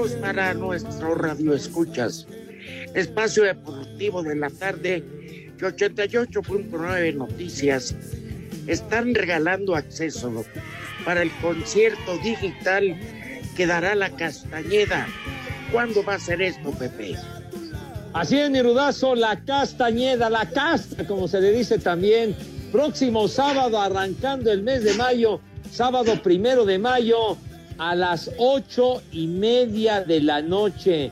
Regalos 0.04 0.20
para 0.20 1.14
radio 1.14 1.54
escuchas. 1.54 2.26
Espacio 2.94 3.44
Deportivo 3.44 4.22
de 4.22 4.36
la 4.36 4.50
tarde 4.50 5.02
que 5.58 5.64
88.9 5.64 7.14
Noticias 7.14 7.94
están 8.66 9.14
regalando 9.14 9.74
acceso 9.74 10.44
para 11.06 11.22
el 11.22 11.30
concierto 11.40 12.18
digital 12.18 13.00
que 13.56 13.66
dará 13.66 13.94
la 13.94 14.10
Castañeda. 14.10 15.06
¿Cuándo 15.72 16.04
va 16.04 16.16
a 16.16 16.18
ser 16.20 16.42
esto, 16.42 16.70
Pepe? 16.72 17.16
Así 18.12 18.38
es, 18.38 18.50
mi 18.50 18.60
rudazo, 18.60 19.14
la 19.14 19.40
castañeda, 19.40 20.28
la 20.28 20.48
casta, 20.50 21.06
como 21.06 21.28
se 21.28 21.40
le 21.40 21.50
dice 21.50 21.78
también. 21.78 22.36
Próximo 22.70 23.26
sábado, 23.26 23.80
arrancando 23.80 24.52
el 24.52 24.62
mes 24.62 24.84
de 24.84 24.92
mayo, 24.94 25.40
sábado 25.72 26.22
primero 26.22 26.66
de 26.66 26.78
mayo, 26.78 27.38
a 27.78 27.94
las 27.94 28.30
ocho 28.38 29.02
y 29.12 29.26
media 29.26 30.02
de 30.02 30.20
la 30.20 30.42
noche. 30.42 31.10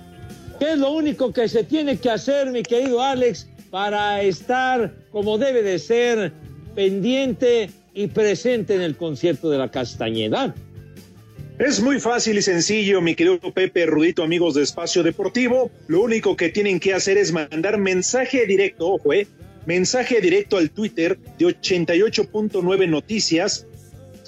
¿Qué 0.59 0.73
es 0.73 0.79
lo 0.79 0.93
único 0.93 1.33
que 1.33 1.49
se 1.49 1.65
tiene 1.65 1.97
que 1.97 2.11
hacer, 2.11 2.51
mi 2.51 2.63
querido 2.63 3.03
Alex, 3.03 3.49
para 3.71 4.23
estar 4.23 4.95
como 5.11 5.39
debe 5.39 5.63
de 5.63 5.79
ser, 5.79 6.33
pendiente 6.75 7.71
y 7.95 8.07
presente 8.07 8.75
en 8.75 8.83
el 8.83 8.97
concierto 8.97 9.51
de 9.51 9.59
la 9.59 9.71
castañeda? 9.71 10.55
Es 11.59 11.81
muy 11.81 12.01
fácil 12.01 12.39
y 12.39 12.43
sencillo, 12.43 13.01
mi 13.01 13.15
querido 13.15 13.39
Pepe 13.53 13.87
Rudito, 13.87 14.23
amigos 14.23 14.55
de 14.55 14.63
Espacio 14.63 15.03
Deportivo. 15.03 15.71
Lo 15.87 16.01
único 16.01 16.37
que 16.37 16.49
tienen 16.49 16.81
que 16.81 16.95
hacer 16.95 17.19
es 17.19 17.33
mandar 17.33 17.79
mensaje 17.79 18.47
directo, 18.47 18.89
ojo, 18.89 19.13
eh, 19.13 19.27
mensaje 19.67 20.21
directo 20.21 20.57
al 20.57 20.71
Twitter 20.71 21.19
de 21.39 21.47
88.9 21.47 22.89
Noticias. 22.89 23.67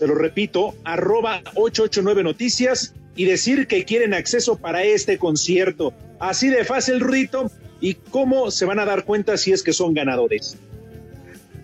Se 0.05 0.09
lo 0.09 0.17
repito, 0.17 0.75
arroba 0.85 1.41
889 1.55 2.25
Noticias 2.25 2.93
y 3.17 3.25
decir 3.25 3.67
que 3.67 3.87
quieren 3.87 4.13
acceso 4.13 4.57
para 4.57 4.83
este 4.83 5.17
concierto. 5.17 5.95
Así 6.21 6.51
de 6.51 6.63
fácil, 6.67 7.01
Rudito. 7.01 7.51
¿Y 7.81 7.95
cómo 7.95 8.51
se 8.51 8.67
van 8.67 8.79
a 8.81 8.85
dar 8.85 9.07
cuenta 9.07 9.39
si 9.39 9.53
es 9.53 9.63
que 9.63 9.73
son 9.73 9.95
ganadores? 9.95 10.59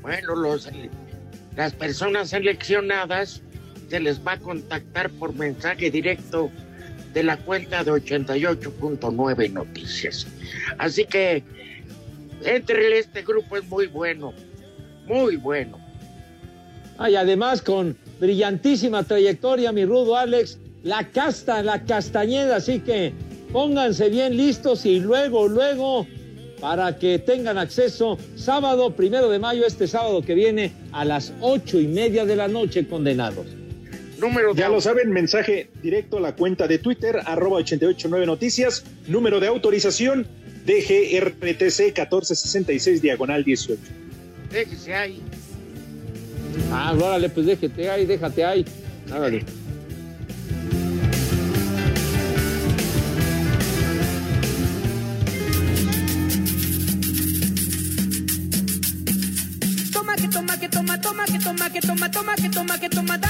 Bueno, 0.00 0.34
los, 0.36 0.70
las 1.54 1.74
personas 1.74 2.30
seleccionadas 2.30 3.42
se 3.90 4.00
les 4.00 4.26
va 4.26 4.32
a 4.32 4.38
contactar 4.38 5.10
por 5.10 5.34
mensaje 5.34 5.90
directo 5.90 6.50
de 7.12 7.22
la 7.22 7.36
cuenta 7.36 7.84
de 7.84 7.92
88.9 7.92 9.52
Noticias. 9.52 10.26
Así 10.78 11.04
que 11.04 11.44
entre 12.42 13.00
este 13.00 13.20
grupo 13.20 13.58
es 13.58 13.64
muy 13.64 13.86
bueno, 13.86 14.32
muy 15.04 15.36
bueno. 15.36 15.78
Ah, 16.96 17.10
y 17.10 17.16
además 17.16 17.60
con 17.60 17.98
brillantísima 18.20 19.02
trayectoria, 19.02 19.72
mi 19.72 19.84
rudo 19.84 20.16
Alex, 20.16 20.58
la 20.82 21.10
casta, 21.10 21.62
la 21.62 21.84
castañeda, 21.84 22.56
así 22.56 22.80
que 22.80 23.12
pónganse 23.52 24.08
bien 24.10 24.36
listos 24.36 24.86
y 24.86 25.00
luego, 25.00 25.48
luego, 25.48 26.06
para 26.60 26.98
que 26.98 27.18
tengan 27.18 27.58
acceso 27.58 28.18
sábado 28.36 28.94
primero 28.94 29.30
de 29.30 29.38
mayo, 29.38 29.66
este 29.66 29.88
sábado 29.88 30.22
que 30.22 30.34
viene, 30.34 30.72
a 30.92 31.04
las 31.04 31.32
ocho 31.40 31.80
y 31.80 31.86
media 31.86 32.24
de 32.24 32.36
la 32.36 32.48
noche, 32.48 32.86
condenados. 32.86 33.46
Número 34.20 34.54
Ya 34.54 34.68
lo 34.68 34.82
saben, 34.82 35.10
mensaje 35.10 35.70
directo 35.82 36.18
a 36.18 36.20
la 36.20 36.36
cuenta 36.36 36.68
de 36.68 36.78
Twitter, 36.78 37.20
arroba 37.24 37.56
889 37.56 38.26
Noticias, 38.26 38.84
número 39.08 39.40
de 39.40 39.46
autorización 39.46 40.26
DGRTC 40.66 41.96
1466 41.96 43.00
diagonal 43.00 43.44
18. 43.44 43.80
Déjese 44.52 44.94
ahí. 44.94 45.22
Ah, 46.72 46.94
órale, 46.94 47.28
pues 47.28 47.46
déjate 47.46 47.90
ahí, 47.90 48.06
déjate 48.06 48.44
ahí. 48.44 48.64
Órale. 49.12 49.44
Toma 59.92 60.14
que 60.16 60.28
toma 60.28 60.56
que 60.58 60.68
toma, 60.68 61.00
toma 61.00 61.24
que 61.24 61.38
toma 61.38 61.70
que 61.70 61.80
toma, 61.80 62.10
toma 62.10 62.34
que 62.36 62.48
toma 62.48 62.78
que 62.78 62.88
toma 62.88 63.18
da. 63.18 63.28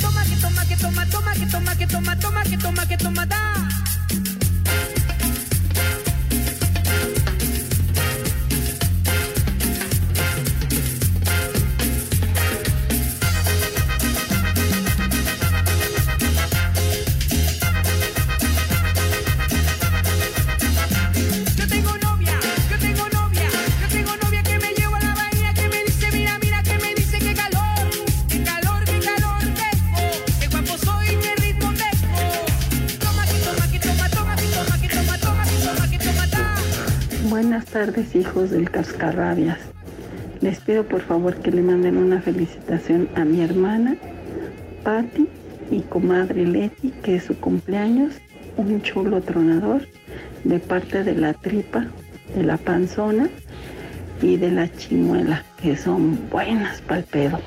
Toma 0.00 0.24
que 0.24 0.36
toma 0.36 0.64
que 0.64 0.76
toma, 0.76 1.06
toma 1.06 1.34
que 1.34 1.46
toma 1.46 1.76
que 1.76 1.86
toma, 1.86 2.16
toma 2.18 2.42
que 2.44 2.56
toma 2.56 2.86
que 2.86 2.96
toma 2.96 3.26
da. 3.26 3.67
Tardes, 37.78 38.16
hijos 38.16 38.50
del 38.50 38.68
Cascarrabias. 38.72 39.60
Les 40.40 40.58
pido 40.58 40.82
por 40.82 41.00
favor 41.00 41.36
que 41.36 41.52
le 41.52 41.62
manden 41.62 41.96
una 41.96 42.20
felicitación 42.20 43.08
a 43.14 43.24
mi 43.24 43.40
hermana, 43.40 43.96
Patti, 44.82 45.28
y 45.70 45.82
comadre 45.82 46.44
Leti, 46.44 46.90
que 47.04 47.14
es 47.14 47.24
su 47.26 47.38
cumpleaños, 47.38 48.14
un 48.56 48.82
chulo 48.82 49.20
tronador, 49.20 49.86
de 50.42 50.58
parte 50.58 51.04
de 51.04 51.14
la 51.14 51.34
tripa, 51.34 51.86
de 52.34 52.42
la 52.42 52.56
panzona 52.56 53.30
y 54.20 54.38
de 54.38 54.50
la 54.50 54.68
chimuela, 54.76 55.44
que 55.62 55.76
son 55.76 56.18
buenas 56.30 56.80
pa'l 56.80 57.04
pedo. 57.04 57.38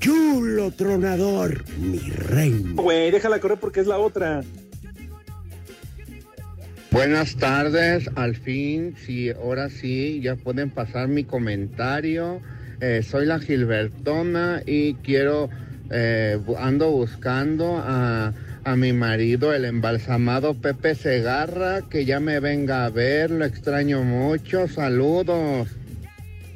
Chulo 0.00 0.72
tronador, 0.72 1.62
mi 1.78 2.00
reina. 2.10 2.82
Güey, 2.82 3.12
déjala 3.12 3.38
correr 3.38 3.60
porque 3.60 3.78
es 3.78 3.86
la 3.86 3.98
otra. 3.98 4.42
Buenas 6.92 7.36
tardes, 7.36 8.10
al 8.16 8.36
fin, 8.36 8.94
sí, 9.06 9.30
ahora 9.30 9.70
sí, 9.70 10.20
ya 10.20 10.36
pueden 10.36 10.68
pasar 10.68 11.08
mi 11.08 11.24
comentario. 11.24 12.42
Eh, 12.82 13.02
soy 13.02 13.24
la 13.24 13.38
Gilbertona 13.38 14.62
y 14.66 14.92
quiero, 14.96 15.48
eh, 15.90 16.38
ando 16.58 16.90
buscando 16.90 17.78
a, 17.78 18.34
a 18.64 18.76
mi 18.76 18.92
marido, 18.92 19.54
el 19.54 19.64
embalsamado 19.64 20.52
Pepe 20.52 20.94
Segarra, 20.94 21.80
que 21.80 22.04
ya 22.04 22.20
me 22.20 22.40
venga 22.40 22.84
a 22.84 22.90
ver, 22.90 23.30
lo 23.30 23.46
extraño 23.46 24.02
mucho, 24.02 24.68
saludos. 24.68 25.68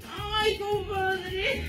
Ay, 0.05 0.59
compadre. 0.59 1.63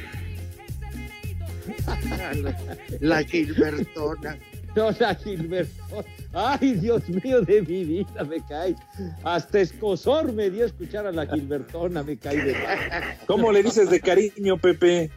La 3.00 3.24
Gilbertona. 3.24 4.38
No, 4.78 4.92
la 5.00 5.16
Gilbertona. 5.16 6.04
Ay, 6.34 6.74
Dios 6.74 7.10
mío 7.10 7.42
de 7.42 7.64
mi 7.64 7.84
vida, 7.84 8.24
me 8.30 8.46
cae. 8.46 8.76
Hasta 9.24 9.62
escosor 9.62 10.32
me 10.32 10.52
dio 10.52 10.66
escuchar 10.66 11.08
a 11.08 11.12
la 11.12 11.26
Gilbertona, 11.26 12.04
me 12.04 12.16
cae 12.16 12.38
de 12.38 12.54
mal. 12.54 13.18
¿Cómo 13.26 13.52
le 13.52 13.64
dices 13.64 13.90
de 13.90 14.00
cariño, 14.00 14.56
Pepe? 14.60 15.10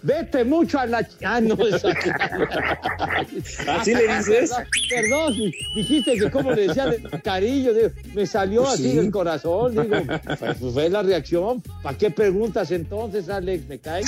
Vete 0.00 0.44
mucho 0.44 0.78
a 0.78 0.86
la... 0.86 1.08
Ah, 1.24 1.40
no, 1.40 1.54
esa... 1.66 1.88
¿Así 3.66 3.94
le 3.96 4.16
dices? 4.16 4.52
Perdón, 4.88 5.34
dijiste 5.74 6.16
que 6.16 6.30
cómo 6.30 6.52
le 6.52 6.68
decía 6.68 6.86
de 6.86 7.00
cariño, 7.20 7.72
digo, 7.72 7.90
me 8.14 8.26
salió 8.26 8.62
Pues 8.62 8.74
así 8.74 8.90
sí. 8.92 8.96
del 8.96 9.10
corazón, 9.10 9.72
digo, 9.72 9.96
pues 10.38 10.72
fue 10.72 10.88
la 10.88 11.02
reacción. 11.02 11.64
¿Para 11.82 11.98
qué 11.98 12.12
preguntas 12.12 12.70
entonces, 12.70 13.28
Alex? 13.28 13.68
¿Me 13.68 13.80
cae? 13.80 14.04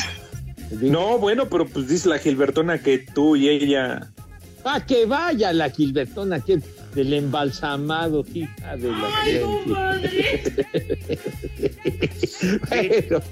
No, 0.81 1.19
bueno, 1.19 1.49
pero 1.49 1.67
pues 1.67 1.89
dice 1.89 2.09
la 2.09 2.19
Gilbertona 2.19 2.79
que 2.79 2.99
tú 2.99 3.35
y 3.35 3.49
ella. 3.49 4.13
¡A 4.65 4.85
que 4.85 5.07
vaya 5.07 5.53
la 5.53 5.71
Gilbertona, 5.71 6.41
que 6.41 6.61
del 6.95 7.13
embalsamado, 7.13 8.25
hija 8.35 8.77
de 8.77 8.91
la 8.91 10.01
Bueno, 12.69 13.23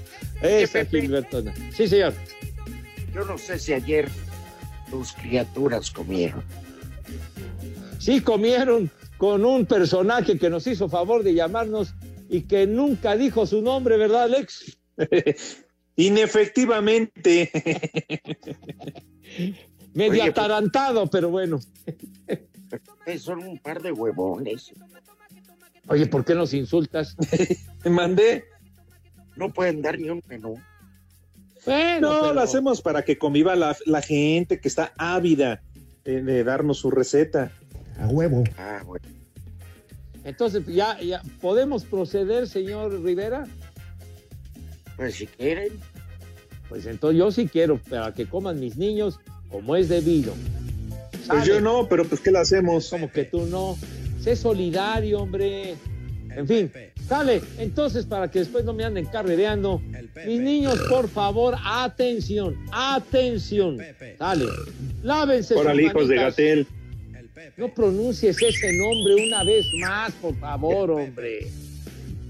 esa 0.41 0.85
Gilbertona. 0.85 1.53
Sí, 1.75 1.87
señor. 1.87 2.13
Yo 3.13 3.25
no 3.25 3.37
sé 3.37 3.59
si 3.59 3.73
ayer 3.73 4.09
tus 4.89 5.13
criaturas 5.13 5.91
comieron. 5.91 6.43
Sí 7.99 8.21
comieron 8.21 8.89
con 9.17 9.43
un 9.45 9.65
personaje 9.65 10.37
que 10.37 10.49
nos 10.49 10.65
hizo 10.67 10.87
favor 10.87 11.23
de 11.23 11.33
llamarnos 11.33 11.93
y 12.29 12.43
que 12.43 12.65
nunca 12.65 13.17
dijo 13.17 13.45
su 13.45 13.61
nombre, 13.61 13.97
¿verdad, 13.97 14.23
Alex? 14.23 14.77
Inefectivamente. 15.95 17.51
Medio 19.93 20.11
Oye, 20.11 20.19
pues- 20.21 20.29
atarantado, 20.31 21.07
pero 21.07 21.29
bueno. 21.29 21.59
Son 23.19 23.39
un 23.43 23.57
par 23.57 23.81
de 23.81 23.91
huevones. 23.91 24.71
Oye, 25.87 26.05
¿por 26.05 26.23
qué 26.23 26.35
nos 26.35 26.53
insultas? 26.53 27.15
Te 27.83 27.89
mandé. 27.89 28.43
No 29.35 29.51
pueden 29.51 29.81
dar 29.81 29.97
ni 29.97 30.09
un 30.09 30.21
menú. 30.27 30.55
Bueno, 31.65 32.13
no, 32.13 32.21
pero- 32.21 32.33
lo 32.35 32.41
hacemos 32.41 32.81
para 32.81 33.03
que 33.03 33.17
conviva 33.17 33.55
la, 33.55 33.75
la 33.85 34.01
gente 34.01 34.59
que 34.59 34.67
está 34.67 34.93
ávida 34.97 35.61
de, 36.03 36.21
de 36.23 36.43
darnos 36.43 36.77
su 36.79 36.91
receta. 36.91 37.51
A 37.99 38.07
huevo. 38.07 38.43
Ah, 38.57 38.81
bueno. 38.85 39.07
Entonces, 40.23 40.63
ya, 40.67 40.99
ya, 41.01 41.21
¿podemos 41.41 41.85
proceder, 41.85 42.47
señor 42.47 43.01
Rivera? 43.01 43.47
Pues 44.95 45.15
si 45.15 45.25
quieren. 45.27 45.79
Pues 46.67 46.85
entonces 46.85 47.17
yo 47.17 47.31
sí 47.31 47.47
quiero, 47.47 47.77
para 47.89 48.13
que 48.13 48.27
coman 48.27 48.59
mis 48.59 48.77
niños 48.77 49.19
como 49.49 49.75
es 49.75 49.89
debido. 49.89 50.33
Pues 51.27 51.45
yo 51.45 51.61
no, 51.61 51.87
pero 51.87 52.05
pues 52.05 52.21
¿qué 52.21 52.31
le 52.31 52.39
hacemos? 52.39 52.89
Como 52.89 53.11
que 53.11 53.25
tú 53.25 53.45
no. 53.45 53.77
Sé 54.21 54.35
solidario, 54.35 55.21
hombre. 55.21 55.75
En 56.35 56.47
fin, 56.47 56.71
sale. 57.07 57.41
Entonces, 57.57 58.05
para 58.05 58.29
que 58.29 58.39
después 58.39 58.65
no 58.65 58.73
me 58.73 58.83
anden 58.83 59.05
carrereando, 59.05 59.81
mis 60.25 60.39
niños, 60.39 60.79
por 60.89 61.07
favor, 61.07 61.55
atención, 61.63 62.57
atención. 62.71 63.77
Sale. 64.17 64.45
Lávense 65.03 65.53
sus 65.53 65.57
Órale, 65.57 65.83
hijos 65.83 66.07
de. 66.07 66.15
Gatel. 66.15 66.67
No 67.57 67.73
pronuncies 67.73 68.41
ese 68.41 68.73
nombre 68.73 69.27
una 69.27 69.43
vez 69.43 69.65
más, 69.81 70.11
por 70.13 70.35
favor, 70.39 70.91
hombre. 70.91 71.47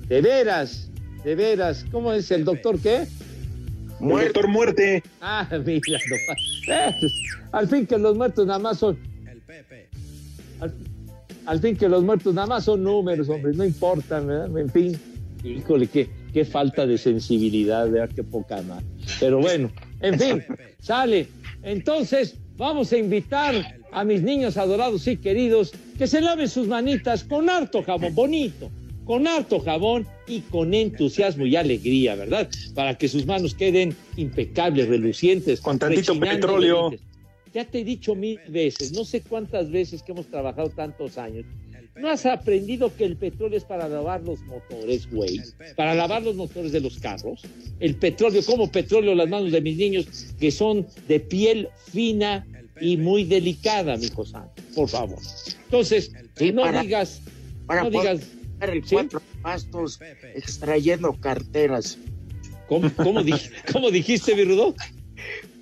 De 0.07 0.21
veras, 0.21 0.89
de 1.23 1.35
veras. 1.35 1.85
¿Cómo 1.91 2.13
es 2.13 2.31
el 2.31 2.45
doctor 2.45 2.79
qué? 2.79 3.07
El 4.01 4.09
doctor 4.09 4.47
muerte. 4.47 5.03
Ah, 5.21 5.47
mira, 5.65 5.99
no. 6.09 6.73
Eh, 6.73 6.95
al 7.51 7.67
fin 7.67 7.85
que 7.85 7.97
los 7.97 8.15
muertos 8.15 8.45
nada 8.45 8.59
más 8.59 8.79
son. 8.79 8.97
Al, 10.59 10.73
al 11.45 11.59
fin 11.59 11.75
que 11.75 11.89
los 11.89 12.03
muertos 12.03 12.33
nada 12.33 12.47
más 12.47 12.65
son 12.65 12.83
números, 12.83 13.29
hombre, 13.29 13.53
no 13.53 13.65
importan, 13.65 14.27
¿verdad? 14.27 14.57
En 14.57 14.69
fin, 14.69 14.99
híjole, 15.43 15.87
qué, 15.87 16.09
qué 16.33 16.45
falta 16.45 16.85
de 16.85 16.97
sensibilidad, 16.97 17.89
¿verdad? 17.89 18.13
Qué 18.15 18.23
poca 18.23 18.61
más. 18.61 18.83
Pero 19.19 19.39
bueno, 19.39 19.71
en 20.01 20.19
fin, 20.19 20.43
sale. 20.79 21.27
Entonces, 21.63 22.35
vamos 22.57 22.91
a 22.91 22.97
invitar 22.97 23.79
a 23.91 24.03
mis 24.03 24.21
niños 24.21 24.57
adorados 24.57 25.07
y 25.07 25.17
queridos 25.17 25.71
que 25.97 26.07
se 26.07 26.21
laven 26.21 26.47
sus 26.47 26.67
manitas 26.67 27.23
con 27.23 27.49
harto 27.49 27.83
jabón 27.83 28.13
bonito, 28.13 28.69
con 29.09 29.25
harto 29.25 29.59
jabón 29.59 30.05
y 30.27 30.41
con 30.41 30.71
entusiasmo 30.75 31.47
y 31.47 31.55
alegría, 31.55 32.13
¿verdad? 32.13 32.47
Para 32.75 32.95
que 32.95 33.07
sus 33.07 33.25
manos 33.25 33.55
queden 33.55 33.95
impecables, 34.17 34.87
relucientes. 34.87 35.61
Con 35.61 35.79
tantito 35.79 36.19
petróleo. 36.19 36.91
ya 37.51 37.65
te 37.65 37.79
he 37.79 37.83
dicho 37.83 38.13
mil 38.13 38.39
veces, 38.49 38.91
no 38.91 39.03
sé 39.03 39.21
cuántas 39.21 39.71
veces 39.71 40.03
que 40.03 40.11
hemos 40.11 40.27
trabajado 40.27 40.69
tantos 40.69 41.17
años. 41.17 41.43
¿No 41.95 42.07
has 42.07 42.27
aprendido 42.27 42.95
que 42.95 43.03
el 43.05 43.17
petróleo 43.17 43.57
es 43.57 43.63
para 43.63 43.89
lavar 43.89 44.21
los 44.21 44.41
motores, 44.41 45.09
güey? 45.09 45.41
Para 45.75 45.95
lavar 45.95 46.21
los 46.21 46.35
motores 46.35 46.71
de 46.71 46.79
los 46.79 46.99
carros. 46.99 47.41
El 47.79 47.95
petróleo, 47.95 48.43
como 48.45 48.71
petróleo, 48.71 49.15
las 49.15 49.27
manos 49.27 49.51
de 49.51 49.59
mis 49.59 49.75
niños, 49.77 50.05
que 50.39 50.51
son 50.51 50.85
de 51.07 51.19
piel 51.19 51.67
fina 51.91 52.45
y 52.79 52.95
muy 52.97 53.23
delicada, 53.23 53.97
mi 53.97 54.05
santo, 54.05 54.61
por 54.75 54.87
favor. 54.87 55.17
Entonces, 55.65 56.11
no 56.53 56.61
para- 56.61 56.83
digas, 56.83 57.21
Para 57.65 57.83
no 57.85 57.89
digas, 57.89 58.21
el 58.61 58.83
¿sí? 58.83 58.95
cuatro 58.95 59.21
pastos 59.41 59.99
extrayendo 60.35 61.13
carteras. 61.19 61.97
¿cómo, 62.67 62.91
cómo 62.95 63.21
dij- 63.21 63.51
cómo 63.71 63.89
dijiste, 63.91 64.33
Virrudo? 64.35 64.75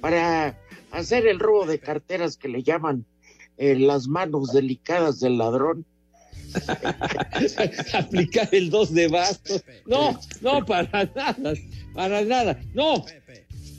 Para 0.01 0.57
hacer 0.91 1.27
el 1.27 1.39
robo 1.39 1.65
de 1.65 1.79
carteras 1.79 2.37
que 2.37 2.47
le 2.47 2.63
llaman 2.63 3.05
eh, 3.57 3.75
las 3.75 4.07
manos 4.07 4.51
delicadas 4.53 5.19
del 5.19 5.37
ladrón. 5.37 5.85
aplicar 7.93 8.49
el 8.51 8.69
2 8.69 8.93
de 8.93 9.07
bastos. 9.07 9.63
No, 9.85 10.19
no, 10.41 10.65
para 10.65 10.83
nada, 11.13 11.53
para 11.93 12.21
nada. 12.23 12.59
No, 12.73 13.05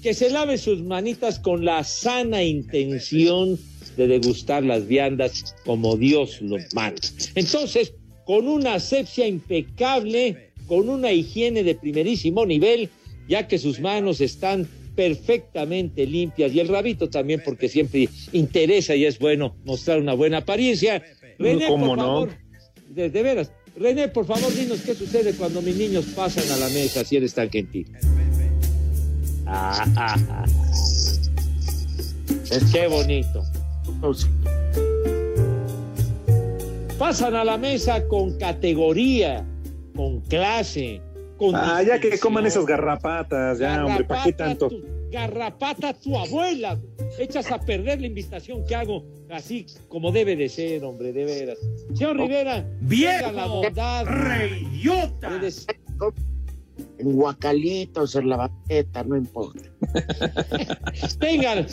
que 0.02 0.14
se 0.14 0.30
lave 0.30 0.58
sus 0.58 0.82
manitas 0.82 1.38
con 1.38 1.64
la 1.64 1.82
sana 1.84 2.42
intención 2.42 3.58
de 3.96 4.06
degustar 4.06 4.62
las 4.64 4.86
viandas 4.86 5.54
como 5.64 5.96
Dios 5.96 6.40
los 6.40 6.62
manda. 6.74 7.00
Entonces, 7.34 7.94
con 8.28 8.46
una 8.46 8.74
asepsia 8.74 9.26
impecable, 9.26 10.50
con 10.66 10.90
una 10.90 11.10
higiene 11.10 11.62
de 11.62 11.74
primerísimo 11.74 12.44
nivel, 12.44 12.90
ya 13.26 13.48
que 13.48 13.56
sus 13.56 13.80
manos 13.80 14.20
están 14.20 14.68
perfectamente 14.94 16.04
limpias 16.04 16.52
y 16.52 16.60
el 16.60 16.68
rabito 16.68 17.08
también 17.08 17.40
porque 17.42 17.70
siempre 17.70 18.06
interesa 18.32 18.94
y 18.94 19.06
es 19.06 19.18
bueno 19.18 19.56
mostrar 19.64 19.98
una 19.98 20.12
buena 20.12 20.38
apariencia. 20.38 21.02
René, 21.38 21.68
¿Cómo 21.68 21.86
por 21.86 21.96
no? 21.96 22.04
favor, 22.04 22.30
de, 22.90 23.08
de 23.08 23.22
veras. 23.22 23.50
René, 23.74 24.08
por 24.08 24.26
favor, 24.26 24.54
dinos 24.54 24.82
qué 24.82 24.94
sucede 24.94 25.32
cuando 25.32 25.62
mis 25.62 25.76
niños 25.76 26.04
pasan 26.14 26.50
a 26.50 26.58
la 26.58 26.68
mesa, 26.68 27.06
si 27.06 27.16
eres 27.16 27.32
tan 27.32 27.48
gentil. 27.48 27.90
Ah, 29.46 29.86
ah, 29.96 30.16
ah. 30.28 30.44
Es 32.50 32.90
bonito. 32.90 33.42
Pasan 36.98 37.36
a 37.36 37.44
la 37.44 37.56
mesa 37.56 38.06
con 38.08 38.36
categoría, 38.38 39.46
con 39.94 40.20
clase, 40.22 41.00
con 41.36 41.54
Ah, 41.54 41.82
ya 41.82 42.00
que 42.00 42.18
coman 42.18 42.46
esas 42.46 42.66
garrapatas, 42.66 43.58
ya, 43.60 43.84
hombre, 43.86 44.04
¿para 44.04 44.24
qué 44.24 44.32
tanto? 44.32 44.68
tu- 44.68 44.82
garrapata 45.10 45.94
tu 45.94 46.18
abuela. 46.18 46.78
Echas 47.18 47.50
a 47.50 47.58
perder 47.60 48.00
la 48.00 48.06
invitación 48.08 48.64
que 48.66 48.74
hago, 48.74 49.04
así 49.30 49.64
como 49.88 50.10
debe 50.12 50.36
de 50.36 50.48
ser, 50.48 50.84
hombre, 50.84 51.12
de 51.12 51.24
veras. 51.24 51.58
Señor 51.94 52.16
Rivera, 52.18 52.66
tenga 52.88 53.32
la 53.32 53.46
bondad. 53.46 54.04
¡Reyota! 54.04 55.30
de 55.30 55.38
des- 55.38 55.66
En 56.98 57.12
guacalitos, 57.12 58.14
en 58.16 58.28
la 58.28 58.36
banqueta, 58.36 59.02
no 59.04 59.16
importa. 59.16 59.62
tenga, 61.20 61.64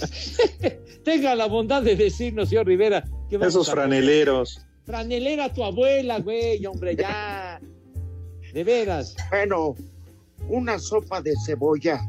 tenga 1.04 1.36
la 1.36 1.48
bondad 1.48 1.82
de 1.84 1.96
decirnos, 1.96 2.50
señor 2.50 2.68
Rivera, 2.68 3.04
que 3.30 3.38
vamos 3.38 3.54
Esos 3.54 3.70
a- 3.70 3.72
franeleros. 3.74 4.66
Franelera 4.86 5.52
tu 5.52 5.64
abuela, 5.64 6.20
güey, 6.20 6.66
hombre, 6.66 6.96
ya. 6.96 7.60
De 8.54 8.64
veras. 8.64 9.16
Bueno, 9.32 9.76
una 10.48 10.80
sopa 10.80 11.22
de 11.22 11.34
cebolla. 11.46 12.00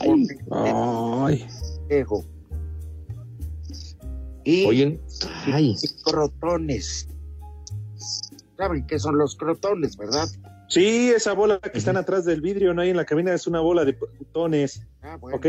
Ay, 0.00 0.26
Ay. 0.50 1.46
Ego. 1.88 2.24
Y, 4.44 4.64
Oye, 4.66 5.00
ay. 5.46 5.74
y 5.82 5.88
crotones. 6.02 7.08
¿Saben 8.56 8.86
qué 8.86 8.98
son 8.98 9.18
los 9.18 9.34
crotones, 9.36 9.96
verdad? 9.96 10.28
Sí, 10.68 11.10
esa 11.10 11.32
bola 11.32 11.58
que 11.60 11.78
están 11.78 11.96
atrás 11.96 12.24
del 12.24 12.40
vidrio, 12.40 12.74
no 12.74 12.82
hay 12.82 12.90
en 12.90 12.96
la 12.96 13.04
cabina, 13.04 13.32
es 13.34 13.46
una 13.46 13.60
bola 13.60 13.84
de 13.84 13.94
putones. 13.94 14.82
Ah, 15.02 15.16
bueno. 15.16 15.38
¿Ok? 15.38 15.46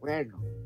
Bueno, 0.00 0.38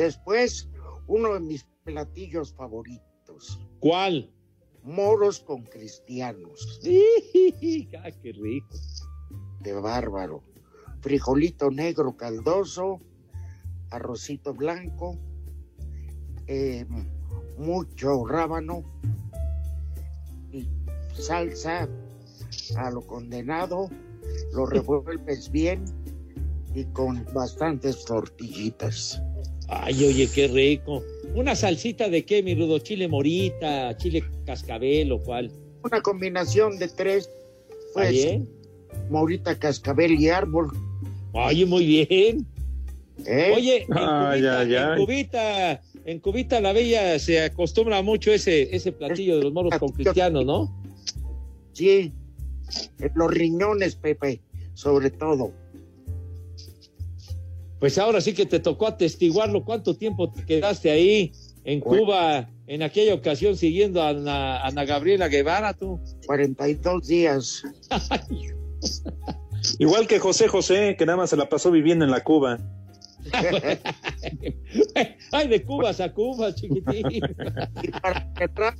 después 0.00 0.68
uno 1.06 1.34
de 1.34 1.40
mis 1.40 1.66
platillos 1.84 2.54
favoritos, 2.54 3.60
¿Cuál? 3.80 4.32
moros 4.82 5.40
con 5.40 5.62
cristianos. 5.64 6.80
¡Ah, 8.02 8.10
qué 8.10 8.32
rico! 8.32 8.78
De 9.60 9.74
bárbaro. 9.74 10.42
Frijolito 11.02 11.70
negro 11.70 12.16
caldoso, 12.16 13.00
arrocito 13.90 14.54
blanco, 14.54 15.18
eh, 16.46 16.86
mucho 17.58 18.24
rábano 18.26 18.82
y 20.50 20.66
salsa 21.12 21.88
a 22.76 22.90
lo 22.90 23.06
condenado, 23.06 23.90
lo 24.54 24.66
revuelves 24.66 25.50
bien 25.50 25.84
y 26.74 26.84
con 26.86 27.26
bastantes 27.34 28.04
tortillitas. 28.04 29.22
Ay, 29.70 30.04
oye, 30.04 30.28
qué 30.34 30.48
rico. 30.48 31.02
¿Una 31.34 31.54
salsita 31.54 32.08
de 32.08 32.24
qué, 32.24 32.42
mi 32.42 32.56
rudo? 32.56 32.80
¿Chile 32.80 33.06
morita, 33.06 33.96
chile 33.96 34.24
cascabel 34.44 35.12
o 35.12 35.22
cuál? 35.22 35.52
Una 35.84 36.02
combinación 36.02 36.76
de 36.78 36.88
tres, 36.88 37.30
pues, 37.94 38.10
bien? 38.10 38.48
morita, 39.08 39.56
cascabel 39.56 40.20
y 40.20 40.28
árbol. 40.28 40.70
Oye, 41.32 41.64
muy 41.66 41.86
bien. 41.86 42.46
¿Eh? 43.24 43.52
Oye, 43.54 43.86
en 43.88 43.96
Ay, 43.96 44.40
cubita, 44.40 44.60
ay, 44.60 44.74
en 44.74 44.82
ay. 44.82 44.98
cubita, 44.98 45.82
en 46.04 46.18
cubita 46.18 46.60
la 46.60 46.72
bella 46.72 47.18
se 47.18 47.44
acostumbra 47.44 48.02
mucho 48.02 48.32
ese, 48.32 48.74
ese 48.74 48.90
platillo 48.90 49.36
de 49.38 49.44
los 49.44 49.52
moros 49.52 49.78
con 49.78 49.90
cristianos, 49.90 50.44
¿no? 50.44 50.74
Sí, 51.72 52.12
los 53.14 53.30
riñones, 53.30 53.94
Pepe, 53.94 54.40
sobre 54.74 55.10
todo. 55.10 55.52
Pues 57.80 57.98
ahora 57.98 58.20
sí 58.20 58.34
que 58.34 58.46
te 58.46 58.60
tocó 58.60 58.86
atestiguarlo. 58.86 59.64
¿Cuánto 59.64 59.96
tiempo 59.96 60.30
te 60.30 60.44
quedaste 60.44 60.90
ahí 60.90 61.32
en 61.64 61.80
Bueno. 61.80 62.04
Cuba 62.04 62.50
en 62.66 62.82
aquella 62.82 63.14
ocasión 63.14 63.56
siguiendo 63.56 64.02
a 64.02 64.10
Ana, 64.10 64.60
Ana 64.64 64.84
Gabriela 64.84 65.28
Guevara, 65.28 65.74
tú? 65.74 65.98
42 66.26 67.06
días. 67.08 67.62
Igual 69.78 70.06
que 70.06 70.18
José 70.18 70.46
José, 70.48 70.94
que 70.98 71.06
nada 71.06 71.16
más 71.16 71.30
se 71.30 71.36
la 71.36 71.48
pasó 71.48 71.70
viviendo 71.70 72.04
en 72.04 72.10
la 72.10 72.22
Cuba. 72.22 72.58
Ay, 75.32 75.48
de 75.48 75.62
Cubas 75.62 76.00
a 76.00 76.12
Cubas, 76.12 76.54
chiquitín. 76.56 77.06
y 77.10 77.20
para 78.00 78.32
cerrar, 78.36 78.74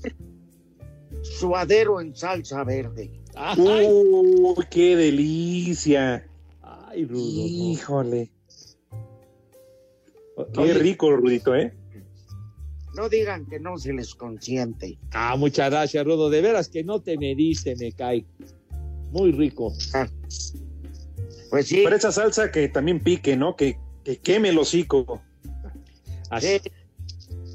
suadero 1.22 2.00
en 2.00 2.14
salsa 2.14 2.64
verde. 2.64 3.10
¡Uy, 3.56 4.64
qué 4.70 4.96
delicia! 4.96 6.26
Ay, 6.62 7.04
Rudo. 7.04 7.20
no. 7.22 7.46
Híjole. 7.46 8.30
Qué 10.52 10.60
Oye, 10.60 10.74
rico, 10.74 11.10
Rudito, 11.10 11.54
¿eh? 11.54 11.74
No 12.94 13.08
digan 13.08 13.46
que 13.46 13.60
no 13.60 13.78
se 13.78 13.92
les 13.92 14.14
consiente. 14.14 14.98
Ah, 15.12 15.36
muchas 15.36 15.70
gracias, 15.70 16.04
Rudo. 16.04 16.28
De 16.28 16.40
veras 16.40 16.68
que 16.68 16.82
no 16.82 17.00
te 17.00 17.16
mediste, 17.16 17.76
me 17.76 17.92
cae. 17.92 18.24
Muy 19.10 19.32
rico. 19.32 19.72
Pues 21.50 21.66
sí. 21.66 21.82
Pero 21.84 21.96
esa 21.96 22.12
salsa 22.12 22.50
que 22.50 22.68
también 22.68 23.00
pique, 23.00 23.36
¿no? 23.36 23.56
Que, 23.56 23.78
que 24.04 24.18
queme 24.18 24.48
el 24.50 24.58
hocico. 24.58 25.22
Así. 26.30 26.60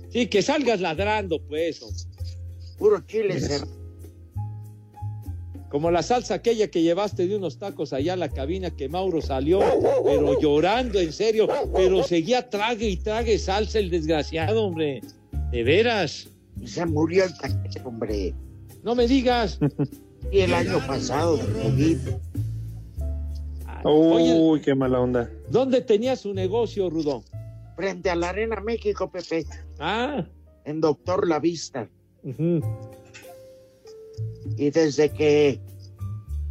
Sí, 0.10 0.28
que 0.28 0.42
salgas 0.42 0.80
ladrando, 0.80 1.42
pues. 1.48 1.82
Puro 2.78 3.02
chile 3.06 3.40
cerrado. 3.40 3.72
Como 5.76 5.92
la 5.92 6.04
salsa 6.04 6.36
aquella 6.36 6.72
que 6.72 6.84
llevaste 6.84 7.28
de 7.28 7.36
unos 7.36 7.60
tacos 7.60 7.92
allá 7.92 8.14
a 8.14 8.16
la 8.16 8.30
cabina 8.30 8.72
que 8.72 8.88
Mauro 8.88 9.22
salió, 9.22 9.60
pero 10.06 10.40
llorando, 10.40 11.02
en 11.02 11.12
serio, 11.12 11.50
pero 11.76 12.02
seguía 12.02 12.50
trague 12.50 12.88
y 12.88 12.96
trague 12.96 13.38
salsa 13.38 13.80
el 13.80 13.90
desgraciado, 13.90 14.68
hombre. 14.68 15.02
De 15.52 15.64
veras. 15.64 16.30
Se 16.64 16.86
murió 16.86 17.26
el 17.26 17.38
taquero, 17.38 17.90
hombre. 17.90 18.34
No 18.84 18.96
me 18.96 19.06
digas. 19.06 19.60
Y 20.32 20.40
el 20.40 20.54
año 20.54 20.80
pasado 20.88 21.38
COVID. 21.38 21.98
Uy, 23.84 24.62
qué 24.62 24.74
mala 24.74 25.02
onda. 25.02 25.30
¿Dónde 25.50 25.82
tenía 25.82 26.16
su 26.16 26.34
negocio, 26.34 26.90
Rudo? 26.90 27.22
Frente 27.76 28.10
a 28.10 28.16
la 28.16 28.30
Arena 28.30 28.62
México, 28.62 29.12
Pepe. 29.12 29.46
Ah. 29.80 30.26
En 30.64 30.80
Doctor 30.80 31.28
La 31.28 31.40
Vista. 31.40 31.90
Y 34.58 34.70
desde 34.70 35.10
que 35.10 35.60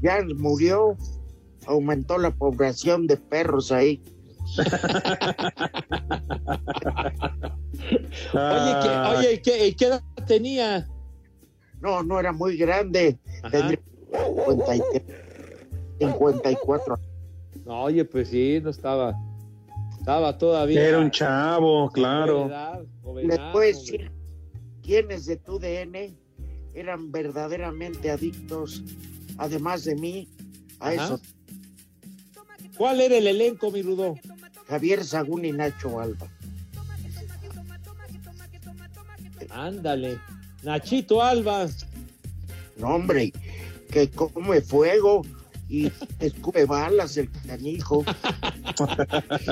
ya 0.05 0.23
murió, 0.37 0.97
aumentó 1.67 2.19
la 2.19 2.31
población 2.31 3.07
de 3.07 3.17
perros 3.17 3.73
ahí. 3.73 4.03
Oye, 8.35 8.79
¿qué, 8.83 8.89
oye, 9.17 9.43
¿qué, 9.43 9.75
qué 9.77 9.87
edad 9.87 10.03
tenía? 10.27 10.87
No, 11.81 12.03
no 12.03 12.21
era 12.21 12.33
muy 12.33 12.57
grande. 12.57 13.19
Tendría 13.51 13.81
53, 14.13 15.03
54. 15.99 16.99
No, 17.65 17.83
oye, 17.85 18.05
pues 18.05 18.29
sí, 18.29 18.61
no 18.63 18.71
estaba. 18.71 19.15
Estaba 19.99 20.37
todavía. 20.37 20.89
Era 20.89 20.99
un 20.99 21.11
chavo, 21.11 21.91
claro. 21.91 22.51
Les 23.23 23.39
puedo 23.53 23.61
decir 23.61 24.11
quiénes 24.83 25.25
de 25.27 25.37
tu 25.37 25.59
DN 25.59 26.15
eran 26.75 27.11
verdaderamente 27.11 28.11
adictos, 28.11 28.83
además 29.39 29.85
de 29.85 29.95
mí, 29.97 30.29
a 30.81 30.89
Ajá. 30.91 31.05
eso. 31.05 31.21
¿Cuál 32.77 33.01
era 33.01 33.17
el 33.17 33.27
elenco, 33.27 33.71
mi 33.71 33.83
Rudo? 33.83 34.17
Javier 34.69 35.05
Sagún 35.05 35.45
y 35.45 35.53
Nacho 35.53 36.01
Alba. 36.01 36.27
Ándale. 39.51 40.19
Nachito 40.63 41.23
Alba. 41.23 41.69
No, 42.77 42.89
hombre, 42.89 43.33
que 43.91 44.11
come 44.11 44.61
fuego 44.61 45.23
y 45.69 45.91
escupe 46.19 46.65
balas 46.65 47.17
el 47.17 47.31
canijo. 47.47 48.05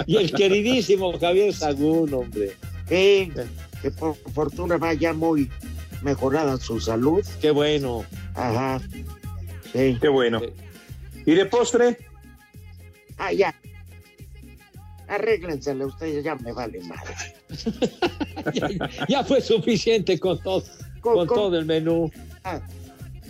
Y 0.07 0.17
el 0.17 0.33
queridísimo 0.33 1.17
Javier 1.19 1.55
Sagún, 1.55 2.13
hombre. 2.13 2.57
Que, 2.89 3.31
que 3.81 3.91
por 3.93 4.17
fortuna 4.35 4.77
va 4.79 4.95
ya 4.95 5.13
muy 5.13 5.49
mejorada 6.03 6.57
su 6.59 6.81
salud. 6.81 7.25
Qué 7.41 7.53
bueno. 7.53 8.05
Ajá. 8.35 8.81
Sí. 9.73 9.99
Qué 10.01 10.09
bueno. 10.09 10.41
¿Y 11.25 11.35
de 11.35 11.47
postre? 11.47 11.97
Ah, 13.19 13.33
ya. 13.33 13.55
Arréglensele 15.09 15.85
ustedes, 15.85 16.25
ya 16.25 16.35
me 16.37 16.53
vale 16.53 16.81
madre. 16.85 17.15
ya, 18.55 18.69
ya 19.09 19.25
fue 19.25 19.41
suficiente 19.41 20.19
con 20.19 20.39
todo, 20.43 20.63
con, 21.01 21.15
Con- 21.15 21.27
con- 21.27 21.37
todo 21.37 21.59
el 21.59 21.67
menú. 21.67 22.11
Ah, 22.45 22.61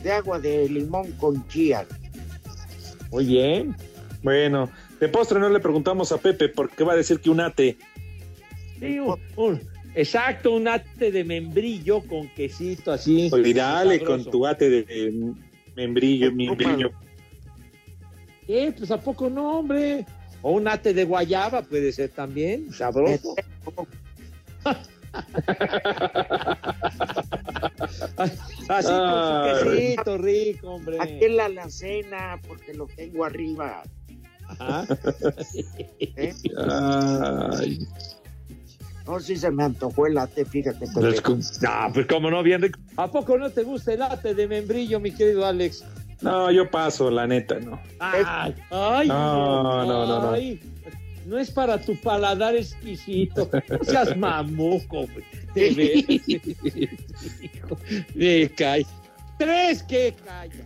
de 0.03 0.13
agua 0.13 0.39
de 0.39 0.69
limón 0.69 1.13
con 1.13 1.47
chía. 1.49 1.87
Muy 3.11 3.25
bien. 3.27 3.75
Bueno, 4.23 4.71
de 5.01 5.09
postre 5.09 5.39
no 5.41 5.49
le 5.49 5.61
preguntamos 5.61 6.13
a 6.13 6.19
Pepe 6.19 6.49
porque 6.49 6.85
va 6.85 6.93
a 6.93 6.97
decir 6.97 7.21
que 7.21 7.31
un 7.31 7.41
ate. 7.41 7.77
Sí, 8.79 8.99
un- 9.01 9.19
un- 9.37 9.61
exacto, 9.95 10.53
un 10.53 10.69
ate 10.69 11.11
de 11.11 11.25
membrillo 11.25 12.01
con 12.03 12.29
quesito 12.31 12.93
así. 12.93 13.29
Oye, 13.33 13.55
dale 13.55 13.99
Sabroso. 13.99 14.23
con 14.25 14.31
tu 14.31 14.47
ate 14.47 14.71
de, 14.71 14.83
de 14.83 15.33
membrillo, 15.77 16.33
membrillo. 16.33 16.91
¿Qué? 18.47 18.75
Pues 18.77 18.91
a 18.91 18.99
poco 19.01 19.31
no, 19.31 19.59
hombre. 19.59 20.05
O 20.43 20.53
un 20.53 20.67
ate 20.67 20.93
de 20.93 21.05
guayaba 21.05 21.63
puede 21.63 21.93
ser 21.93 22.11
también, 22.11 22.73
sabroso. 22.73 23.35
Así 28.69 28.89
con 28.89 29.61
su 29.61 29.71
quesito 29.71 30.19
rico, 30.19 30.71
hombre. 30.71 30.99
Aquí 31.01 31.25
en 31.25 31.37
la 31.37 31.45
alacena, 31.47 32.41
porque 32.47 32.75
lo 32.75 32.87
tengo 32.87 33.25
arriba. 33.25 33.83
Ajá. 34.49 34.87
¿Eh? 36.01 36.35
Ay. 36.57 37.87
No, 39.07 39.19
si 39.21 39.37
se 39.37 39.51
me 39.51 39.65
antojó 39.65 40.07
el 40.07 40.15
latte, 40.15 40.45
fíjate. 40.45 40.87
Pepe. 40.87 41.23
No, 41.63 41.93
pues 41.93 42.07
como 42.07 42.31
no, 42.31 42.43
bien 42.43 42.63
rico. 42.63 42.79
¿A 42.97 43.11
poco 43.11 43.37
no 43.37 43.51
te 43.51 43.63
gusta 43.63 43.93
el 43.95 44.03
ate 44.03 44.35
de 44.35 44.47
membrillo, 44.47 45.01
mi 45.01 45.11
querido 45.13 45.45
Alex? 45.45 45.85
No, 46.21 46.51
yo 46.53 46.71
paso, 46.71 47.11
la 47.11 47.27
neta, 47.27 47.59
no. 47.59 47.81
Ay, 47.99 48.55
ay, 48.71 49.09
No, 49.09 49.63
no, 49.63 49.85
no, 49.85 50.23
no. 50.23 50.31
ay. 50.33 50.61
No 51.27 51.39
es 51.39 51.51
para 51.53 51.79
tu 51.81 51.95
paladar 52.01 52.55
exquisito. 52.57 53.49
No 53.69 53.85
seas 53.85 54.17
mamuco, 54.17 55.07
güey. 55.07 55.25
De 55.55 55.71
veras. 55.71 56.29
Hijo, 57.43 57.79
Me 58.15 58.51
cae. 58.51 58.85
Tres 59.39 59.83
que 59.85 60.15
calla. 60.25 60.65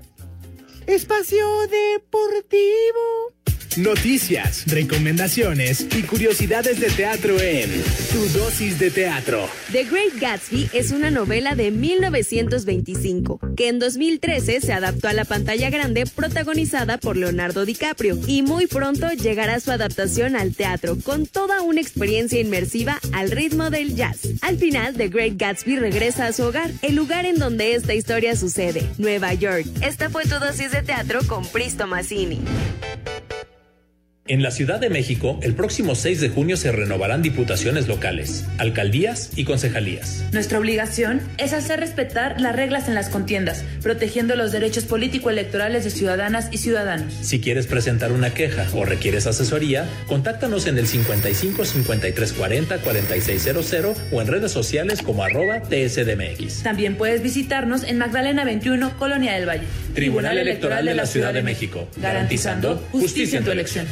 Espacio 0.87 1.47
Deportivo. 1.69 3.33
Noticias, 3.77 4.65
recomendaciones 4.67 5.87
y 5.97 6.03
curiosidades 6.03 6.81
de 6.81 6.89
teatro 6.91 7.41
en 7.41 7.71
Tu 8.13 8.39
Dosis 8.39 8.79
de 8.79 8.91
Teatro. 8.91 9.49
The 9.73 9.85
Great 9.85 10.19
Gatsby 10.21 10.71
es 10.73 10.93
una 10.93 11.11
novela 11.11 11.55
de 11.55 11.71
1925 11.71 13.41
que 13.57 13.69
en 13.69 13.79
2013 13.79 14.61
se 14.61 14.73
adaptó 14.73 15.09
a 15.09 15.13
la 15.13 15.25
pantalla 15.25 15.71
grande 15.71 16.07
protagonizada 16.07 16.99
por 16.99 17.17
Leonardo 17.17 17.65
DiCaprio 17.65 18.19
y 18.27 18.43
muy 18.43 18.67
pronto 18.67 19.11
llegará 19.11 19.61
su 19.61 19.71
adaptación 19.71 20.37
al 20.37 20.55
teatro 20.55 20.97
con 21.03 21.27
toda 21.27 21.63
una 21.63 21.81
experiencia 21.81 22.41
inmersiva 22.41 22.99
al 23.13 23.31
ritmo 23.31 23.71
del 23.71 23.95
jazz. 23.95 24.21
Al 24.43 24.59
final, 24.59 24.95
The 24.95 25.09
Great 25.09 25.35
Gatsby 25.37 25.77
regresa 25.77 26.27
a 26.27 26.33
su 26.33 26.45
hogar, 26.45 26.71
el 26.83 26.95
lugar 26.95 27.27
en 27.27 27.39
donde 27.39 27.75
esta 27.75 27.95
historia 27.95 28.37
sucede, 28.37 28.83
Nueva 28.99 29.35
York. 29.35 29.67
Esta 29.83 30.11
fue 30.11 30.25
tu 30.25 30.39
dosis 30.39 30.73
de 30.73 30.83
teatro 30.83 31.21
con 31.27 31.47
Pristo 31.47 31.87
Massini. 31.87 32.41
En 34.29 34.43
la 34.43 34.51
Ciudad 34.51 34.81
de 34.81 34.91
México, 34.91 35.39
el 35.43 35.55
próximo 35.55 35.95
6 35.95 36.21
de 36.21 36.31
junio 36.31 36.57
se 36.57 36.73
renovarán 36.73 37.23
diputaciones 37.23 37.87
locales, 37.87 38.45
alcaldías 38.59 39.31
y 39.37 39.45
concejalías. 39.45 40.25
Nuestra 40.33 40.59
obligación 40.59 41.21
es 41.39 41.53
hacer 41.53 41.79
respetar 41.79 42.41
las 42.41 42.57
reglas 42.57 42.89
en 42.89 42.97
las 42.97 43.09
contiendas, 43.09 43.65
protegiendo 43.85 44.35
los 44.35 44.51
derechos 44.51 44.83
político-electorales 44.83 45.85
de 45.85 45.91
ciudadanas 45.91 46.49
y 46.51 46.59
ciudadanos. 46.59 47.13
Si 47.13 47.41
quieres 47.41 47.69
presentar 47.69 48.11
una 48.11 48.35
queja 48.35 48.67
o 48.75 48.85
requieres 48.85 49.29
asesoría, 49.29 49.89
contáctanos 50.09 50.67
en 50.67 50.79
el 50.79 50.89
55 50.89 51.65
53 51.65 52.33
40 52.33 52.79
4600 52.79 53.97
o 54.11 54.21
en 54.21 54.27
redes 54.27 54.51
sociales 54.51 55.03
como 55.03 55.23
arroba 55.23 55.61
TSDMX. 55.61 56.65
También 56.65 56.97
puedes 56.97 57.23
visitarnos 57.23 57.85
en 57.85 57.99
Magdalena 57.99 58.45
21, 58.45 58.99
Colonia 58.99 59.35
del 59.35 59.49
Valle. 59.49 59.67
Tribunal 59.97 60.37
Electoral 60.37 60.85
de 60.85 60.95
la 60.95 61.07
Ciudad 61.07 61.33
de 61.33 61.43
México, 61.43 61.89
garantizando 61.97 62.77
justicia 62.93 63.39
en 63.39 63.47
tu 63.47 63.51
elección. 63.51 63.87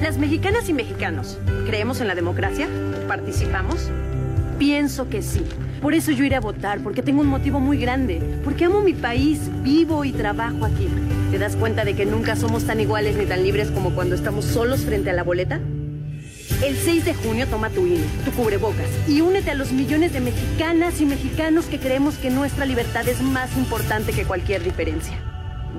Las 0.00 0.16
mexicanas 0.16 0.68
y 0.68 0.74
mexicanos, 0.74 1.40
¿creemos 1.66 2.00
en 2.00 2.06
la 2.06 2.14
democracia? 2.14 2.68
¿Participamos? 3.08 3.90
Pienso 4.60 5.08
que 5.08 5.20
sí. 5.22 5.42
Por 5.80 5.94
eso 5.94 6.12
yo 6.12 6.22
iré 6.22 6.36
a 6.36 6.40
votar, 6.40 6.84
porque 6.84 7.02
tengo 7.02 7.20
un 7.20 7.26
motivo 7.26 7.58
muy 7.58 7.78
grande, 7.78 8.22
porque 8.44 8.66
amo 8.66 8.80
mi 8.80 8.92
país, 8.92 9.40
vivo 9.64 10.04
y 10.04 10.12
trabajo 10.12 10.64
aquí. 10.66 10.88
¿Te 11.32 11.38
das 11.38 11.56
cuenta 11.56 11.84
de 11.84 11.96
que 11.96 12.06
nunca 12.06 12.36
somos 12.36 12.64
tan 12.64 12.78
iguales 12.78 13.16
ni 13.16 13.26
tan 13.26 13.42
libres 13.42 13.72
como 13.72 13.96
cuando 13.96 14.14
estamos 14.14 14.44
solos 14.44 14.82
frente 14.82 15.10
a 15.10 15.14
la 15.14 15.24
boleta? 15.24 15.58
El 16.62 16.76
6 16.76 17.04
de 17.04 17.14
junio 17.14 17.48
toma 17.48 17.70
tu 17.70 17.86
INE, 17.86 18.04
tu 18.24 18.30
cubrebocas 18.30 18.88
y 19.08 19.20
únete 19.20 19.50
a 19.50 19.54
los 19.54 19.72
millones 19.72 20.12
de 20.12 20.20
mexicanas 20.20 21.00
y 21.00 21.06
mexicanos 21.06 21.66
que 21.66 21.80
creemos 21.80 22.14
que 22.16 22.30
nuestra 22.30 22.64
libertad 22.66 23.08
es 23.08 23.20
más 23.20 23.56
importante 23.56 24.12
que 24.12 24.24
cualquier 24.24 24.62
diferencia. 24.62 25.18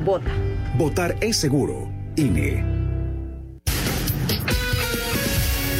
Vota. 0.03 0.31
Votar 0.77 1.15
es 1.21 1.37
seguro. 1.37 1.89
INE. 2.17 2.65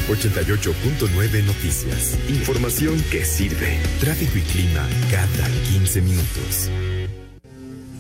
88.9 0.08 1.44
Noticias. 1.44 2.18
Información 2.30 3.04
que 3.12 3.26
sirve. 3.26 3.80
Tráfico 4.00 4.38
y 4.38 4.42
clima 4.42 4.88
cada 5.12 5.50
15 5.72 6.02
minutos. 6.02 6.70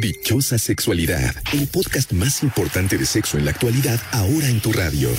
Dichosa 0.00 0.58
Sexualidad, 0.58 1.34
el 1.52 1.66
podcast 1.66 2.12
más 2.12 2.42
importante 2.42 2.96
de 2.96 3.06
sexo 3.06 3.38
en 3.38 3.44
la 3.44 3.50
actualidad, 3.50 4.00
ahora 4.12 4.48
en 4.48 4.60
tu 4.60 4.72
radio. 4.72 5.10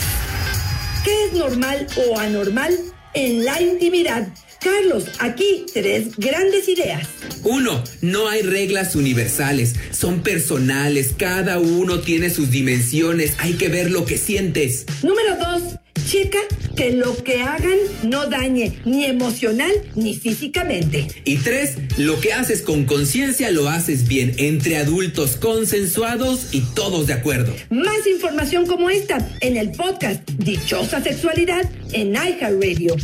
¿Qué 1.04 1.26
es 1.26 1.34
normal 1.34 1.88
o 1.96 2.20
anormal 2.20 2.78
en 3.14 3.46
la 3.46 3.62
intimidad? 3.62 4.28
Carlos, 4.60 5.06
aquí 5.20 5.66
tres 5.74 6.16
grandes 6.18 6.70
ideas. 6.70 7.08
Uno, 7.44 7.84
no 8.02 8.30
hay 8.30 8.42
reglas 8.42 8.96
universales, 8.96 9.76
son 9.92 10.24
personales, 10.24 11.14
cada 11.18 11.60
uno 11.60 12.00
tiene 12.00 12.30
sus 12.30 12.50
dimensiones, 12.50 13.36
hay 13.40 13.54
que 13.54 13.68
ver 13.68 13.92
lo 13.92 14.06
que 14.06 14.18
sientes. 14.18 14.86
Número 15.04 15.36
dos, 15.38 15.80
checa 16.06 16.40
que 16.76 16.92
lo 16.92 17.16
que 17.24 17.42
hagan 17.42 17.78
no 18.04 18.28
dañe 18.28 18.80
ni 18.86 19.06
emocional 19.06 19.72
ni 19.96 20.16
físicamente. 20.16 21.08
Y 21.26 21.38
tres, 21.38 21.78
lo 21.98 22.20
que 22.20 22.34
haces 22.34 22.62
con 22.62 22.86
conciencia 22.86 23.52
lo 23.52 23.70
haces 23.70 24.08
bien, 24.08 24.34
entre 24.38 24.78
adultos 24.78 25.38
consensuados 25.38 26.48
y 26.52 26.62
todos 26.62 27.08
de 27.08 27.14
acuerdo. 27.14 27.54
Más 27.70 28.08
información 28.08 28.66
como 28.66 28.90
esta 28.90 29.28
en 29.42 29.58
el 29.58 29.72
podcast 29.72 30.28
Dichosa 30.38 31.02
Sexualidad 31.02 31.70
en 31.92 32.14
iHeartRadio. 32.14 32.96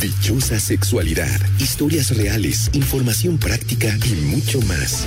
Dichosa 0.00 0.60
Sexualidad, 0.60 1.40
historias 1.58 2.16
reales, 2.16 2.70
información 2.74 3.38
práctica 3.38 3.96
y 4.04 4.14
mucho 4.26 4.60
más. 4.62 5.06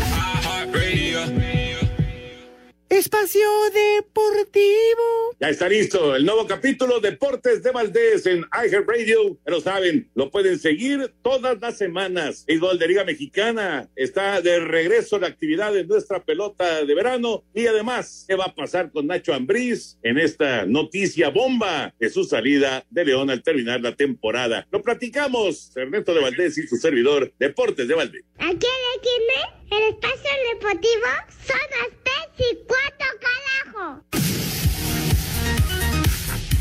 Espacio 2.89 3.47
Deportivo. 3.73 5.35
Ya 5.41 5.49
está 5.49 5.67
listo 5.67 6.15
el 6.15 6.25
nuevo 6.25 6.47
capítulo 6.47 7.01
Deportes 7.01 7.61
de 7.61 7.71
Valdés 7.71 8.25
en 8.25 8.45
iHeartRadio. 8.53 9.37
Pero 9.43 9.59
saben, 9.59 10.09
lo 10.15 10.31
pueden 10.31 10.57
seguir 10.57 11.13
todas 11.21 11.59
las 11.59 11.77
semanas. 11.77 12.45
El 12.47 12.61
gol 12.61 12.79
de 12.79 12.87
Liga 12.87 13.03
Mexicana 13.03 13.89
está 13.95 14.39
de 14.41 14.61
regreso 14.61 15.17
a 15.17 15.19
la 15.19 15.27
actividad 15.27 15.73
de 15.73 15.85
nuestra 15.85 16.23
pelota 16.23 16.85
de 16.85 16.95
verano. 16.95 17.43
Y 17.53 17.67
además, 17.67 18.23
¿qué 18.25 18.35
va 18.35 18.45
a 18.45 18.55
pasar 18.55 18.89
con 18.91 19.07
Nacho 19.07 19.33
Ambriz 19.33 19.97
en 20.01 20.17
esta 20.17 20.65
noticia 20.65 21.29
bomba 21.29 21.93
de 21.99 22.09
su 22.09 22.23
salida 22.23 22.85
de 22.89 23.03
León 23.03 23.29
al 23.29 23.43
terminar 23.43 23.81
la 23.81 23.95
temporada? 23.95 24.65
Lo 24.71 24.81
platicamos, 24.81 25.75
Ernesto 25.75 26.13
de 26.13 26.21
Valdés 26.21 26.57
y 26.57 26.65
su 26.65 26.77
servidor, 26.77 27.33
Deportes 27.37 27.85
de 27.87 27.95
Valdés. 27.95 28.23
Aquí 28.37 28.65
en 28.65 29.56
el 29.69 29.83
espacio 29.83 30.29
deportivo 30.53 31.07
son 31.45 31.57
las 31.57 31.89
tres 32.03 32.51
y 32.51 32.57
cuatro 32.65 33.07
carajo. 33.21 34.03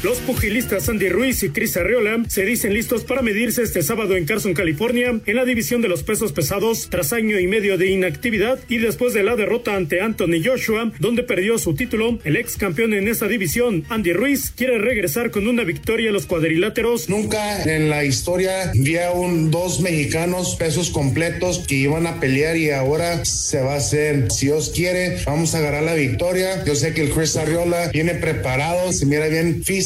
Los 0.02 0.18
pugilistas 0.18 0.90
Andy 0.90 1.08
Ruiz 1.08 1.42
y 1.42 1.48
Chris 1.48 1.74
Arreola 1.78 2.22
se 2.28 2.44
dicen 2.44 2.74
listos 2.74 3.02
para 3.04 3.22
medirse 3.22 3.62
este 3.62 3.82
sábado 3.82 4.14
en 4.14 4.26
Carson, 4.26 4.52
California, 4.52 5.18
en 5.24 5.36
la 5.36 5.46
división 5.46 5.80
de 5.80 5.88
los 5.88 6.02
pesos 6.02 6.32
pesados, 6.32 6.88
tras 6.90 7.14
año 7.14 7.40
y 7.40 7.46
medio 7.46 7.78
de 7.78 7.86
inactividad 7.90 8.58
y 8.68 8.76
después 8.76 9.14
de 9.14 9.22
la 9.22 9.36
derrota 9.36 9.74
ante 9.74 10.02
Anthony 10.02 10.42
Joshua, 10.44 10.92
donde 10.98 11.22
perdió 11.22 11.56
su 11.56 11.74
título. 11.74 12.18
El 12.24 12.36
ex 12.36 12.56
campeón 12.56 12.92
en 12.92 13.08
esa 13.08 13.26
división, 13.26 13.84
Andy 13.88 14.12
Ruiz, 14.12 14.52
quiere 14.54 14.76
regresar 14.78 15.30
con 15.30 15.48
una 15.48 15.64
victoria 15.64 16.10
a 16.10 16.12
los 16.12 16.26
cuadriláteros. 16.26 17.08
Nunca 17.08 17.62
en 17.62 17.88
la 17.88 18.04
historia 18.04 18.72
vi 18.74 18.96
un, 19.14 19.50
dos 19.50 19.80
mexicanos 19.80 20.56
pesos 20.56 20.90
completos 20.90 21.64
que 21.66 21.74
iban 21.74 22.06
a 22.06 22.20
pelear 22.20 22.58
y 22.58 22.70
ahora 22.70 23.24
se 23.24 23.62
va 23.62 23.74
a 23.74 23.78
hacer. 23.78 24.30
Si 24.30 24.46
Dios 24.46 24.72
quiere, 24.74 25.16
vamos 25.24 25.54
a 25.54 25.58
agarrar 25.58 25.84
la 25.84 25.94
victoria. 25.94 26.64
Yo 26.66 26.74
sé 26.74 26.92
que 26.92 27.02
el 27.02 27.10
Chris 27.10 27.36
Arriola 27.36 27.88
viene 27.92 28.14
preparado, 28.14 28.92
se 28.92 29.06
mira 29.06 29.26
bien 29.28 29.64
físico. 29.64 29.85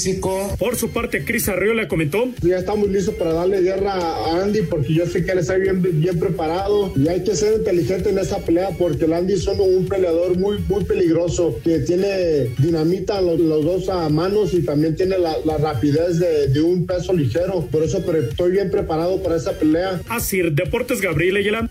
Por 0.59 0.77
su 0.77 0.91
parte, 0.91 1.25
Chris 1.25 1.49
Arriola 1.49 1.89
comentó. 1.89 2.29
Ya 2.43 2.59
estamos 2.59 2.89
listos 2.89 3.15
para 3.15 3.33
darle 3.33 3.61
guerra 3.61 3.93
a 3.93 4.43
Andy 4.43 4.63
porque 4.63 4.95
yo 4.95 5.07
sé 5.07 5.25
que 5.25 5.33
él 5.33 5.39
está 5.39 5.57
bien, 5.57 5.83
bien 5.83 6.19
preparado 6.19 6.93
y 6.97 7.09
hay 7.09 7.23
que 7.23 7.35
ser 7.37 7.59
inteligente 7.59 8.11
en 8.11 8.19
esa 8.19 8.39
pelea 8.39 8.71
porque 8.79 9.05
el 9.05 9.13
Andy 9.13 9.35
es 9.35 9.47
un 9.47 9.87
peleador 9.87 10.39
muy, 10.39 10.59
muy 10.69 10.85
peligroso 10.85 11.59
que 11.63 11.81
tiene 11.81 12.51
dinamita 12.59 13.21
los, 13.21 13.39
los 13.41 13.65
dos 13.65 13.89
a 13.89 14.09
manos 14.09 14.55
y 14.55 14.63
también 14.63 14.97
tiene 14.97 15.19
la, 15.19 15.35
la 15.45 15.59
rapidez 15.59 16.19
de, 16.19 16.49
de, 16.49 16.61
un 16.63 16.87
peso 16.87 17.13
ligero. 17.13 17.67
Por 17.71 17.83
eso 17.83 18.03
pero 18.05 18.19
estoy 18.19 18.53
bien 18.53 18.71
preparado 18.71 19.23
para 19.23 19.37
esa 19.37 19.53
pelea. 19.53 20.01
Así, 20.09 20.41
Deportes 20.41 21.01
Gabriel 21.01 21.37
Ayala. 21.37 21.69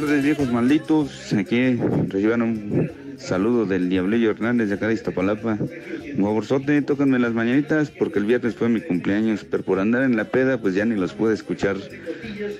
Tardes, 0.00 0.22
viejos 0.22 0.52
malditos. 0.52 1.32
Aquí 1.32 1.72
reciban 2.08 2.42
un 2.42 3.16
saludo 3.16 3.64
del 3.64 3.88
Diablillo 3.88 4.30
Hernández 4.30 4.68
de 4.68 4.74
acá 4.74 4.88
de 4.88 4.92
Iztapalapa. 4.92 5.56
Un 5.58 6.22
favorzote, 6.22 6.82
tócanme 6.82 7.18
las 7.18 7.32
mañanitas 7.32 7.90
porque 7.90 8.18
el 8.18 8.26
viernes 8.26 8.54
fue 8.56 8.68
mi 8.68 8.82
cumpleaños, 8.82 9.46
pero 9.50 9.62
por 9.62 9.78
andar 9.78 10.02
en 10.02 10.14
la 10.14 10.24
peda 10.24 10.58
pues 10.58 10.74
ya 10.74 10.84
ni 10.84 10.96
los 10.96 11.14
pude 11.14 11.32
escuchar. 11.32 11.78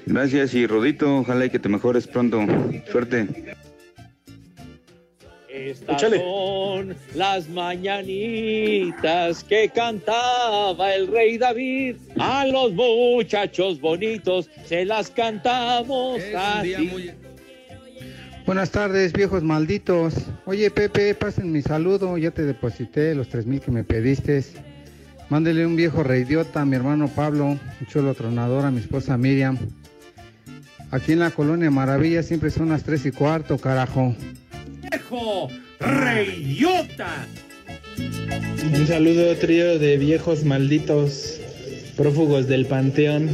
Gracias 0.06 0.54
y 0.54 0.66
Rodito, 0.66 1.14
ojalá 1.18 1.44
y 1.44 1.50
que 1.50 1.58
te 1.58 1.68
mejores 1.68 2.06
pronto. 2.06 2.40
Suerte. 2.90 3.26
Estas 5.50 6.00
son 6.00 6.96
las 7.14 7.50
mañanitas 7.50 9.44
que 9.44 9.68
cantaba 9.68 10.94
el 10.94 11.06
rey 11.08 11.36
David. 11.36 11.96
A 12.18 12.46
los 12.46 12.72
muchachos 12.72 13.78
bonitos 13.78 14.48
se 14.64 14.86
las 14.86 15.10
cantamos 15.10 16.22
así. 16.34 17.10
Buenas 18.46 18.70
tardes, 18.70 19.12
viejos 19.12 19.42
malditos. 19.42 20.14
Oye, 20.44 20.70
Pepe, 20.70 21.16
pasen 21.16 21.50
mi 21.50 21.62
saludo. 21.62 22.16
Ya 22.16 22.30
te 22.30 22.42
deposité 22.44 23.12
los 23.16 23.28
tres 23.28 23.44
mil 23.44 23.60
que 23.60 23.72
me 23.72 23.82
pediste. 23.82 24.44
Mándele 25.28 25.66
un 25.66 25.74
viejo 25.74 26.04
reidiota 26.04 26.60
a 26.60 26.64
mi 26.64 26.76
hermano 26.76 27.08
Pablo, 27.08 27.46
un 27.46 27.86
chulo 27.90 28.14
tronador 28.14 28.64
a 28.64 28.70
mi 28.70 28.78
esposa 28.78 29.18
Miriam. 29.18 29.58
Aquí 30.92 31.10
en 31.12 31.18
la 31.18 31.32
colonia 31.32 31.72
Maravilla 31.72 32.22
siempre 32.22 32.52
son 32.52 32.68
las 32.68 32.84
tres 32.84 33.04
y 33.04 33.10
cuarto, 33.10 33.58
carajo. 33.58 34.14
¡Viejo 34.92 35.48
reyota! 35.80 37.26
Un 37.98 38.86
saludo 38.86 39.34
trío 39.34 39.80
de 39.80 39.96
viejos 39.96 40.44
malditos, 40.44 41.40
prófugos 41.96 42.46
del 42.46 42.66
panteón. 42.66 43.28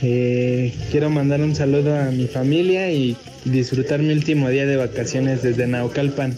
Eh, 0.00 0.74
quiero 0.90 1.10
mandar 1.10 1.42
un 1.42 1.54
saludo 1.54 1.94
a 1.98 2.04
mi 2.06 2.26
familia 2.26 2.90
y 2.90 3.14
disfrutar 3.44 4.00
mi 4.00 4.12
último 4.12 4.48
día 4.48 4.66
de 4.66 4.76
vacaciones 4.76 5.42
desde 5.42 5.66
Naucalpan, 5.66 6.34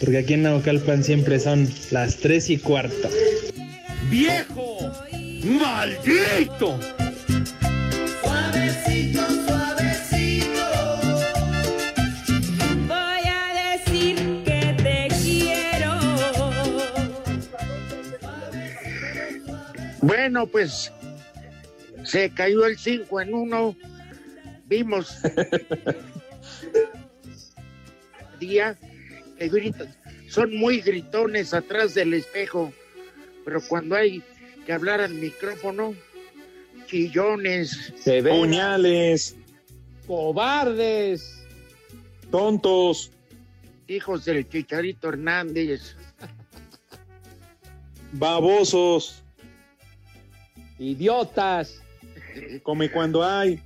porque 0.00 0.18
aquí 0.18 0.34
en 0.34 0.42
Naucalpan 0.42 1.04
siempre 1.04 1.40
son 1.40 1.68
las 1.90 2.16
tres 2.16 2.50
y 2.50 2.58
cuarto. 2.58 3.08
¡Viejo 4.10 4.92
maldito! 5.44 6.78
Suavecito, 8.20 9.22
suavecito. 9.46 10.64
Voy 12.86 13.22
a 13.26 13.76
decir 13.76 14.16
que 14.44 14.74
te 14.82 15.08
quiero. 15.22 15.92
Bueno, 20.00 20.46
pues 20.46 20.92
se 22.04 22.30
cayó 22.30 22.66
el 22.66 22.78
5 22.78 23.20
en 23.20 23.34
uno. 23.34 23.76
Vimos 24.66 25.18
día 28.38 28.76
que 29.38 29.48
gritan, 29.48 29.94
son 30.28 30.56
muy 30.56 30.80
gritones 30.80 31.54
atrás 31.54 31.94
del 31.94 32.14
espejo, 32.14 32.72
pero 33.44 33.60
cuando 33.60 33.96
hay 33.96 34.22
que 34.66 34.72
hablar 34.72 35.00
al 35.00 35.14
micrófono, 35.14 35.94
chillones, 36.86 37.92
Puñales, 38.04 39.36
cobardes, 40.06 41.44
tontos, 42.30 43.10
hijos 43.86 44.24
del 44.24 44.48
Chicharito 44.48 45.08
Hernández. 45.08 45.96
babosos, 48.12 49.22
idiotas, 50.78 51.82
come 52.62 52.90
cuando 52.90 53.24
hay. 53.24 53.62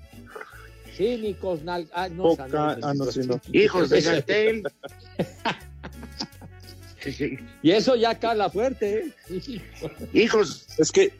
Cínicos, 0.97 1.62
nal- 1.62 1.88
ah, 1.95 2.09
no, 2.09 2.22
Poca- 2.24 2.78
ah, 2.82 2.95
no, 2.95 3.07
sí, 3.07 3.20
no. 3.26 3.40
Hijos 3.53 3.90
de 3.90 4.01
Gatel. 4.01 4.62
Y 7.62 7.72
eso 7.72 7.97
ya 7.97 8.16
cala 8.16 8.49
fuerte, 8.49 9.12
¿eh? 9.28 9.61
Hijos. 10.12 10.66
Es 10.78 10.93
que. 10.93 11.12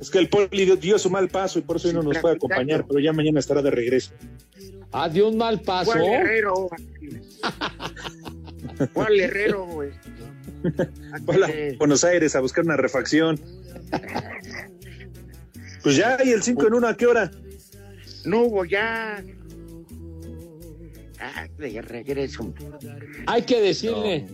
Es 0.00 0.10
que 0.10 0.18
el 0.18 0.28
poli 0.30 0.76
dio 0.76 0.98
su 0.98 1.10
mal 1.10 1.28
paso 1.28 1.58
y 1.58 1.62
por 1.62 1.76
eso 1.76 1.88
hoy 1.88 1.94
no 1.94 2.02
nos 2.02 2.16
puede 2.18 2.36
acompañar, 2.36 2.86
pero 2.86 3.00
ya 3.00 3.12
mañana 3.12 3.38
estará 3.38 3.60
de 3.60 3.70
regreso. 3.70 4.12
Ah, 4.92 5.08
dio 5.10 5.28
un 5.28 5.36
mal 5.36 5.60
paso. 5.60 5.92
¿Cuál 5.92 6.04
herrero? 6.06 6.70
¿Cuál 8.94 9.20
herrero, 9.20 9.66
güey? 9.66 9.90
Hola, 11.26 11.50
Buenos 11.78 12.02
Aires 12.02 12.34
a 12.34 12.40
buscar 12.40 12.64
una 12.64 12.76
refacción. 12.78 13.38
Pues 15.86 15.98
ya, 15.98 16.18
y 16.24 16.30
el 16.30 16.42
5 16.42 16.66
en 16.66 16.74
1, 16.74 16.88
¿a 16.88 16.96
qué 16.96 17.06
hora? 17.06 17.30
No 18.24 18.42
hubo 18.42 18.64
ya. 18.64 19.24
Ah, 21.20 21.46
de 21.58 21.80
regreso. 21.80 22.52
Hay 23.28 23.42
que 23.42 23.60
decirle, 23.60 24.26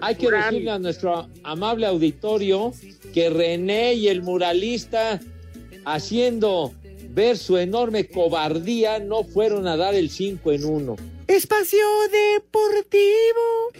hay 0.00 0.14
que 0.14 0.26
Mural. 0.26 0.44
decirle 0.44 0.70
a 0.70 0.78
nuestro 0.78 1.28
amable 1.42 1.86
auditorio 1.86 2.72
que 3.12 3.28
René 3.28 3.94
y 3.94 4.06
el 4.06 4.22
muralista, 4.22 5.18
haciendo 5.84 6.72
ver 7.10 7.38
su 7.38 7.58
enorme 7.58 8.06
cobardía, 8.06 9.00
no 9.00 9.24
fueron 9.24 9.66
a 9.66 9.76
dar 9.76 9.96
el 9.96 10.10
5 10.10 10.52
en 10.52 10.64
1. 10.64 10.96
Espacio 11.26 11.84
Deportivo. 12.36 13.72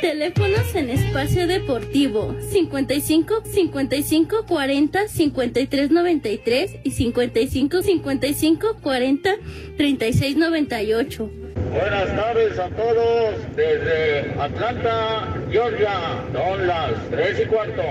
Teléfonos 0.00 0.74
en 0.74 0.90
espacio 0.90 1.46
deportivo 1.46 2.36
55 2.50 3.42
55 3.44 4.46
40 4.46 5.08
53 5.08 5.90
93 5.90 6.76
y 6.84 6.90
55 6.90 7.82
55 7.82 8.76
40 8.82 9.30
36 9.76 10.36
98. 10.36 11.30
Buenas 11.72 12.16
tardes 12.16 12.58
a 12.58 12.68
todos 12.70 13.34
desde 13.54 14.32
Atlanta, 14.40 15.34
Georgia. 15.50 16.24
Son 16.32 16.66
las 16.66 16.92
tres 17.10 17.40
y 17.40 17.46
cuarto. 17.46 17.82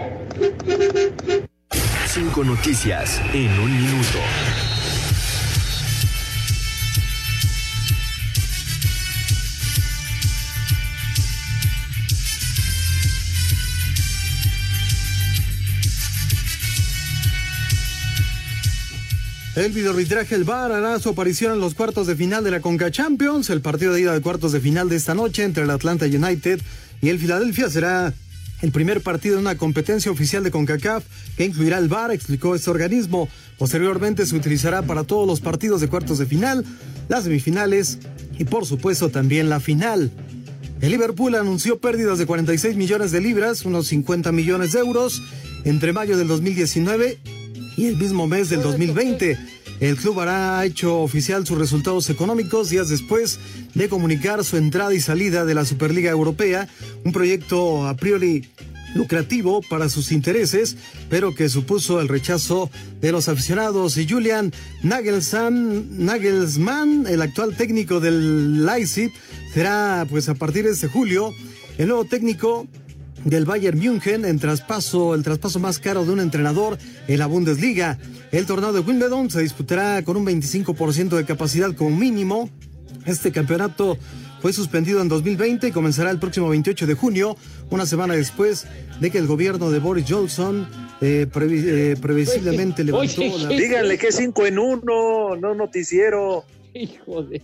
Cinco 2.08 2.44
noticias 2.44 3.22
en 3.34 3.60
un 3.60 3.72
minuto. 3.78 4.75
El 19.56 19.72
videoarbitraje 19.72 20.36
El 20.36 20.44
VAR 20.44 20.74
hará 20.74 21.00
su 21.00 21.08
aparición 21.08 21.54
en 21.54 21.62
los 21.62 21.76
cuartos 21.76 22.08
de 22.08 22.18
final 22.18 22.44
de 22.44 22.52
la 22.52 22.60
Conca 22.60 22.92
Champions. 22.92 23.50
El 23.50 23.62
partido 23.62 23.94
de 23.94 24.02
ida 24.02 24.14
de 24.14 24.20
cuartos 24.20 24.52
de 24.52 24.60
final 24.60 24.90
de 24.90 24.98
esta 24.98 25.16
noche 25.16 25.44
entre 25.44 25.64
el 25.64 25.70
Atlanta 25.70 26.06
United 26.06 26.60
y 27.02 27.08
el 27.08 27.20
Philadelphia 27.20 27.70
será 27.70 28.14
el 28.62 28.72
primer 28.74 29.00
partido 29.00 29.36
de 29.36 29.42
una 29.42 29.58
competencia 29.58 30.12
oficial 30.12 30.44
de 30.44 30.52
CONCACAF 30.52 31.06
que 31.38 31.46
incluirá 31.46 31.78
el 31.78 31.88
VAR, 31.88 32.12
explicó 32.12 32.54
este 32.54 32.70
organismo. 32.70 33.30
Posteriormente 33.58 34.26
se 34.26 34.36
utilizará 34.36 34.82
para 34.82 35.06
todos 35.06 35.26
los 35.26 35.40
partidos 35.40 35.80
de 35.80 35.88
cuartos 35.88 36.18
de 36.18 36.26
final, 36.26 36.66
las 37.08 37.24
semifinales 37.24 38.00
y 38.38 38.44
por 38.44 38.66
supuesto 38.66 39.08
también 39.08 39.48
la 39.48 39.62
final. 39.62 40.12
El 40.82 40.92
Liverpool 40.92 41.34
anunció 41.34 41.80
pérdidas 41.80 42.18
de 42.18 42.26
46 42.26 42.76
millones 42.76 43.12
de 43.12 43.22
libras, 43.22 43.64
unos 43.64 43.88
50 43.88 44.34
millones 44.34 44.74
de 44.74 44.80
euros, 44.80 45.22
entre 45.64 45.94
mayo 45.94 46.18
del 46.18 46.28
2019 46.28 47.45
y 47.78 47.86
el 47.86 47.98
mismo 47.98 48.28
mes 48.28 48.50
del 48.50 48.62
2020. 48.62 49.38
El 49.80 49.98
club 49.98 50.22
hará 50.22 50.64
hecho 50.66 51.02
oficial 51.02 51.46
sus 51.46 51.58
resultados 51.58 52.10
económicos 52.10 52.70
días 52.70 52.90
después 52.90 53.40
de 53.74 53.90
comunicar 53.90 54.44
su 54.44 54.58
entrada 54.58 54.94
y 54.94 55.02
salida 55.02 55.46
de 55.46 55.54
la 55.54 55.66
Superliga 55.66 56.12
Europea, 56.12 56.68
un 57.04 57.12
proyecto 57.12 57.86
a 57.88 57.96
priori 57.96 58.48
lucrativo 58.96 59.62
para 59.70 59.90
sus 59.90 60.12
intereses, 60.12 60.78
pero 61.10 61.36
que 61.36 61.50
supuso 61.50 62.00
el 62.00 62.08
rechazo 62.08 62.72
de 63.02 63.12
los 63.12 63.28
aficionados. 63.28 63.98
Y 63.98 64.08
Julian 64.08 64.54
Nagelsmann, 64.84 65.86
el 67.08 67.22
actual 67.22 67.56
técnico 67.56 68.00
del 68.00 68.66
Leipzig, 68.66 69.12
será 69.54 70.08
pues 70.10 70.30
a 70.30 70.36
partir 70.36 70.64
de 70.64 70.72
este 70.72 70.88
julio 70.88 71.32
el 71.78 71.88
nuevo 71.88 72.06
técnico 72.06 72.68
del 73.26 73.44
Bayern 73.44 73.78
München 73.78 74.24
en 74.24 74.40
traspaso, 74.40 75.14
el 75.16 75.24
traspaso 75.24 75.60
más 75.60 75.80
caro 75.80 76.06
de 76.06 76.12
un 76.12 76.20
entrenador 76.22 76.78
en 77.08 77.20
la 77.20 77.26
Bundesliga. 77.26 77.98
El 78.32 78.46
torneo 78.46 78.72
de 78.72 78.80
Wimbledon 78.80 79.30
se 79.30 79.42
disputará 79.42 80.02
con 80.04 80.16
un 80.16 80.26
25% 80.26 81.10
de 81.18 81.26
capacidad 81.26 81.74
como 81.76 81.96
mínimo. 81.96 82.50
Este 83.06 83.32
campeonato 83.32 83.98
fue 84.42 84.54
suspendido 84.54 85.02
en 85.02 85.10
2020 85.10 85.68
y 85.68 85.72
comenzará 85.72 86.12
el 86.12 86.20
próximo 86.20 86.50
28 86.50 86.86
de 86.88 86.94
junio, 86.94 87.36
una 87.72 87.86
semana 87.86 88.14
después 88.16 88.68
de 89.00 89.10
que 89.12 89.18
el 89.18 89.26
gobierno 89.28 89.72
de 89.72 89.80
Boris 89.80 90.06
Johnson 90.08 90.68
eh, 91.02 91.28
previ- 91.32 91.64
eh, 91.66 91.98
previsiblemente 92.00 92.84
levantó 92.84 93.22
la... 93.40 93.50
Díganle 93.50 93.98
que 93.98 94.08
es 94.08 94.16
5 94.18 94.46
en 94.46 94.60
1, 94.60 95.36
no 95.38 95.56
noticiero. 95.56 96.46
Hijo 96.74 97.24
de. 97.24 97.42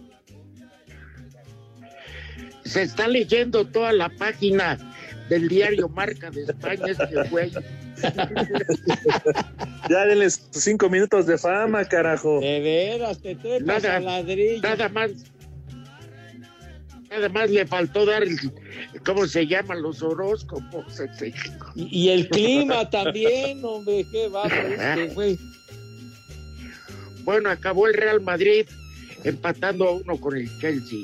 Se 2.64 2.84
está 2.84 3.08
leyendo 3.08 3.66
toda 3.66 3.92
la 3.92 4.10
página 4.10 4.91
del 5.32 5.48
diario 5.48 5.88
Marca 5.88 6.30
de 6.30 6.44
España, 6.44 6.88
este 6.88 7.30
güey. 7.30 7.52
Ya 9.90 10.06
denle 10.06 10.30
sus 10.30 10.48
cinco 10.52 10.90
minutos 10.90 11.26
de 11.26 11.38
fama, 11.38 11.86
carajo. 11.86 12.40
De 12.42 12.60
veras, 12.60 13.22
te 13.22 13.36
trepas 13.36 13.66
Nada, 13.84 13.96
a 13.96 14.00
ladrillo. 14.00 14.62
nada 14.62 14.90
más. 14.90 15.12
Nada 17.10 17.30
más 17.30 17.50
le 17.50 17.66
faltó 17.66 18.06
dar, 18.06 18.24
el- 18.24 18.38
¿cómo 19.06 19.26
se 19.28 19.46
llaman 19.48 19.82
los 19.82 20.02
horóscopos? 20.02 21.00
Este, 21.00 21.34
Y, 21.76 22.04
y 22.06 22.10
el 22.10 22.28
clima 22.30 22.90
también, 22.90 23.64
hombre, 23.64 24.06
qué 24.12 24.28
bajo 24.30 24.48
este, 24.56 25.08
güey. 25.14 25.38
Bueno, 27.24 27.50
acabó 27.50 27.88
el 27.88 27.94
Real 27.94 28.20
Madrid 28.22 28.66
empatando 29.24 29.88
a 29.88 29.92
uno 29.92 30.18
con 30.20 30.36
el 30.38 30.50
Chelsea. 30.60 31.00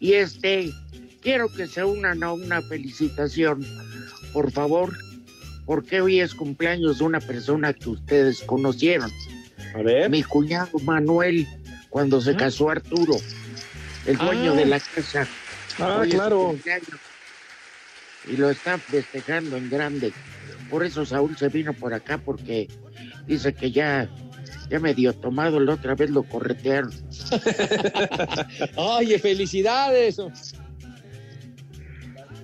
Y 0.00 0.12
este, 0.14 0.70
quiero 1.20 1.48
que 1.52 1.66
se 1.66 1.84
unan 1.84 2.22
a 2.22 2.32
una 2.32 2.62
felicitación, 2.62 3.64
por 4.32 4.50
favor, 4.50 4.96
porque 5.66 6.00
hoy 6.00 6.20
es 6.20 6.34
cumpleaños 6.34 6.98
de 6.98 7.04
una 7.04 7.20
persona 7.20 7.72
que 7.72 7.90
ustedes 7.90 8.40
conocieron. 8.42 9.10
A 9.74 9.82
ver. 9.82 10.10
Mi 10.10 10.22
cuñado 10.22 10.78
Manuel, 10.80 11.46
cuando 11.88 12.20
se 12.20 12.34
casó 12.34 12.70
Arturo, 12.70 13.14
el 14.06 14.16
dueño 14.18 14.52
Ah. 14.52 14.56
de 14.56 14.66
la 14.66 14.80
casa. 14.80 15.26
Ah, 15.78 15.98
Hoy 16.00 16.08
es 16.08 16.12
su 16.12 16.18
claro. 16.18 16.58
Y 18.28 18.36
lo 18.36 18.50
están 18.50 18.80
festejando 18.80 19.56
en 19.56 19.70
grande. 19.70 20.12
Por 20.68 20.84
eso 20.84 21.06
Saúl 21.06 21.36
se 21.36 21.48
vino 21.48 21.72
por 21.72 21.94
acá, 21.94 22.18
porque 22.18 22.68
dice 23.26 23.52
que 23.54 23.70
ya, 23.70 24.08
ya 24.68 24.78
medio 24.78 25.12
tomado, 25.14 25.58
la 25.60 25.74
otra 25.74 25.94
vez 25.94 26.10
lo 26.10 26.22
corretearon. 26.24 26.92
Oye, 28.76 29.18
felicidades. 29.18 30.16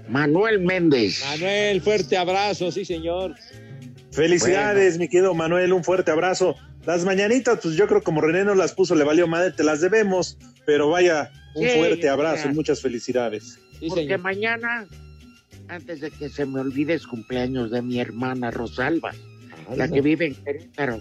Manuel 0.09 0.61
Méndez. 0.61 1.23
Manuel, 1.25 1.81
fuerte 1.81 2.17
abrazo, 2.17 2.71
sí, 2.71 2.85
señor. 2.85 3.35
Felicidades, 4.13 4.99
mi 4.99 5.09
querido 5.09 5.35
Manuel, 5.35 5.73
un 5.73 5.85
fuerte 5.85 6.11
abrazo. 6.11 6.55
Las 6.87 7.05
mañanitas, 7.05 7.59
pues 7.63 7.75
yo 7.77 7.87
creo 7.89 8.03
como 8.03 8.21
René 8.21 8.45
no 8.45 8.55
las 8.55 8.73
puso, 8.73 8.95
le 8.95 9.05
valió 9.05 9.27
madre, 9.27 9.51
te 9.53 9.65
las 9.65 9.81
debemos, 9.81 10.39
pero 10.65 10.89
vaya, 10.89 11.31
un 11.55 11.65
Sí, 11.69 11.75
fuerte 11.77 12.09
abrazo 12.09 12.49
y 12.49 12.55
muchas 12.55 12.81
felicidades. 12.81 13.59
porque 13.89 14.17
mañana, 14.17 14.87
antes 15.69 16.01
de 16.01 16.11
que 16.13 16.29
se 16.29 16.47
me 16.47 16.61
olvide, 16.61 16.95
es 16.95 17.07
cumpleaños 17.07 17.71
de 17.73 17.83
mi 17.83 17.99
hermana 18.01 18.51
Rosalba, 18.53 19.13
la 19.75 19.89
que 19.89 20.01
vive 20.01 20.27
en 20.27 20.35
Querétaro. 20.37 21.01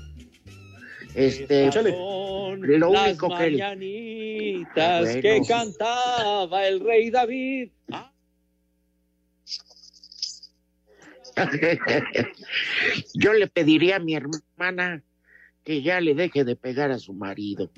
Este, 1.14 1.70
lo 1.72 2.92
Las 2.92 3.08
único 3.08 3.30
que 3.30 3.34
mañanitas 3.52 5.02
Bueno. 5.04 5.22
que 5.22 5.42
cantaba 5.48 6.68
el 6.68 6.80
rey 6.82 7.10
David. 7.12 7.70
Ah, 7.92 8.12
Yo 13.14 13.34
le 13.34 13.48
pediría 13.48 13.98
a 13.98 14.00
mi 14.00 14.16
hermana 14.16 15.04
que 15.64 15.82
ya 15.82 16.00
le 16.00 16.14
deje 16.14 16.44
de 16.44 16.56
pegar 16.56 16.92
a 16.92 17.00
su 17.00 17.14
marido. 17.14 17.70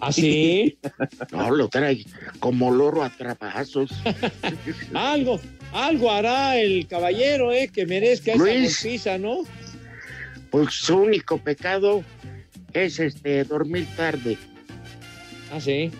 ¿Ah, 0.00 0.12
sí? 0.12 0.78
No, 1.32 1.50
lo 1.50 1.68
trae 1.68 2.04
como 2.40 2.70
loro 2.72 3.02
a 3.02 3.10
trapazos. 3.10 3.90
algo, 4.94 5.40
algo 5.72 6.10
hará 6.10 6.58
el 6.58 6.86
caballero, 6.86 7.52
eh, 7.52 7.70
que 7.72 7.86
merezca 7.86 8.32
esa 8.32 8.44
golpiza, 8.44 9.18
¿no? 9.18 9.38
Pues 10.50 10.74
su 10.74 10.96
único 10.96 11.38
pecado 11.38 12.04
es 12.72 12.98
este 12.98 13.44
dormir 13.44 13.86
tarde. 13.96 14.36
Ah, 15.52 15.60
sí. 15.60 15.90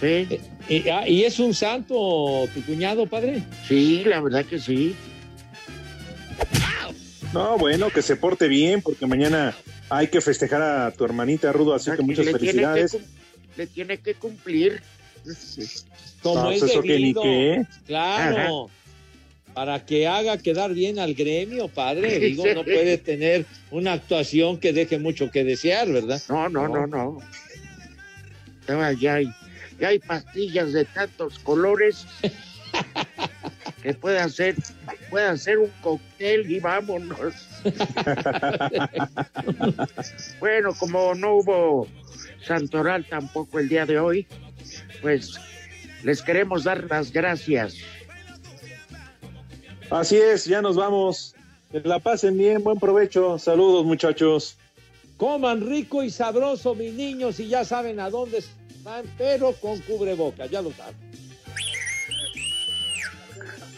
Sí. 0.00 0.26
¿Y, 0.68 0.88
ah, 0.88 1.06
¿y 1.06 1.24
es 1.24 1.38
un 1.38 1.52
santo 1.52 2.48
tu 2.54 2.62
cuñado, 2.64 3.06
padre? 3.06 3.42
Sí, 3.66 4.02
la 4.04 4.20
verdad 4.20 4.44
que 4.44 4.58
sí. 4.58 4.94
No, 7.32 7.58
bueno, 7.58 7.90
que 7.90 8.02
se 8.02 8.16
porte 8.16 8.48
bien, 8.48 8.82
porque 8.82 9.06
mañana 9.06 9.54
hay 9.88 10.08
que 10.08 10.20
festejar 10.20 10.62
a 10.62 10.90
tu 10.90 11.04
hermanita 11.04 11.52
Rudo, 11.52 11.74
así 11.74 11.90
que 11.92 12.02
muchas 12.02 12.26
le 12.26 12.34
tiene 12.34 12.38
que 12.40 12.46
felicidades. 12.52 12.98
le 13.56 13.66
tiene 13.66 13.98
que 13.98 14.14
cumplir. 14.14 14.82
Como 16.22 16.42
No, 16.42 16.50
es 16.50 16.60
pues 16.60 16.72
eso 16.72 16.82
que 16.82 16.88
ni 16.88 16.94
debido. 16.98 17.22
qué. 17.22 17.66
Claro. 17.86 18.68
Para 19.54 19.84
que 19.84 20.06
haga 20.06 20.38
quedar 20.38 20.72
bien 20.74 20.98
al 20.98 21.14
gremio, 21.14 21.68
padre. 21.68 22.18
Digo, 22.20 22.44
no 22.54 22.64
puede 22.64 22.98
tener 22.98 23.46
una 23.70 23.92
actuación 23.92 24.58
que 24.58 24.72
deje 24.72 24.98
mucho 24.98 25.30
que 25.30 25.44
desear, 25.44 25.88
¿verdad? 25.90 26.20
No, 26.28 26.48
no, 26.48 26.68
no, 26.68 26.86
no. 26.86 27.18
Ya, 28.66 28.92
ya 28.92 29.14
hay, 29.14 29.26
ya 29.80 29.88
hay 29.88 29.98
pastillas 29.98 30.72
de 30.72 30.84
tantos 30.84 31.38
colores 31.40 32.06
que 33.82 33.94
puede 33.94 34.18
hacer, 34.18 34.56
puede 35.08 35.26
hacer 35.26 35.58
un 35.58 35.70
cóctel 35.80 36.50
y 36.50 36.60
vámonos. 36.60 37.34
bueno, 40.40 40.74
como 40.74 41.14
no 41.14 41.36
hubo 41.36 41.86
santoral 42.44 43.04
tampoco 43.06 43.58
el 43.58 43.68
día 43.68 43.86
de 43.86 43.98
hoy, 43.98 44.26
pues 45.00 45.38
les 46.02 46.22
queremos 46.22 46.64
dar 46.64 46.84
las 46.88 47.12
gracias. 47.12 47.76
Así 49.90 50.16
es, 50.16 50.44
ya 50.44 50.62
nos 50.62 50.76
vamos. 50.76 51.34
Que 51.72 51.80
la 51.80 51.98
pasen 51.98 52.36
bien, 52.36 52.62
buen 52.62 52.78
provecho. 52.78 53.38
Saludos, 53.38 53.84
muchachos. 53.84 54.56
Coman 55.16 55.60
rico 55.60 56.02
y 56.02 56.10
sabroso, 56.10 56.74
mis 56.74 56.94
niños, 56.94 57.38
y 57.40 57.48
ya 57.48 57.64
saben 57.64 58.00
a 58.00 58.10
dónde 58.10 58.42
van, 58.82 59.04
pero 59.18 59.52
con 59.52 59.78
cubrebocas, 59.80 60.50
ya 60.50 60.62
lo 60.62 60.72
saben. 60.72 60.96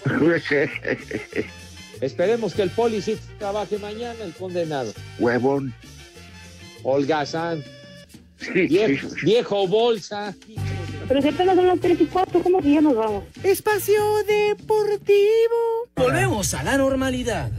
Esperemos 2.01 2.55
que 2.55 2.63
el 2.63 2.71
poli 2.71 3.01
sí 3.01 3.17
trabaje 3.39 3.79
mañana, 3.79 4.25
el 4.25 4.33
condenado. 4.33 4.93
Huevón. 5.21 5.73
Holgazán. 6.83 7.63
Viejo, 8.53 9.09
viejo 9.23 9.69
bolsa. 9.69 10.35
Pero 11.07 11.23
si 11.23 11.29
apenas 11.29 11.55
son 11.55 11.69
las 11.69 11.79
3 11.79 12.01
y 12.01 12.07
4, 12.07 12.43
¿cómo 12.43 12.61
que 12.61 12.73
ya 12.73 12.81
nos 12.81 12.97
vamos? 12.97 13.23
Espacio 13.45 14.03
Deportivo. 14.27 15.89
Volvemos 15.95 16.55
a 16.55 16.65
la 16.65 16.77
normalidad. 16.77 17.53